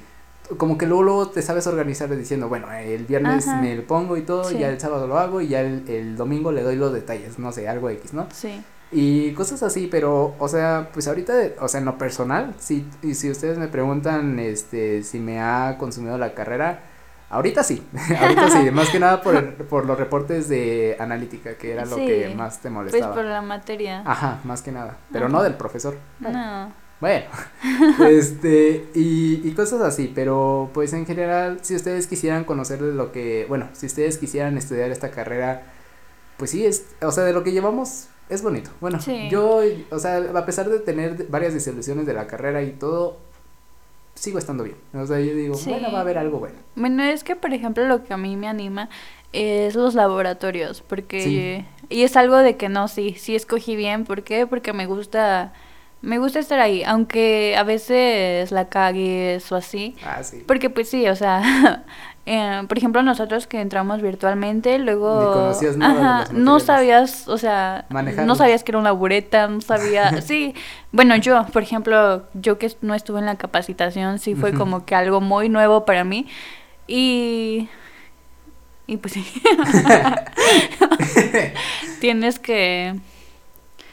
[0.57, 3.61] como que luego, luego te sabes organizar diciendo, bueno, el viernes Ajá.
[3.61, 4.59] me lo pongo y todo, Sí.
[4.59, 7.51] ya el sábado lo hago y ya el, el domingo le doy los detalles, no
[7.53, 8.27] sé, algo X, ¿no?
[8.33, 8.61] Sí.
[8.93, 13.15] Y cosas así, pero, o sea, pues ahorita, o sea, en lo personal, si, y
[13.15, 16.83] si ustedes me preguntan, este, si me ha consumido la carrera,
[17.29, 17.87] ahorita sí,
[18.21, 22.35] ahorita sí, más que nada por, por los reportes de analítica, que era lo que
[22.37, 23.15] más te Pues molestaba.
[23.15, 24.03] por la materia.
[24.05, 25.33] Ajá, más que nada, pero Ajá.
[25.37, 25.97] no del profesor.
[26.19, 26.73] No.
[27.01, 27.27] Bueno,
[28.09, 33.47] este, y, y cosas así, pero pues en general, si ustedes quisieran conocer lo que,
[33.49, 35.63] bueno, si ustedes quisieran estudiar esta carrera,
[36.37, 38.71] pues sí, es, o sea, de lo que llevamos es bonito.
[38.81, 39.29] Bueno, Sí.
[39.31, 39.61] yo,
[39.91, 43.19] o sea, a pesar de tener varias desilusiones de la carrera y todo,
[44.15, 44.77] sigo estando bien.
[44.95, 45.71] O sea, yo digo, Sí.
[45.71, 46.57] bueno, va a haber algo bueno.
[46.77, 48.89] Bueno, es que, por ejemplo, lo que a mí me anima
[49.33, 51.21] es los laboratorios, porque...
[51.23, 51.67] Sí.
[51.89, 54.05] Y es algo de que no, sí, sí escogí bien.
[54.05, 54.47] ¿Por qué?
[54.47, 55.53] Porque me gusta...
[56.03, 59.97] Me gusta estar ahí, aunque a veces la cagues o así.
[60.05, 60.43] Ah, sí.
[60.47, 61.85] Porque pues sí, o sea,
[62.27, 65.21] eh, por ejemplo nosotros que entramos virtualmente, luego...
[65.21, 68.27] Ni conocías nada Ajá, no sabías, o sea, Manejarlo.
[68.27, 70.23] no sabías que era una bureta, no sabía...
[70.23, 70.55] sí,
[70.91, 74.95] bueno, yo, por ejemplo, yo que no estuve en la capacitación, sí fue como que
[74.95, 76.27] algo muy nuevo para mí.
[76.87, 77.69] Y...
[78.87, 79.25] Y pues sí.
[82.01, 82.95] Tienes que...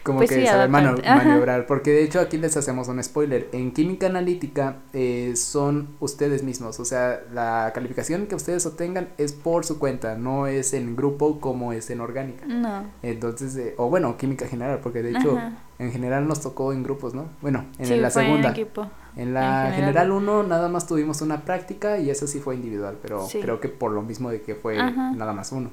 [0.07, 0.69] como Pues que sí, saber.
[1.05, 1.15] Ajá.
[1.17, 1.67] maniobrar.
[1.67, 3.49] Porque de hecho aquí les hacemos un spoiler.
[3.51, 6.79] En química analítica eh, son ustedes mismos.
[6.79, 11.39] O sea, la calificación que ustedes obtengan es por su cuenta, no es en grupo
[11.41, 12.45] como es en orgánica.
[12.47, 12.85] No.
[13.03, 15.51] Entonces, eh, o bueno, química general, porque de hecho Ajá.
[15.77, 17.25] en general nos tocó en grupos, ¿no?
[17.41, 18.47] Bueno, en sí, la fue segunda.
[18.47, 18.87] en equipo.
[19.17, 20.11] En la En general general.
[20.11, 23.39] 1 nada más tuvimos una práctica y eso sí fue individual, pero Sí.
[23.41, 25.11] creo que por lo mismo de que fue Ajá.
[25.11, 25.69] nada más uno.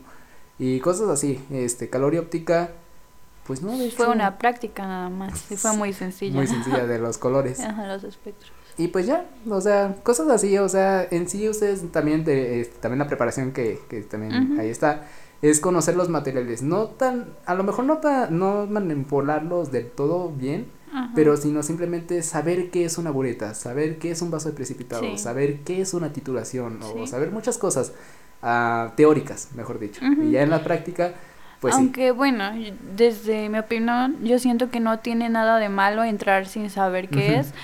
[0.58, 2.70] Y cosas así, este, calor y óptica,
[3.46, 5.38] pues no, de Fue hecho, una práctica nada más.
[5.38, 6.34] Sí, fue muy sencilla.
[6.34, 7.60] muy sencilla de los colores.
[7.60, 8.50] Ajá, los espectros.
[8.76, 12.78] Y pues ya, o sea, cosas así, o sea, en sí ustedes también, de, este,
[12.80, 14.60] también la preparación que, que también Ujú.
[14.60, 15.06] ahí está,
[15.42, 20.30] es conocer los materiales, no tan, a lo mejor no tan, no manipularlos del todo
[20.30, 21.12] bien, Ajá.
[21.14, 25.02] pero sino simplemente saber qué es una bureta, saber qué es un vaso de precipitado,
[25.04, 25.18] Sí.
[25.18, 27.06] saber qué es una titulación, o Sí.
[27.06, 27.92] saber muchas cosas
[28.42, 30.00] ah, teóricas, mejor dicho.
[30.04, 30.22] Ujú.
[30.24, 31.14] Y ya en la práctica,
[31.64, 31.80] pues sí.
[31.80, 32.50] Aunque bueno,
[32.94, 37.38] desde mi opinión, yo siento que no tiene nada de malo entrar sin saber qué
[37.38, 37.54] es,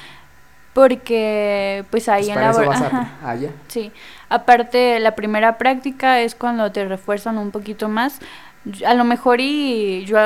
[0.73, 3.37] porque pues ahí Pues en la eso bor- vas a- ajá, ah,
[3.69, 3.93] sí.
[4.31, 8.21] Aparte, la primera práctica es cuando te refuerzan un poquito más.
[8.87, 10.19] A lo mejor y yo,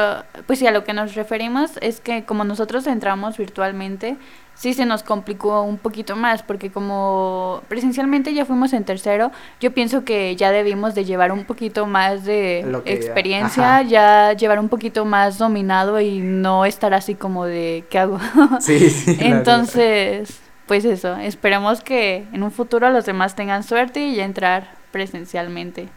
[0.46, 4.16] pues sí, a lo que nos referimos es que como nosotros entramos virtualmente,
[4.54, 9.30] sí se nos complicó un poquito más, porque como presencialmente ya fuimos en tercero,
[9.60, 14.32] yo pienso que ya debimos de llevar un poquito más de Lo que- experiencia, ya
[14.32, 18.18] llevar un poquito más dominado y no estar así como de, ¿qué hago?
[18.60, 19.16] Sí, sí.
[19.20, 24.72] Entonces, pues eso, esperemos que en un futuro los demás tengan suerte y ya entrar
[24.90, 25.88] presencialmente.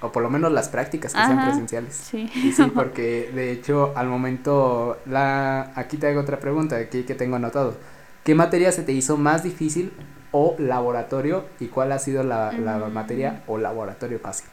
[0.00, 1.42] O por lo menos las prácticas que sean Ajá.
[1.46, 1.94] presenciales.
[1.94, 2.30] Sí.
[2.34, 7.14] Y sí, porque de hecho al momento, la, aquí te hago otra pregunta, aquí que
[7.14, 7.76] tengo anotado.
[8.24, 9.92] ¿Qué materia se te hizo más difícil
[10.30, 12.92] o laboratorio y cuál ha sido la, la Mm.
[12.92, 14.48] materia o laboratorio fácil?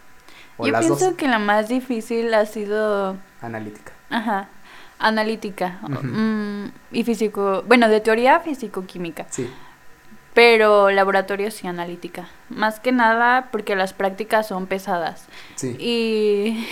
[0.58, 3.94] O Yo pienso dos, que la más difícil ha sido, analítica.
[4.10, 4.50] ajá,
[4.98, 6.06] analítica Ujú.
[6.08, 9.50] mm, y físico, bueno, de teoría físico-química, Sí,
[10.34, 12.30] pero laboratorio sí analítica.
[12.50, 15.28] Más que nada porque las prácticas son pesadas.
[15.56, 15.76] sí.
[15.80, 16.68] Y,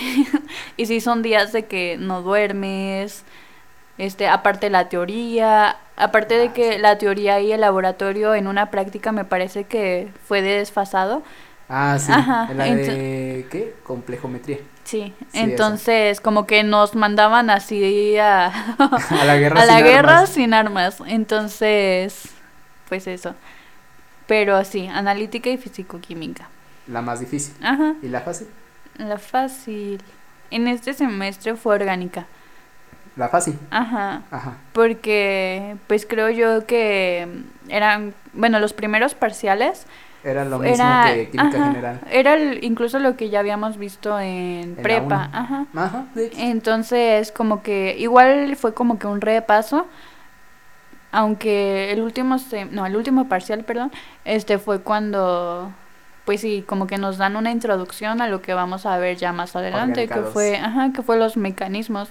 [0.78, 3.24] y sí son días de que no duermes,
[3.97, 6.80] este, aparte la teoría, aparte de Ah, que sí.
[6.80, 11.24] la teoría y el laboratorio en una práctica me parece que fue de desfasado.
[11.70, 12.12] Ah, sí.
[12.14, 13.76] Ajá, la de, ¿qué?
[13.84, 14.60] Complejometría.
[14.86, 18.45] Sí, Sí, entonces como que nos mandaban así a,
[19.10, 20.99] A la guerra a la guerra sin armas.
[21.05, 22.30] Entonces,
[22.88, 23.35] pues eso.
[24.27, 26.49] Pero sí, analítica y físico-química.
[26.88, 27.53] La más difícil.
[27.63, 28.47] Ajá, ¿Y la fácil?
[28.97, 30.01] la fácil.
[30.51, 32.25] En este semestre fue orgánica.
[33.15, 33.57] La fácil.
[33.71, 34.21] Ajá.
[34.31, 34.53] Ajá.
[34.73, 37.27] Porque, pues creo yo que
[37.67, 39.85] eran, bueno, los primeros parciales
[40.23, 42.01] Era lo mismo era, que química ajá, general.
[42.11, 45.65] era el- incluso lo que ya habíamos visto en, la prepa, ajá.
[45.75, 46.05] Ajá.
[46.38, 49.88] Entonces, como que igual fue como que un repaso,
[51.18, 53.91] aunque el último, sem- no, el último parcial, perdón,
[54.24, 55.72] este fue cuando,
[56.26, 59.34] pues sí, como que nos dan una introducción a lo que vamos a ver ya
[59.34, 62.09] más adelante, que fue, ajá, que fue los mecanismos.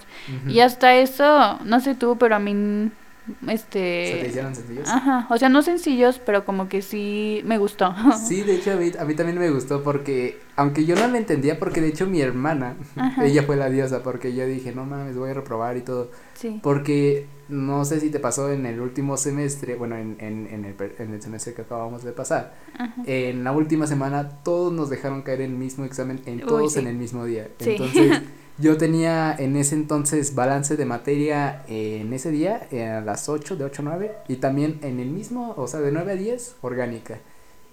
[0.50, 2.90] Y hasta eso, no sé tú, pero a mí,
[3.26, 4.88] ¿Se te este, hicieron sencillos?
[4.88, 7.94] ajá, o sea, no sencillos, pero como que sí me gustó.
[8.26, 11.18] Sí, de hecho a mí, a mí también me gustó porque, aunque yo no la
[11.18, 13.24] entendía, porque de hecho mi hermana, Ajá.
[13.26, 16.60] ella fue la diosa, porque yo dije, no mames, voy a reprobar y todo, Sí.
[16.62, 20.74] porque no sé si te pasó en el último semestre, bueno, en, en, en, el,
[20.98, 22.94] en el semestre que acabamos de pasar, Ajá.
[23.06, 26.78] en la última semana todos nos dejaron caer el mismo examen, en Uy, todos sí.
[26.80, 27.70] en el mismo día, Sí.
[27.70, 28.22] entonces
[28.58, 33.56] yo tenía en ese entonces balance de materia en ese día eh, a las 8,
[33.56, 36.56] de 8 a 9, y también en el mismo, o sea, de 9 a 10,
[36.62, 37.18] orgánica.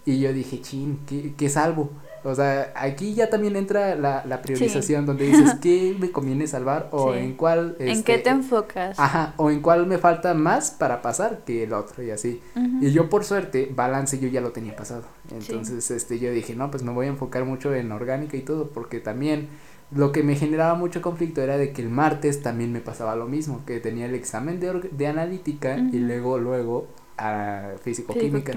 [0.06, 1.90] Y yo dije, chin, ¿qué, qué salvo?
[2.26, 6.90] O sea, aquí ya también entra la, la priorización donde dices, ¿qué me conviene salvar?
[6.92, 7.20] O Sí.
[7.20, 7.78] en cuál...
[7.80, 9.00] ¿En este, qué te enfocas?
[9.00, 12.42] Ajá, o en cuál me falta más para pasar que el otro y así.
[12.82, 15.04] Y yo por suerte, balance yo ya lo tenía pasado.
[15.32, 18.70] Entonces, este, yo dije, no, pues me voy a enfocar mucho en orgánica y todo,
[18.70, 19.48] porque también
[19.96, 23.28] lo que me generaba mucho conflicto era de que el martes también me pasaba lo
[23.28, 26.88] mismo, que tenía el examen de, de analítica y luego, luego,
[27.18, 28.54] a físico-química.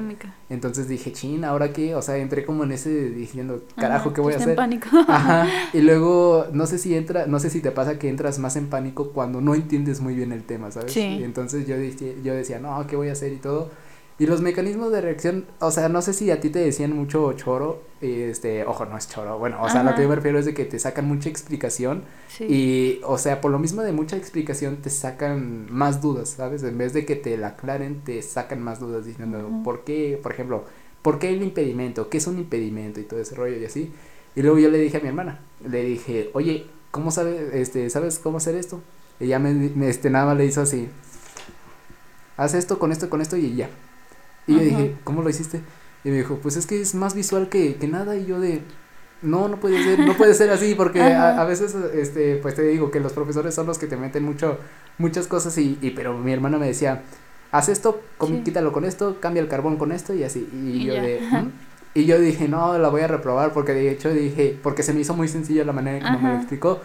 [0.49, 1.95] Entonces dije, chin, ¿ahora qué?
[1.95, 4.51] O sea, entré como en ese diciendo, carajo, Ajá, ¿qué voy a hacer?
[4.51, 4.89] en pánico.
[5.09, 8.57] Ajá, y luego no sé si entra, no sé si te pasa que entras más
[8.57, 10.93] en pánico cuando no entiendes muy bien el tema, ¿sabes?
[10.93, 11.01] Sí.
[11.01, 13.71] Y entonces yo decía, yo decía, no, ¿qué voy a hacer y todo?
[14.19, 17.31] Y los mecanismos de reacción, o sea, no sé si a ti te decían mucho
[17.35, 19.97] choro, este, ojo, no es choro, bueno, o sea, lo Ajá.
[19.97, 22.45] que yo me refiero es de que te sacan mucha explicación Sí.
[22.45, 26.63] y, o sea, por lo mismo de mucha explicación te sacan más dudas, ¿sabes?
[26.63, 29.51] En vez de que te la aclaren, te sacan más dudas diciendo.
[29.63, 30.65] ¿por qué, por ejemplo,
[31.03, 32.09] por qué el impedimento?
[32.09, 33.01] ¿Qué es un impedimento?
[33.01, 33.93] Y todo ese rollo y así.
[34.35, 38.19] Y luego yo le dije a mi hermana, le dije, oye, ¿cómo sabes, este, sabes
[38.19, 38.81] cómo hacer esto?
[39.21, 40.89] Y ya me, este, nada más le hizo así.
[42.39, 43.69] Haz esto, con esto, con esto y ya.
[44.47, 45.61] Y yo dije, ¿cómo lo hiciste?
[46.05, 48.17] Y me dijo, pues es que es más visual que, que nada.
[48.17, 48.63] Y yo de,
[49.23, 52.91] no, no puede ser, no puede ser así, porque a, veces, este, pues te digo
[52.91, 54.59] que los profesores son los que te meten mucho,
[54.99, 57.03] muchas cosas y, y pero mi hermano me decía,
[57.51, 58.01] haz esto,
[58.45, 60.49] quítalo con esto, cambia el carbón con esto y así.
[60.53, 61.21] Y, yo de,
[61.95, 65.01] y yo dije, no, la voy a reprobar porque de hecho dije, porque se me
[65.01, 66.81] hizo muy sencillo la manera en como me lo explicó.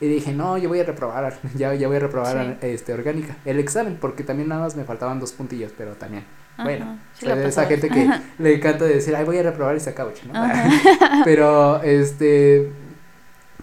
[0.00, 3.36] Y dije, no, yo voy a reprobar, ya, ya voy a reprobar este, orgánica.
[3.44, 6.24] El examen, porque también nada más me faltaban dos puntillos, pero también.
[6.62, 9.94] Bueno, esa gente que le encanta decir, ay, voy a reprobar y se
[11.24, 12.70] pero, este,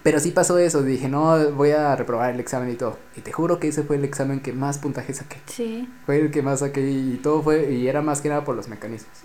[0.03, 2.97] pero sí pasó eso, dije, no, voy a reprobar el examen y todo.
[3.15, 5.37] Y te juro que ese fue el examen que más puntaje saqué.
[5.45, 5.87] Sí.
[6.05, 8.67] Fue el que más saqué y todo fue, y era más que nada por los
[8.67, 9.15] mecanismos.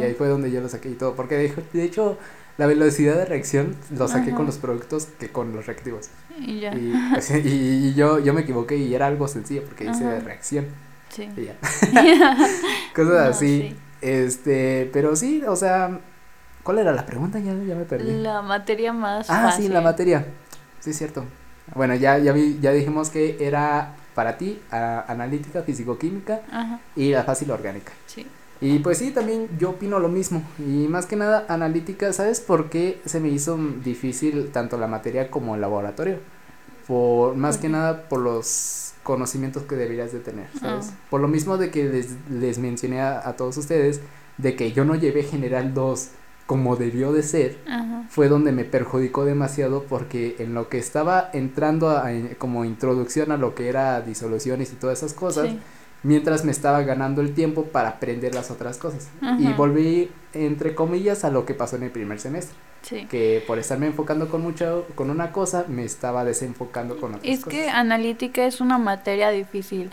[0.00, 1.14] Y ahí fue donde yo lo saqué y todo.
[1.14, 2.18] Porque de, de hecho,
[2.58, 6.08] la velocidad de reacción lo saqué con los productos que con los reactivos.
[6.38, 6.74] Y ya.
[6.74, 7.30] Y, pues,
[7.94, 10.66] yo, yo me equivoqué y era algo sencillo porque hice de reacción.
[11.12, 11.28] Sí.
[12.94, 13.76] Cosas así.
[14.00, 16.00] Este, pero sí, o sea,
[16.62, 17.38] ¿Cuál era la pregunta?
[17.40, 18.22] Ya, ya me perdí.
[18.22, 20.26] La materia más ah, sí, la materia.
[20.80, 21.24] Sí, es cierto.
[21.74, 26.42] Bueno, ya, ya, vi, ya dijimos que era para ti analítica, físico-química
[26.94, 27.92] y la fácil orgánica.
[28.06, 28.26] Sí.
[28.60, 30.42] Y pues sí, también yo opino lo mismo.
[30.58, 35.30] Y más que nada, analítica, ¿sabes por qué se me hizo difícil tanto la materia
[35.30, 36.18] como el laboratorio?
[36.86, 40.90] Por, más que nada por los conocimientos que deberías de tener, ¿sabes?
[40.92, 40.96] Ah.
[41.10, 44.00] Por lo mismo de que les, les mencioné a, a, todos ustedes,
[44.38, 46.10] de que yo no llevé general 2
[46.46, 47.56] como debió de ser,
[48.10, 53.36] fue donde me perjudicó demasiado porque en lo que estaba entrando a, como introducción a
[53.36, 55.50] lo que era disoluciones y todas esas cosas,
[56.02, 59.08] mientras me estaba ganando el tiempo para aprender las otras cosas.
[59.38, 62.56] Y volví, entre comillas, a lo que pasó en el primer semestre.
[63.08, 67.44] Que por estarme enfocando con mucho, con una cosa, me estaba desenfocando con otras es
[67.44, 69.92] que analítica es una materia difícil.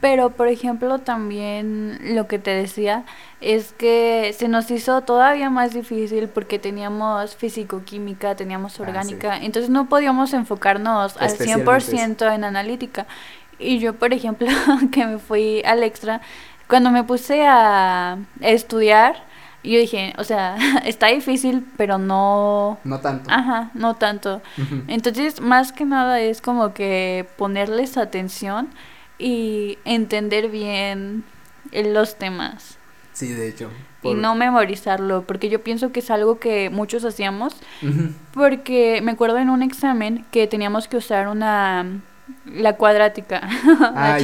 [0.00, 3.04] Pero, por ejemplo, también lo que te decía
[3.40, 9.38] es que se nos hizo todavía más difícil porque teníamos físico-química, teníamos ah, orgánica.
[9.38, 13.06] Entonces no podíamos enfocarnos al 100% en analítica.
[13.60, 14.48] Y yo, por ejemplo,
[14.90, 16.20] que me fui al extra,
[16.68, 19.22] cuando me puse a estudiar,
[19.72, 22.78] yo dije, o sea, está difícil, pero no...
[22.84, 23.30] No tanto.
[23.30, 24.42] Ajá, no tanto.
[24.88, 28.68] Entonces, más que nada es como que ponerles atención
[29.18, 31.24] y entender bien
[31.72, 32.78] los temas.
[33.12, 33.70] Sí, de hecho.
[34.02, 37.56] Y no memorizarlo, porque yo pienso que es algo que muchos hacíamos,
[38.34, 42.02] porque me acuerdo en un examen que teníamos que usar una
[42.46, 43.40] la cuadrática,
[43.80, 44.18] la ah.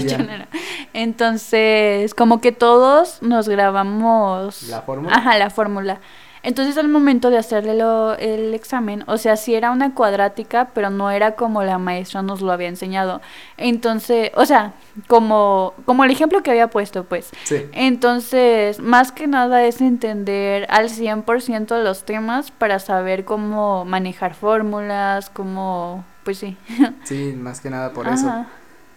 [0.92, 4.64] Entonces, como que todos nos grabamos...
[4.64, 5.16] ¿La fórmula?
[5.16, 6.00] Ajá, la fórmula.
[6.42, 10.88] Entonces al momento de hacerle lo, el examen, o sea, sí era una cuadrática, pero
[10.88, 13.20] no era como la maestra nos lo había enseñado.
[13.58, 14.72] Entonces, o sea,
[15.06, 17.30] como, como el ejemplo que había puesto, pues.
[17.44, 17.66] Sí.
[17.72, 25.28] Entonces, más que nada es entender al 100% los temas para saber cómo manejar fórmulas,
[25.28, 26.56] cómo pues sí.
[27.04, 28.46] Sí, más que nada por eso.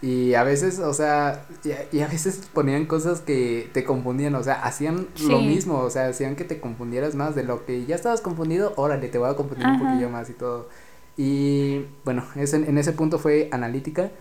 [0.02, 1.46] Y a veces, o sea,
[1.94, 6.08] y a, veces ponían cosas que te confundían, o sea, hacían lo mismo, o sea,
[6.08, 9.36] hacían que te confundieras más de lo que ya estabas confundido, órale, te voy a
[9.36, 10.68] confundir un poquillo más y todo.
[11.16, 14.12] Y bueno, ese, en ese punto fue analítica.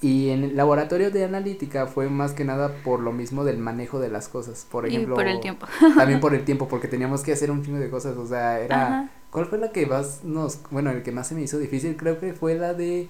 [0.00, 3.98] Y en el laboratorio de analítica fue más que nada por lo mismo del manejo
[3.98, 4.66] de las cosas.
[4.70, 5.14] Por ejemplo.
[5.14, 5.66] por el tiempo.
[5.96, 8.16] también por el tiempo, porque teníamos que hacer un chingo de cosas.
[8.16, 9.10] O sea, era.
[9.30, 10.60] ¿Cuál fue la que más nos.
[10.70, 13.08] Bueno, el que más se me hizo difícil, creo que fue la de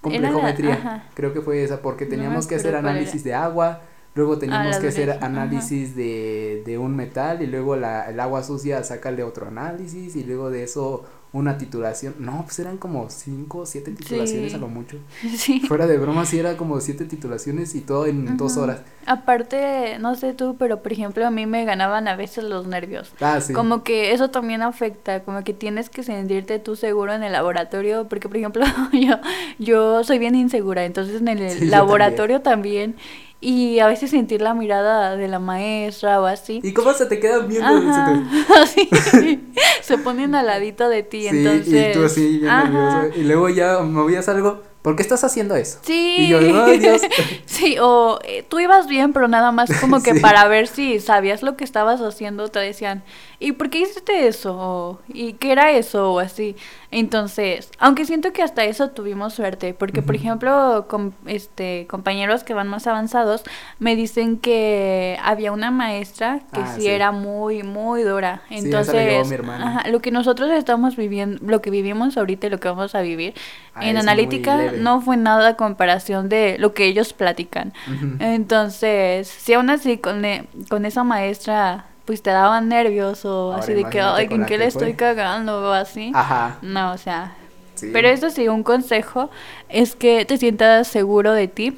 [0.00, 1.08] complejometría.
[1.14, 3.82] creo que fue esa, porque teníamos que hacer análisis de agua.
[4.14, 8.42] Luego teníamos ah, que hacer análisis de, de, un metal y luego la, el agua
[8.42, 11.04] sucia sacarle otro análisis y luego de eso
[11.36, 12.14] una titulación.
[12.18, 14.98] No, pues eran como cinco o siete titulaciones a lo mucho.
[15.36, 15.60] Sí.
[15.60, 18.80] Fuera de broma, sí era como siete titulaciones y todo en dos horas.
[19.06, 23.12] Aparte, no sé tú, pero por ejemplo a mí me ganaban a veces los nervios.
[23.20, 23.52] Ah, sí.
[23.52, 28.08] Como que eso también afecta, como que tienes que sentirte tú seguro en el laboratorio,
[28.08, 29.16] porque por ejemplo yo,
[29.58, 32.96] yo soy bien insegura, entonces en el laboratorio también
[33.40, 36.60] y a veces sentir la mirada de la maestra o así.
[36.62, 37.68] ¿Y cómo se te quedan viendo?
[38.66, 39.40] Se,
[39.82, 43.18] se ponen al ladito de ti, sí, y tú así bien nervioso.
[43.18, 45.80] Y luego ya movías algo, ¿por qué estás haciendo eso?
[45.82, 46.16] Sí.
[46.20, 47.02] Y yo, ay Dios.
[47.44, 51.42] sí, o eh, tú ibas bien, pero nada más como que para ver si sabías
[51.42, 53.04] lo que estabas haciendo, te decían,
[53.38, 55.00] ¿y por qué hiciste eso?
[55.08, 56.12] ¿Y qué era eso?
[56.14, 56.56] O así.
[56.90, 62.54] Entonces, aunque siento que hasta eso tuvimos suerte, porque por ejemplo, con, este, compañeros que
[62.54, 63.42] van más avanzados
[63.78, 68.42] me dicen que había una maestra que ah, sí, era muy, muy dura.
[68.50, 69.28] Entonces,
[69.90, 73.34] lo que nosotros estamos viviendo, lo que vivimos ahorita y lo que vamos a vivir
[73.74, 77.72] ah, en analítica no fue nada a comparación de lo que ellos platican.
[78.20, 83.74] Entonces, si aún así con, e, con esa maestra pues te daban nervios o así
[83.74, 85.60] de que, ay, ¿en qué le estoy cagando?
[85.60, 86.12] o así.
[86.14, 86.56] Ajá.
[86.62, 87.34] No, o sea.
[87.92, 89.28] Pero eso sí, un consejo
[89.68, 91.76] es que te sientas seguro de ti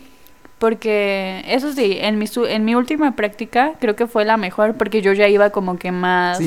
[0.59, 5.03] porque eso sí, en mi, en mi última práctica creo que fue la mejor porque
[5.03, 6.41] yo ya iba como que más,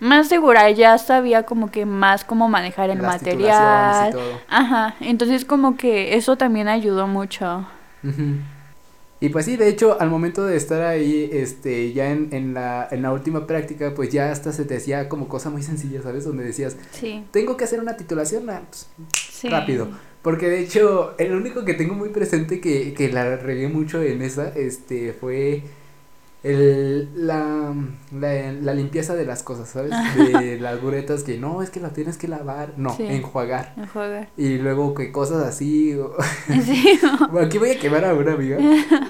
[0.00, 4.14] más segura, ya sabía como que más cómo manejar el material.
[4.48, 7.66] Ajá, entonces como que eso también ayudó mucho.
[9.20, 12.86] Y pues sí, de hecho, al momento de estar ahí, este, ya en, en, la,
[12.90, 16.24] en la última práctica, pues ya hasta se te hacía como cosa muy sencilla, ¿sabes?
[16.24, 17.24] Donde decías, sí.
[17.32, 18.88] tengo que hacer una titulación, ah, pues,
[19.44, 19.88] rápido
[20.22, 24.20] porque de hecho, el único que tengo muy presente que, que la regué mucho en
[24.22, 25.62] esa, este, fue
[26.42, 27.74] el, la,
[28.12, 29.90] la, limpieza de las cosas, ¿sabes?
[30.16, 33.74] De las buretas que no, es que la tienes que lavar, no, enjuagar.
[33.76, 34.28] Enjuagar.
[34.36, 35.98] Y luego que cosas así.
[36.48, 36.98] Sí.
[37.30, 38.58] bueno, aquí voy a quemar a una amiga.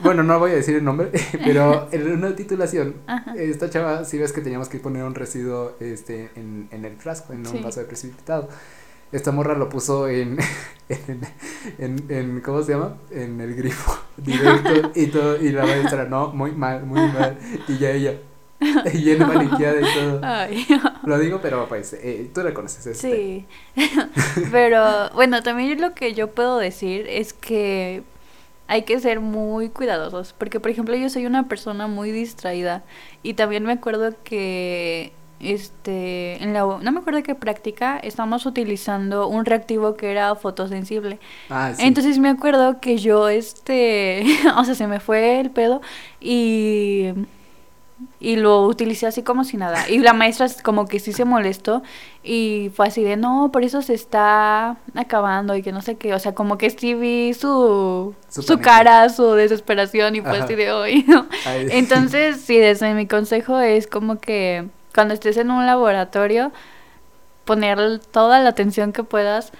[0.02, 1.10] Bueno, no voy a decir el nombre,
[1.44, 2.94] pero en una titulación,
[3.36, 7.32] esta chava, si ves que teníamos que poner un residuo este, en, en el frasco,
[7.32, 8.48] en un vaso de precipitado
[9.12, 10.38] esta morra lo puso en,
[11.78, 12.96] en, en, ¿cómo se llama?
[13.10, 17.78] En el grifo directo y todo, y la maestra, no, muy mal, muy mal, y
[17.78, 18.14] ya ella,
[18.92, 20.20] llena maniqueada y todo.
[20.22, 20.66] Ay.
[21.04, 22.86] Lo digo, pero pues, eh, tú la conoces.
[22.86, 23.46] Este.
[23.76, 23.92] Sí,
[24.50, 28.02] pero bueno, también lo que yo puedo decir es que
[28.66, 32.84] hay que ser muy cuidadosos, porque por ejemplo yo soy una persona muy distraída
[33.22, 39.28] y también me acuerdo que este, en la, no me acuerdo qué práctica, estamos utilizando
[39.28, 41.18] un reactivo que era fotosensible.
[41.48, 44.24] Ah, Entonces me acuerdo que yo, este,
[44.56, 45.80] o sea, se me fue el pedo
[46.20, 47.10] y,
[48.18, 49.88] y lo utilicé así como si nada.
[49.88, 51.82] Y la maestra como que sí se molestó
[52.24, 56.14] y fue así de, no, por eso se está acabando y que no sé qué.
[56.14, 60.72] O sea, como que sí vi su, su, cara, su desesperación y fue así de
[60.72, 61.06] hoy.
[61.70, 64.66] Entonces, sí, desde mi consejo es como que
[64.98, 66.50] cuando estés en un laboratorio,
[67.44, 69.52] poner toda la atención que puedas,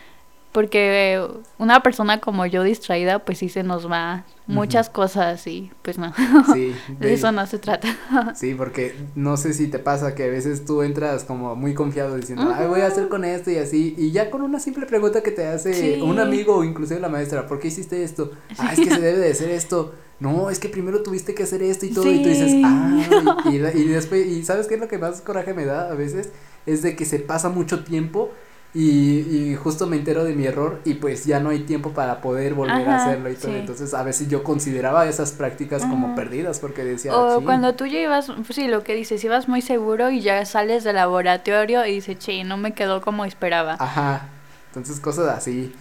[0.51, 1.25] porque
[1.59, 6.13] una persona como yo distraída, pues sí se nos va muchas cosas y pues no.
[6.53, 7.87] Sí, de, eso no se trata.
[8.35, 12.17] sí, porque no sé si te pasa que a veces tú entras como muy confiado
[12.17, 15.23] diciendo, ay, voy a hacer con esto y así, y ya con una simple pregunta
[15.23, 18.33] que te hace un amigo o inclusive la maestra, ¿por qué hiciste esto?
[18.59, 21.63] Ah, es que se debe de hacer esto no, es que primero tuviste que hacer
[21.63, 23.59] esto y todo, y tú dices, ah, y, y,
[23.89, 26.31] después, y ¿sabes qué es lo que más coraje me da a veces?
[26.67, 28.31] Es de que se pasa mucho tiempo
[28.75, 32.21] y, y justo me entero de mi error y pues ya no hay tiempo para
[32.21, 33.55] poder volver a hacerlo y todo.
[33.55, 37.17] Entonces a veces yo consideraba esas prácticas como perdidas porque decía...
[37.17, 40.45] O cuando tú ya ibas, pues sí, lo que dices, ibas muy seguro y ya
[40.45, 43.77] sales del laboratorio y dices, che, no me quedó como esperaba.
[43.79, 44.29] Ajá,
[44.67, 45.73] entonces cosas así.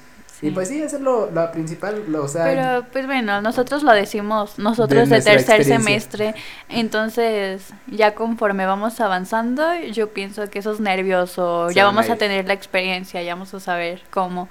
[0.41, 2.43] Y pues sí, eso es lo, lo principal, lo, o sea...
[2.43, 6.35] Pero pues bueno, nosotros lo decimos, nosotros de, tercer semestre,
[6.69, 12.45] entonces ya conforme vamos avanzando, yo pienso que eso es nervioso, ya vamos a tener
[12.45, 14.47] la experiencia, ya vamos a saber cómo,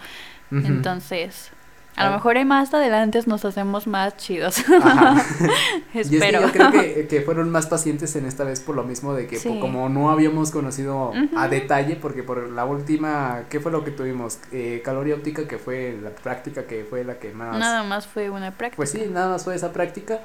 [0.51, 1.53] entonces
[1.97, 4.59] a lo mejor más adelante nos hacemos más chidos.
[5.95, 6.43] Espero.
[6.43, 9.89] yo creo que, fueron más pacientes en esta vez por lo mismo de que como
[9.89, 14.39] no habíamos conocido a detalle, porque por la última, ¿qué fue lo que tuvimos?
[14.53, 17.59] Eh, caloría óptica, que fue la práctica que fue la que más...
[17.59, 18.77] Nada más fue una práctica.
[18.77, 20.21] Pues sí, nada más fue esa práctica.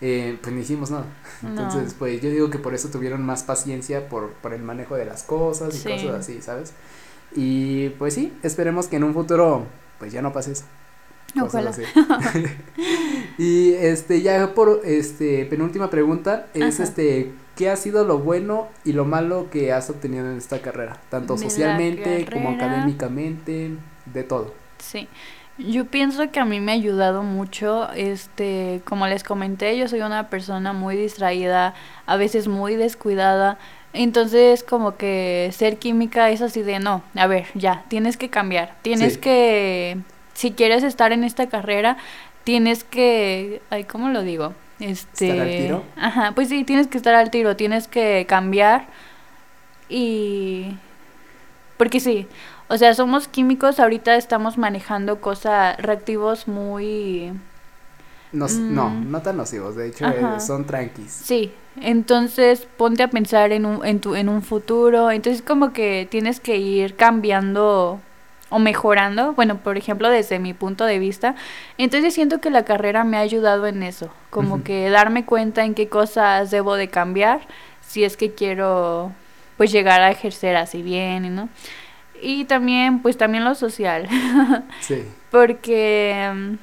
[0.00, 1.06] Eh, pues ni hicimos nada.
[1.42, 5.04] Entonces, pues yo digo que por eso tuvieron más paciencia por, por el manejo de
[5.04, 6.74] las cosas y cosas así, ¿sabes?
[7.36, 9.66] Y pues sí, esperemos que en un futuro
[9.98, 10.64] pues ya no pase eso.
[11.40, 11.72] Ojalá.
[13.38, 18.92] y este, ya por este penúltima pregunta, es este, ¿qué ha sido lo bueno y
[18.92, 21.00] lo malo que has obtenido en esta carrera?
[21.08, 23.72] Tanto socialmente como académicamente,
[24.06, 24.54] de todo.
[24.78, 25.08] Sí.
[25.56, 30.00] Yo pienso que a mí me ha ayudado mucho, este, como les comenté, yo soy
[30.00, 31.74] una persona muy distraída,
[32.06, 33.56] a veces muy descuidada,
[33.92, 38.74] entonces como que ser química es así de no, a ver, ya, tienes que cambiar,
[38.82, 39.98] tienes que
[40.34, 41.96] si quieres estar en esta carrera,
[42.44, 44.52] tienes que, ay, ¿cómo lo digo?
[44.80, 45.84] Este, ¿Estar al tiro?
[45.96, 48.86] Ajá, pues sí, tienes que estar al tiro, tienes que cambiar
[49.88, 50.76] y...
[51.76, 52.28] Porque sí,
[52.68, 57.32] o sea, somos químicos, ahorita estamos manejando cosas, reactivos muy...
[58.32, 59.10] No, no, mm.
[59.12, 61.12] no tan nocivos, de hecho eh, son tranquis.
[61.12, 66.08] Sí, entonces ponte a pensar en un, en, tu, en un futuro, entonces como que
[66.10, 68.00] tienes que ir cambiando
[68.50, 71.34] o mejorando, bueno, por ejemplo, desde mi punto de vista.
[71.78, 75.74] Entonces siento que la carrera me ha ayudado en eso, como que darme cuenta en
[75.74, 77.40] qué cosas debo de cambiar
[77.80, 79.12] si es que quiero
[79.56, 81.48] pues llegar a ejercer así bien, ¿no?
[82.20, 84.08] Y también, pues también lo social.
[84.80, 85.04] Sí.
[85.30, 86.56] Porque,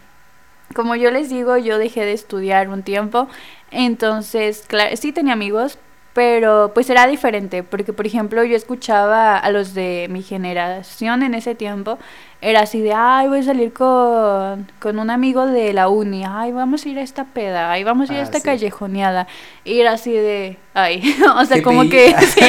[0.74, 3.28] como yo les digo, yo dejé de estudiar un tiempo.
[3.70, 5.78] Entonces, claro, sí tenía amigos,
[6.14, 7.64] pero pues era diferente.
[7.64, 11.98] Porque, por ejemplo, yo escuchaba a los de mi generación en ese tiempo.
[12.44, 16.24] Era así de, ay, voy a salir con, con un amigo de la uni.
[16.28, 17.72] Ay, vamos a ir a esta peda.
[17.72, 18.46] Ay, vamos a ir a Ah, esta sí.
[18.46, 19.28] callejoneada.
[19.64, 21.04] Y era así de, ay,
[21.38, 22.42] o sea, como que, sí.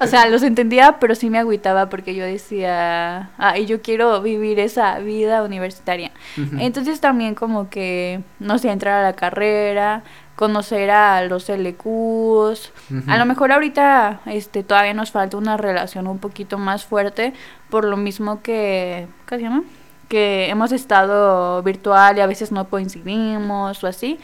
[0.00, 4.60] o sea, los entendía, pero sí me agüitaba porque yo decía, ay, yo quiero vivir
[4.60, 6.12] esa vida universitaria.
[6.60, 10.04] Entonces también como que, no sé, entrar a la carrera,
[10.36, 12.72] conocer a los LQs.
[13.06, 17.34] A lo mejor ahorita este todavía nos falta una relación un poquito más fuerte
[17.68, 19.62] por lo mismo que ¿qué se llama?
[20.08, 24.18] que hemos estado virtual y a veces no coincidimos o así.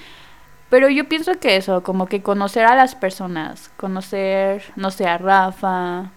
[0.68, 5.16] Pero yo pienso que eso, como que conocer a las personas, conocer, no sé, a
[5.18, 6.10] Rafa,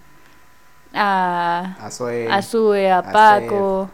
[0.94, 2.28] a A Zoe.
[2.30, 3.92] a Sue, a a Paco,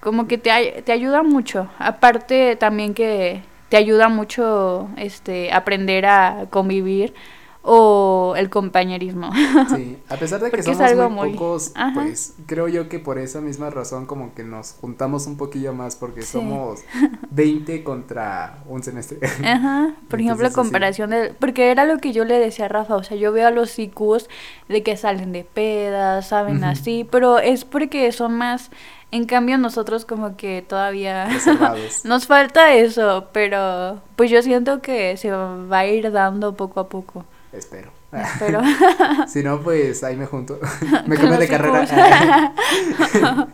[0.00, 1.68] como que te, te ayuda mucho.
[1.78, 7.14] Aparte también que te ayuda mucho este aprender a convivir
[7.62, 9.30] o el compañerismo.
[9.74, 11.92] Sí, a pesar de que somos algo muy, muy- pocos, Ajá.
[11.94, 15.94] pues creo yo que por esa misma razón como que nos juntamos un poquillo más
[15.96, 16.32] porque Sí.
[16.32, 16.80] somos
[17.30, 19.18] 20 contra un semestre.
[19.44, 20.54] Ajá, por ejemplo, sí.
[20.54, 21.34] comparación de...
[21.38, 23.78] Porque era lo que yo le decía a Rafa, o sea, yo veo a los
[23.78, 24.28] IQs
[24.68, 28.70] de que salen de pedas, saben así, pero es porque son más...
[29.12, 31.28] En cambio, nosotros como que todavía...
[32.04, 36.88] Nos falta eso, pero pues yo siento que se va a ir dando poco a
[36.88, 37.24] poco.
[37.52, 37.90] Espero.
[38.38, 38.60] Pero
[39.28, 40.58] Si no, pues ahí me junto.
[41.06, 42.54] me cambio de carrera.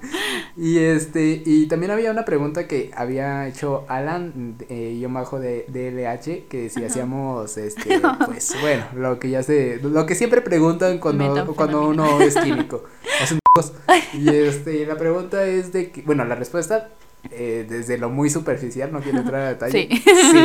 [0.56, 5.64] y este, y también había una pregunta que había hecho Alan, eh, yo majo de
[5.68, 10.98] DLH, que si hacíamos este, pues bueno, lo que ya se, lo que siempre preguntan
[10.98, 12.84] cuando, cuando uno es químico.
[14.12, 16.90] Y este, la pregunta es de que, bueno, la respuesta
[17.30, 19.88] eh, desde lo muy superficial, no quiero entrar a detalle.
[19.90, 20.02] Sí.
[20.04, 20.38] Sí.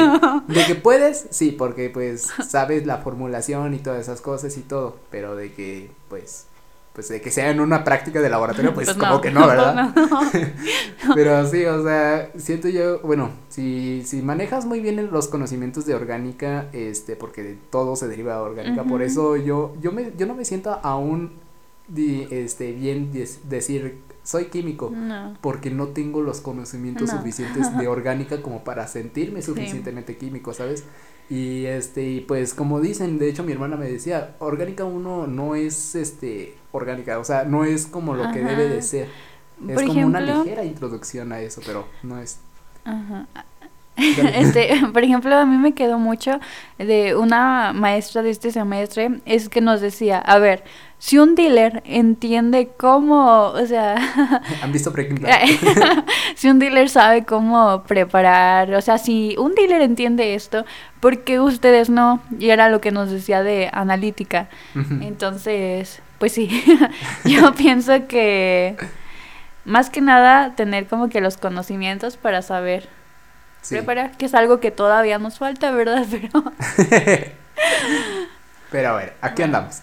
[0.54, 4.98] De que puedes, sí, porque pues sabes la formulación y todas esas cosas y todo,
[5.10, 6.48] pero de que pues
[6.94, 9.96] pues de que sea en una práctica de laboratorio, pues, como no, que no, ¿verdad?
[9.96, 10.30] no.
[11.16, 15.96] Pero sí, o sea, siento yo, bueno, si, si manejas muy bien los conocimientos de
[15.96, 20.36] orgánica, este, porque todo se deriva de orgánica, por eso yo, yo me, yo no
[20.36, 21.32] me siento aún
[21.88, 24.00] di- este, bien des- decir
[24.32, 25.38] soy químico, No.
[25.42, 27.18] porque no tengo los conocimientos No.
[27.20, 30.84] suficientes de orgánica como para sentirme suficientemente químico, ¿sabes?
[31.30, 35.56] Y este, y pues como dicen, de hecho mi hermana me decía, orgánica uno no
[35.56, 38.50] es este orgánica, o sea, no es como lo que Ajá.
[38.50, 39.08] debe de ser.
[39.68, 42.40] Es Por como una ligera introducción a eso, pero no es.
[42.84, 43.28] Ajá.
[44.02, 46.40] Este, por ejemplo, a mí me quedó mucho
[46.78, 50.64] de una maestra de este semestre, es que nos decía, a ver,
[51.02, 53.96] si un dealer entiende cómo, o sea,
[54.62, 54.94] ¿Han visto
[56.36, 60.64] si un dealer sabe cómo preparar, o sea, si un dealer entiende esto,
[61.00, 62.22] ¿por qué ustedes no?
[62.38, 64.48] Y era lo que nos decía de analítica.
[65.02, 66.50] Entonces, pues sí,
[67.26, 68.78] yo pienso que
[69.66, 72.90] más que nada tener como que los conocimientos para saber
[73.62, 73.76] Sí.
[73.76, 76.06] preparar, que es algo que todavía nos falta, ¿verdad?
[76.12, 76.44] Pero
[78.72, 79.82] Pero a ver, aquí andamos.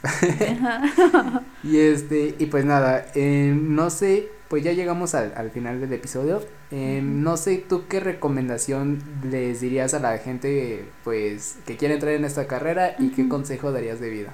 [1.63, 5.93] y este, y pues nada, eh, no sé, pues ya llegamos al, al final del
[5.93, 6.43] episodio.
[6.71, 12.15] Eh, no sé tú qué recomendación les dirías a la gente, pues, que quiere entrar
[12.15, 14.33] en esta carrera y qué consejo darías de vida.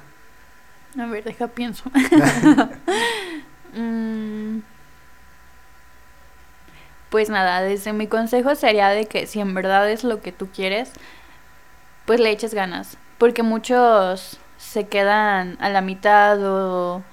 [0.99, 1.91] a ver, deja pienso.
[3.77, 4.61] Mm,
[7.15, 10.49] Pues nada, desde mi consejo sería de que si en verdad es lo que tú
[10.53, 10.91] quieres,
[12.07, 17.05] pues le eches ganas, porque muchos se quedan a la mitad o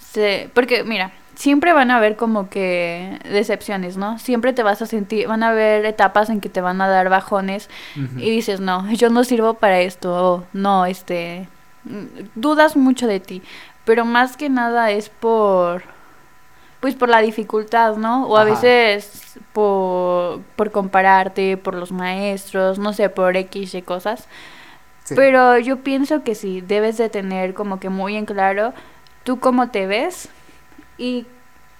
[0.00, 4.18] se porque mira, siempre van a haber como que decepciones, ¿no?
[4.18, 7.08] Siempre te vas a sentir, van a haber etapas en que te van a dar
[7.08, 7.70] bajones
[8.16, 11.46] y dices, no, yo no sirvo para esto, o no, este,
[11.84, 13.42] mm, dudas mucho de ti,
[13.84, 15.84] pero más que nada es por,
[16.86, 18.28] pues por la dificultad, ¿no?
[18.28, 24.28] O a veces por, por compararte, por los maestros, no sé, por X y cosas.
[25.02, 25.16] Sí.
[25.16, 28.72] Pero yo pienso que sí, debes de tener como que muy en claro
[29.24, 30.28] tú cómo te ves
[30.96, 31.26] y,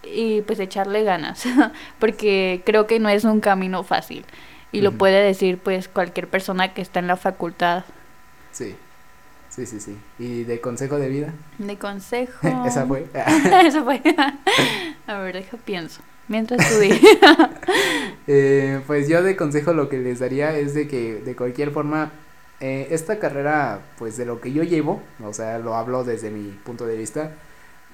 [0.02, 1.44] y pues echarle ganas,
[2.00, 4.26] porque creo que no es un camino fácil
[4.72, 7.84] y lo puede decir pues cualquier persona que está en la facultad.
[8.50, 8.74] Sí.
[9.56, 9.96] Sí, sí, sí.
[10.18, 11.32] ¿Y de consejo de vida?
[11.56, 12.46] De consejo.
[12.66, 13.06] Esa fue.
[13.64, 14.02] Esa fue.
[15.06, 16.02] A ver, deja pienso.
[16.28, 16.74] Mientras tú.
[18.28, 22.10] Eh, pues yo de consejo lo que les daría es de que de cualquier forma
[22.58, 26.50] eh, esta carrera pues de lo que yo llevo, o sea lo hablo desde mi
[26.64, 27.34] punto de vista,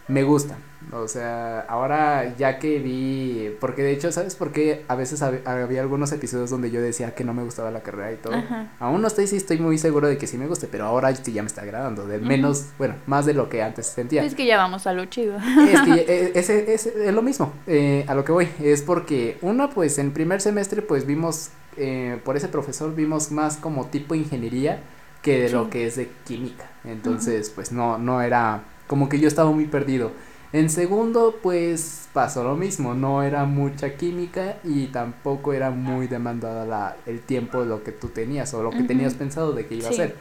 [0.08, 0.56] me gusta.
[0.90, 4.84] O sea, ahora ya que vi, porque de hecho, ¿sabes por qué?
[4.88, 8.16] A veces había algunos episodios donde yo decía que no me gustaba la carrera y
[8.16, 8.34] todo.
[8.78, 11.32] Aún no estoy, sí estoy muy seguro de que sí me guste, pero ahora sí
[11.32, 14.22] ya me está agradando, de menos, bueno, más de lo que antes sentía.
[14.24, 15.36] Es que ya vamos a lo chido.
[15.36, 19.38] Es que e, es, es, es, lo mismo, eh, a lo que voy, es porque
[19.40, 24.14] uno, pues en primer semestre, pues vimos, eh, por ese profesor vimos más como tipo
[24.14, 24.82] ingeniería
[25.22, 26.66] que de lo que es de química.
[26.84, 30.10] Entonces, pues no, no era, como que yo estaba muy perdido.
[30.52, 36.66] En segundo, pues pasó lo mismo, no era mucha química y tampoco era muy demandada
[36.66, 39.76] la, el tiempo de lo que tú tenías o lo que tenías pensado de que
[39.76, 40.14] iba a ser.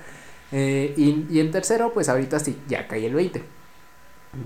[0.54, 3.44] Eh, y, y, en tercero, pues ahorita sí, ya caí el 20.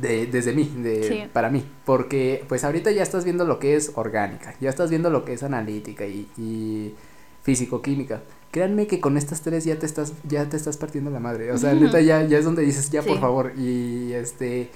[0.01, 3.91] De, desde mí, de, para mí, porque pues ahorita ya estás viendo lo que es
[3.93, 6.95] orgánica, ya estás viendo lo que es analítica y, y
[7.43, 8.23] físico-química.
[8.55, 11.57] Créanme que con estas tres ya te estás, ya te estás partiendo la madre, o
[11.57, 14.69] sea, neta ya, ya es donde dices, ya por favor, y este,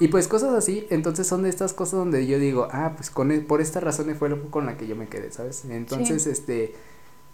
[0.00, 3.30] y pues cosas así, entonces son de estas cosas donde yo digo, ah, pues con
[3.30, 5.64] e, por esta razón fue lo con la que yo me quedé, ¿sabes?
[5.70, 6.74] Entonces, este,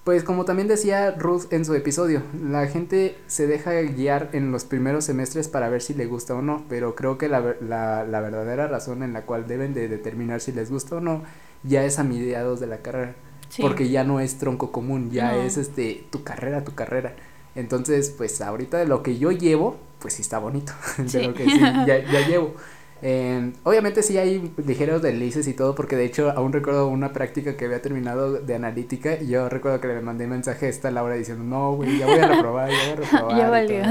[0.05, 4.67] pues como también decía Ruth en su episodio, la gente se deja guiar en los
[4.67, 8.21] primeros semestres para ver si le gusta o no, pero creo que la, la, la
[8.21, 11.23] verdadera razón en la cual deben de determinar si les gusta o no
[11.63, 13.15] ya es a mediados de la carrera,
[13.61, 17.15] porque ya no es tronco común, ya es este tu carrera, tu carrera.
[17.55, 21.45] Entonces, pues ahorita de lo que yo llevo, pues sí está bonito, de lo que
[21.45, 22.55] sí, ya, ya llevo.
[23.03, 27.57] Eh, obviamente sí hay ligeros deslices y todo, porque de hecho aún recuerdo una práctica
[27.57, 31.15] que había terminado de analítica y yo recuerdo que le mandé mensaje a esta Laura
[31.15, 33.37] diciendo, no, güey, ya voy a reprobar, ya voy a reprobar.
[33.37, 33.83] ya valió.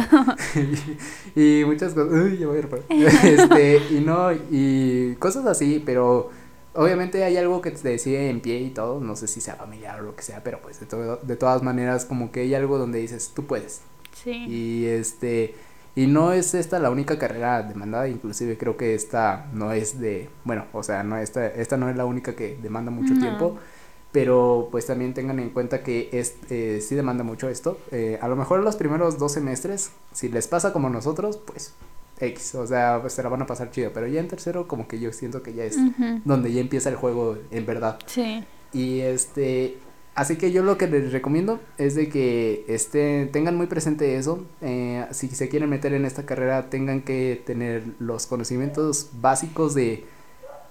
[1.35, 2.85] Y, y, muchas cosas, uy, ya voy a reprobar.
[2.89, 6.31] este, y no, y cosas así, pero
[6.75, 10.01] Obviamente hay algo que te decide en pie y todo, no sé si sea familiar
[10.01, 12.77] o lo que sea, pero pues de, todo, de todas maneras como que hay algo
[12.77, 13.81] donde dices, tú puedes.
[14.13, 14.45] Sí.
[14.47, 15.55] Y este,
[15.95, 20.29] y no es esta la única carrera demandada, inclusive creo que esta no es de,
[20.43, 23.57] bueno, o sea, no esta, esta no es la única que demanda mucho tiempo,
[24.11, 27.77] pero pues también tengan en cuenta que es, eh, sí demanda mucho esto.
[27.91, 31.73] Eh, a lo mejor los primeros dos semestres, si les pasa como nosotros, pues
[32.19, 34.87] X, o sea, pues se la van a pasar chido, pero ya en tercero como
[34.87, 35.77] que yo siento que ya es
[36.23, 37.99] donde ya empieza el juego en verdad.
[38.05, 38.43] Sí.
[38.71, 39.77] Y este,
[40.15, 44.45] así que yo lo que les recomiendo es de que este, tengan muy presente eso,
[44.61, 50.05] eh, si se quieren meter en esta carrera tengan que tener los conocimientos básicos de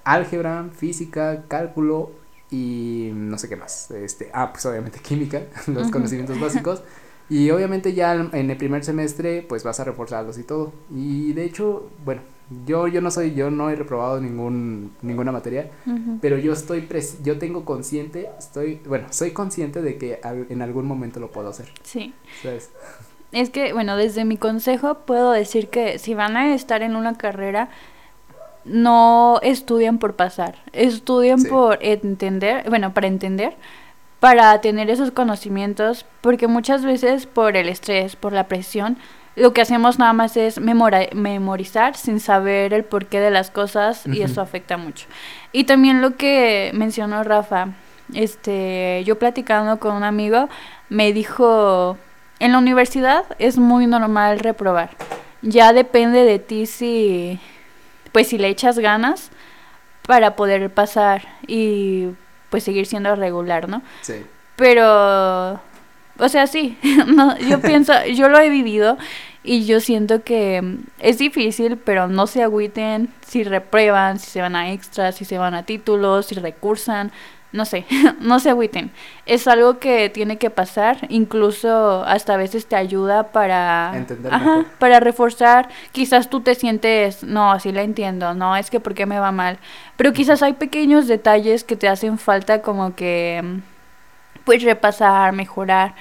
[0.04, 2.12] álgebra, física, cálculo
[2.50, 6.82] y no sé qué más, este, ah, pues obviamente química, los conocimientos básicos.
[7.30, 10.72] Y obviamente ya en el primer semestre pues vas a reforzarlos y todo.
[10.94, 12.20] Y de hecho, bueno,
[12.66, 15.70] yo yo no soy yo no he reprobado ningún ninguna materia,
[16.20, 16.86] pero yo estoy
[17.22, 21.68] yo tengo consciente, estoy bueno, soy consciente de que en algún momento lo puedo hacer.
[21.82, 22.12] Sí.
[23.32, 27.16] Es que bueno, desde mi consejo puedo decir que si van a estar en una
[27.16, 27.70] carrera
[28.64, 33.56] no estudian por pasar, estudian por entender, bueno, para entender
[34.24, 38.96] para tener esos conocimientos, porque muchas veces por el estrés, por la presión,
[39.36, 44.22] lo que hacemos nada más es memorizar sin saber el porqué de las cosas y
[44.22, 45.06] eso afecta mucho.
[45.52, 47.74] Y también lo que mencionó Rafa,
[48.14, 50.48] este, yo platicando con un amigo,
[50.88, 51.98] me dijo,
[52.38, 54.88] en la universidad es muy normal reprobar.
[55.42, 57.38] Ya depende de ti si,
[58.10, 59.30] pues si le echas ganas
[60.06, 62.08] para poder pasar y
[62.54, 63.82] pues seguir siendo regular, ¿no?
[64.02, 64.24] Sí.
[64.54, 66.78] Pero, o sea, sí,
[67.08, 68.96] no, yo pienso, yo lo he vivido
[69.42, 74.54] y yo siento que es difícil, pero no se agüiten si reprueban, si se van
[74.54, 77.10] a extras, si se van a títulos, si recursan,
[77.54, 77.86] no sé,
[78.20, 78.90] no se agüiten.
[79.26, 84.32] Es algo que tiene que pasar, incluso hasta a veces te ayuda para Entender
[84.78, 89.06] para reforzar, quizás tú te sientes, no, así la entiendo, no, es que por qué
[89.06, 89.58] me va mal,
[89.96, 93.60] pero quizás hay pequeños detalles que te hacen falta como que
[94.44, 95.94] pues repasar, mejorar.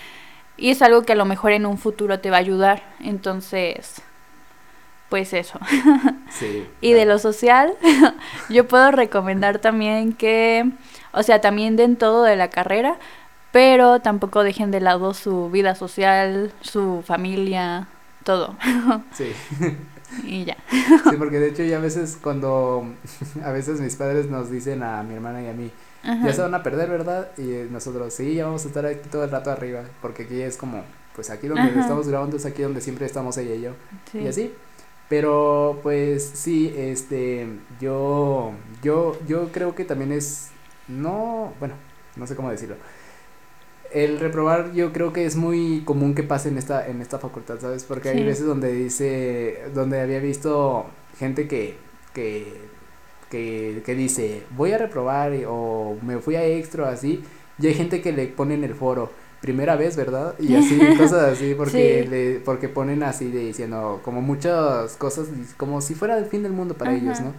[0.58, 4.02] Y es algo que a lo mejor en un futuro te va a ayudar, entonces
[5.14, 5.60] pues eso.
[6.34, 7.76] Sí, y de lo social,
[8.49, 10.72] yo puedo recomendar también que
[11.11, 12.98] o sea, también den todo de la carrera,
[13.52, 17.88] pero tampoco dejen de lado su vida social, su familia,
[18.23, 18.56] todo.
[19.14, 19.31] Sí.
[20.23, 20.57] y ya.
[20.72, 22.84] Sí, porque de hecho ya a veces cuando
[23.44, 25.69] a veces mis padres nos dicen a mi hermana y a mí,
[26.03, 27.30] ya se van a perder, ¿verdad?
[27.38, 30.57] Y nosotros, sí, ya vamos a estar aquí todo el rato arriba, porque aquí es
[30.57, 30.84] como,
[31.15, 33.73] pues aquí donde estamos grabando es aquí donde siempre estamos ella y yo.
[34.15, 34.52] Y así.
[35.14, 37.45] Pero pues sí, este,
[37.80, 40.49] yo, yo, yo creo que también es
[40.88, 41.76] no, bueno,
[42.15, 42.77] no sé cómo decirlo.
[43.91, 47.60] El reprobar yo creo que es muy común que pase en esta, en esta facultad,
[47.60, 47.84] ¿sabes?
[47.84, 50.88] Porque hay veces donde dice, donde había visto
[51.19, 51.77] gente que
[52.15, 52.61] que,
[53.30, 57.23] que, que dice, voy a reprobar o me fui a extra o así,
[57.60, 59.11] y hay gente que le pone en el foro,
[59.44, 60.36] primera vez, ¿verdad?
[60.40, 65.82] Y así, cosas así, porque, le, porque ponen así de diciendo como muchas cosas, como
[65.82, 67.34] si fuera el fin del mundo para ellos, ¿no?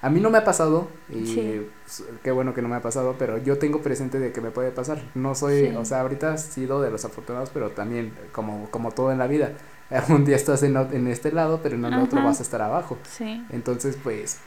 [0.00, 3.16] A mí no me ha pasado, y pues, qué bueno que no me ha pasado,
[3.18, 5.02] pero yo tengo presente de que me puede pasar.
[5.16, 9.10] No soy, o sea, ahorita he sido de los afortunados, pero también, como, como todo
[9.10, 9.54] en la vida,
[10.08, 12.96] un día estás en, en este lado, pero en el otro vas a estar abajo.
[13.10, 13.44] Sí.
[13.50, 14.38] Entonces, pues,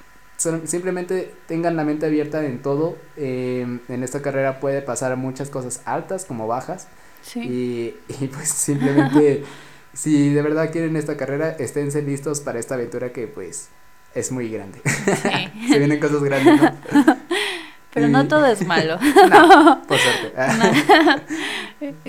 [0.63, 2.95] simplemente tengan la mente abierta en todo.
[3.17, 6.87] Eh, en esta carrera puede pasar muchas cosas altas como bajas.
[7.35, 9.43] Y, y pues simplemente,
[9.93, 13.69] si de verdad quieren esta carrera, esténse listos para esta aventura que pues
[14.13, 14.81] es muy grande.
[15.69, 17.17] Se vienen cosas grandes, ¿no?
[17.93, 18.97] Pero no todo es malo.
[19.29, 20.33] no, por suerte.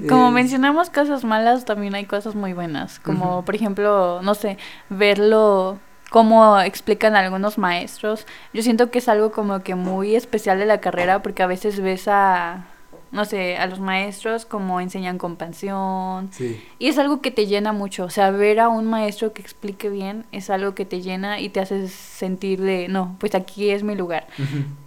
[0.09, 3.01] Como mencionamos cosas malas, también hay cosas muy buenas.
[3.01, 4.59] Como, por ejemplo, no sé,
[4.90, 5.80] verlo
[6.12, 8.26] como explican algunos maestros.
[8.52, 11.80] Yo siento que es algo como que muy especial de la carrera porque a veces
[11.80, 12.66] ves a
[13.12, 16.30] no sé, a los maestros como enseñan con pasión.
[16.32, 16.60] Sí.
[16.78, 18.05] Y es algo que te llena mucho.
[18.05, 21.51] O sea, ver a un maestro que explique bien es algo que te llena y
[21.51, 24.26] te hace sentir de, no, pues aquí es mi lugar.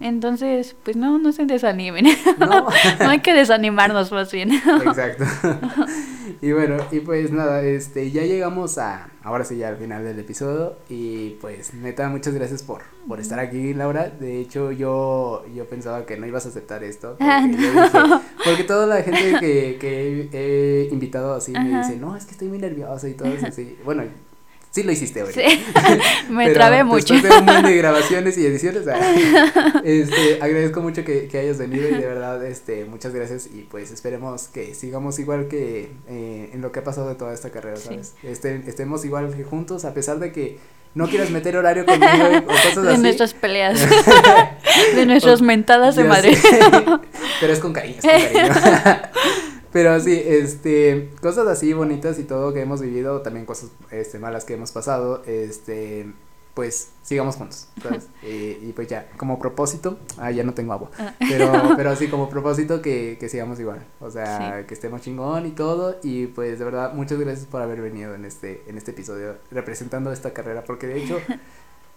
[0.00, 2.06] Entonces, pues no, no se desanimen.
[2.38, 2.68] No.
[3.00, 4.52] no hay que desanimarnos más bien.
[4.52, 5.24] Exacto.
[6.42, 10.20] y bueno, y pues nada, este, ya llegamos a, ahora sí, ya al final del
[10.20, 10.76] episodio.
[10.88, 14.08] Y pues, neta, muchas gracias por, por estar aquí, Laura.
[14.08, 17.16] De hecho, yo, yo pensaba que no ibas a aceptar esto.
[18.44, 22.46] Porque, toda la gente que, que he invitado así me dice, no, es que estoy
[22.46, 23.76] muy nerviosa y todo eso así.
[23.84, 24.04] Bueno,
[24.76, 25.32] Sí lo hiciste, güey.
[25.32, 25.64] Sí.
[26.28, 27.14] Me trabé mucho.
[27.14, 28.82] De un montón de grabaciones y ediciones,
[29.84, 33.90] este, agradezco mucho que, que, hayas venido y de verdad, este, muchas gracias y pues
[33.90, 37.78] esperemos que sigamos igual que eh, en lo que ha pasado de toda esta carrera,
[37.78, 38.16] ¿sabes?
[38.22, 40.58] Este, estemos igual juntos a pesar de que
[40.92, 42.80] no quieras meter horario conmigo o cosas así.
[42.86, 43.80] De nuestras peleas.
[44.94, 46.36] de nuestras mentadas de madre.
[47.40, 49.02] Pero es con cariño, es con cariño.
[49.76, 54.46] Pero sí, este, cosas así bonitas y todo que hemos vivido, también cosas este, malas
[54.46, 56.14] que hemos pasado, este,
[56.54, 58.08] pues sigamos juntos, ¿sabes?
[58.22, 61.12] y, pues ya, como propósito, ah, ya no tengo agua, ah.
[61.18, 65.50] pero, pero así como propósito que, que sigamos igual, o sea, que estemos chingón y
[65.50, 69.36] todo, y pues de verdad, muchas gracias por haber venido en este, en este episodio
[69.50, 71.18] representando esta carrera, porque de hecho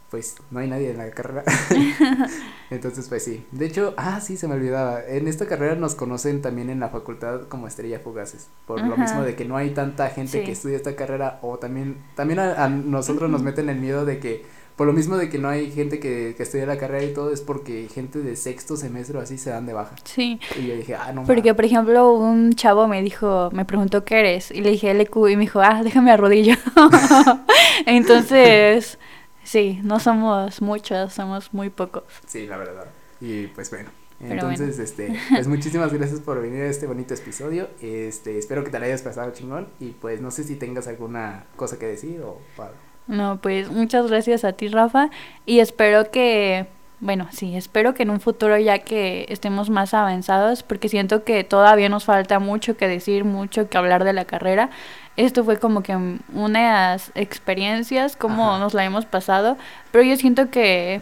[0.10, 1.44] pues no hay nadie en la carrera.
[2.72, 3.45] Entonces, pues sí.
[3.52, 5.02] De hecho, ah, sí, se me olvidaba.
[5.07, 8.48] En esta carrera nos conocen también en la facultad como estrella fugaces.
[8.65, 11.40] Por lo mismo de que no hay tanta gente que estudia esta carrera.
[11.41, 14.45] O también, también a, nosotros nos meten el miedo de que,
[14.76, 17.31] por lo mismo de que no hay gente que, que estudia la carrera y todo,
[17.31, 19.95] es porque gente de sexto semestre o así se dan de baja.
[20.06, 20.40] Sí.
[20.60, 21.26] Y yo dije, ah, no.
[21.26, 24.49] Porque, por ejemplo, un chavo me dijo, me preguntó qué eres.
[24.49, 26.56] Y le dije LQ y me dijo, ah, déjame arrodillo.
[27.86, 28.98] Entonces.
[29.49, 32.03] Sí, no somos muchos, somos muy pocos.
[32.27, 32.85] Sí, la verdad.
[33.19, 33.89] Y pues bueno.
[34.19, 37.67] Entonces, este, pues muchísimas gracias por venir a este bonito episodio.
[37.81, 41.45] Este, espero que te la hayas pasado chingón y pues no sé si tengas alguna
[41.55, 42.39] cosa que decir o
[43.07, 45.09] No, pues muchas gracias a ti, Rafa,
[45.47, 46.67] y espero que
[47.01, 51.45] bueno, sí, espero que en un futuro ya que estemos más avanzados, porque siento que
[51.45, 54.69] todavía nos falta mucho que decir, mucho que hablar de la carrera.
[55.19, 55.97] Esto fue como que
[56.33, 59.57] unas experiencias, como nos la hemos pasado,
[59.91, 61.01] pero yo siento que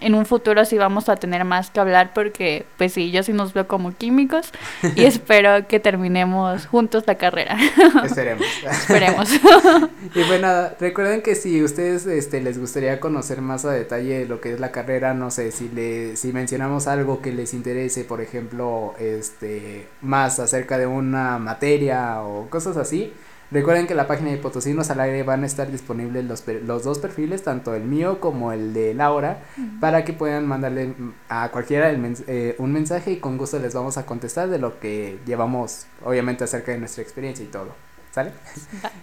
[0.00, 3.34] en un futuro sí vamos a tener más que hablar porque, pues sí, yo sí
[3.34, 4.52] nos veo como químicos
[4.96, 7.58] y espero que terminemos juntos la carrera.
[8.04, 8.46] Esperemos.
[8.64, 9.28] Esperemos.
[10.14, 10.48] y bueno,
[10.80, 14.72] recuerden que si ustedes este, les gustaría conocer más a detalle lo que es la
[14.72, 20.38] carrera, no sé, si, le, si mencionamos algo que les interese, por ejemplo, este, más
[20.38, 23.12] acerca de una materia o cosas así,
[23.50, 26.84] Recuerden que en la página de Potosinos al aire van a estar disponibles los, los
[26.84, 29.42] dos perfiles, tanto el mío como el de Laura,
[29.80, 30.94] para que puedan mandarle
[31.28, 35.18] a cualquiera eh, un mensaje y con gusto les vamos a contestar de lo que
[35.26, 37.74] llevamos, obviamente, acerca de nuestra experiencia y todo.
[38.10, 38.32] ¿Sale?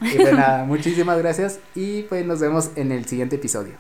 [0.01, 3.75] y pues nada, muchísimas gracias y pues nos vemos en el siguiente episodio.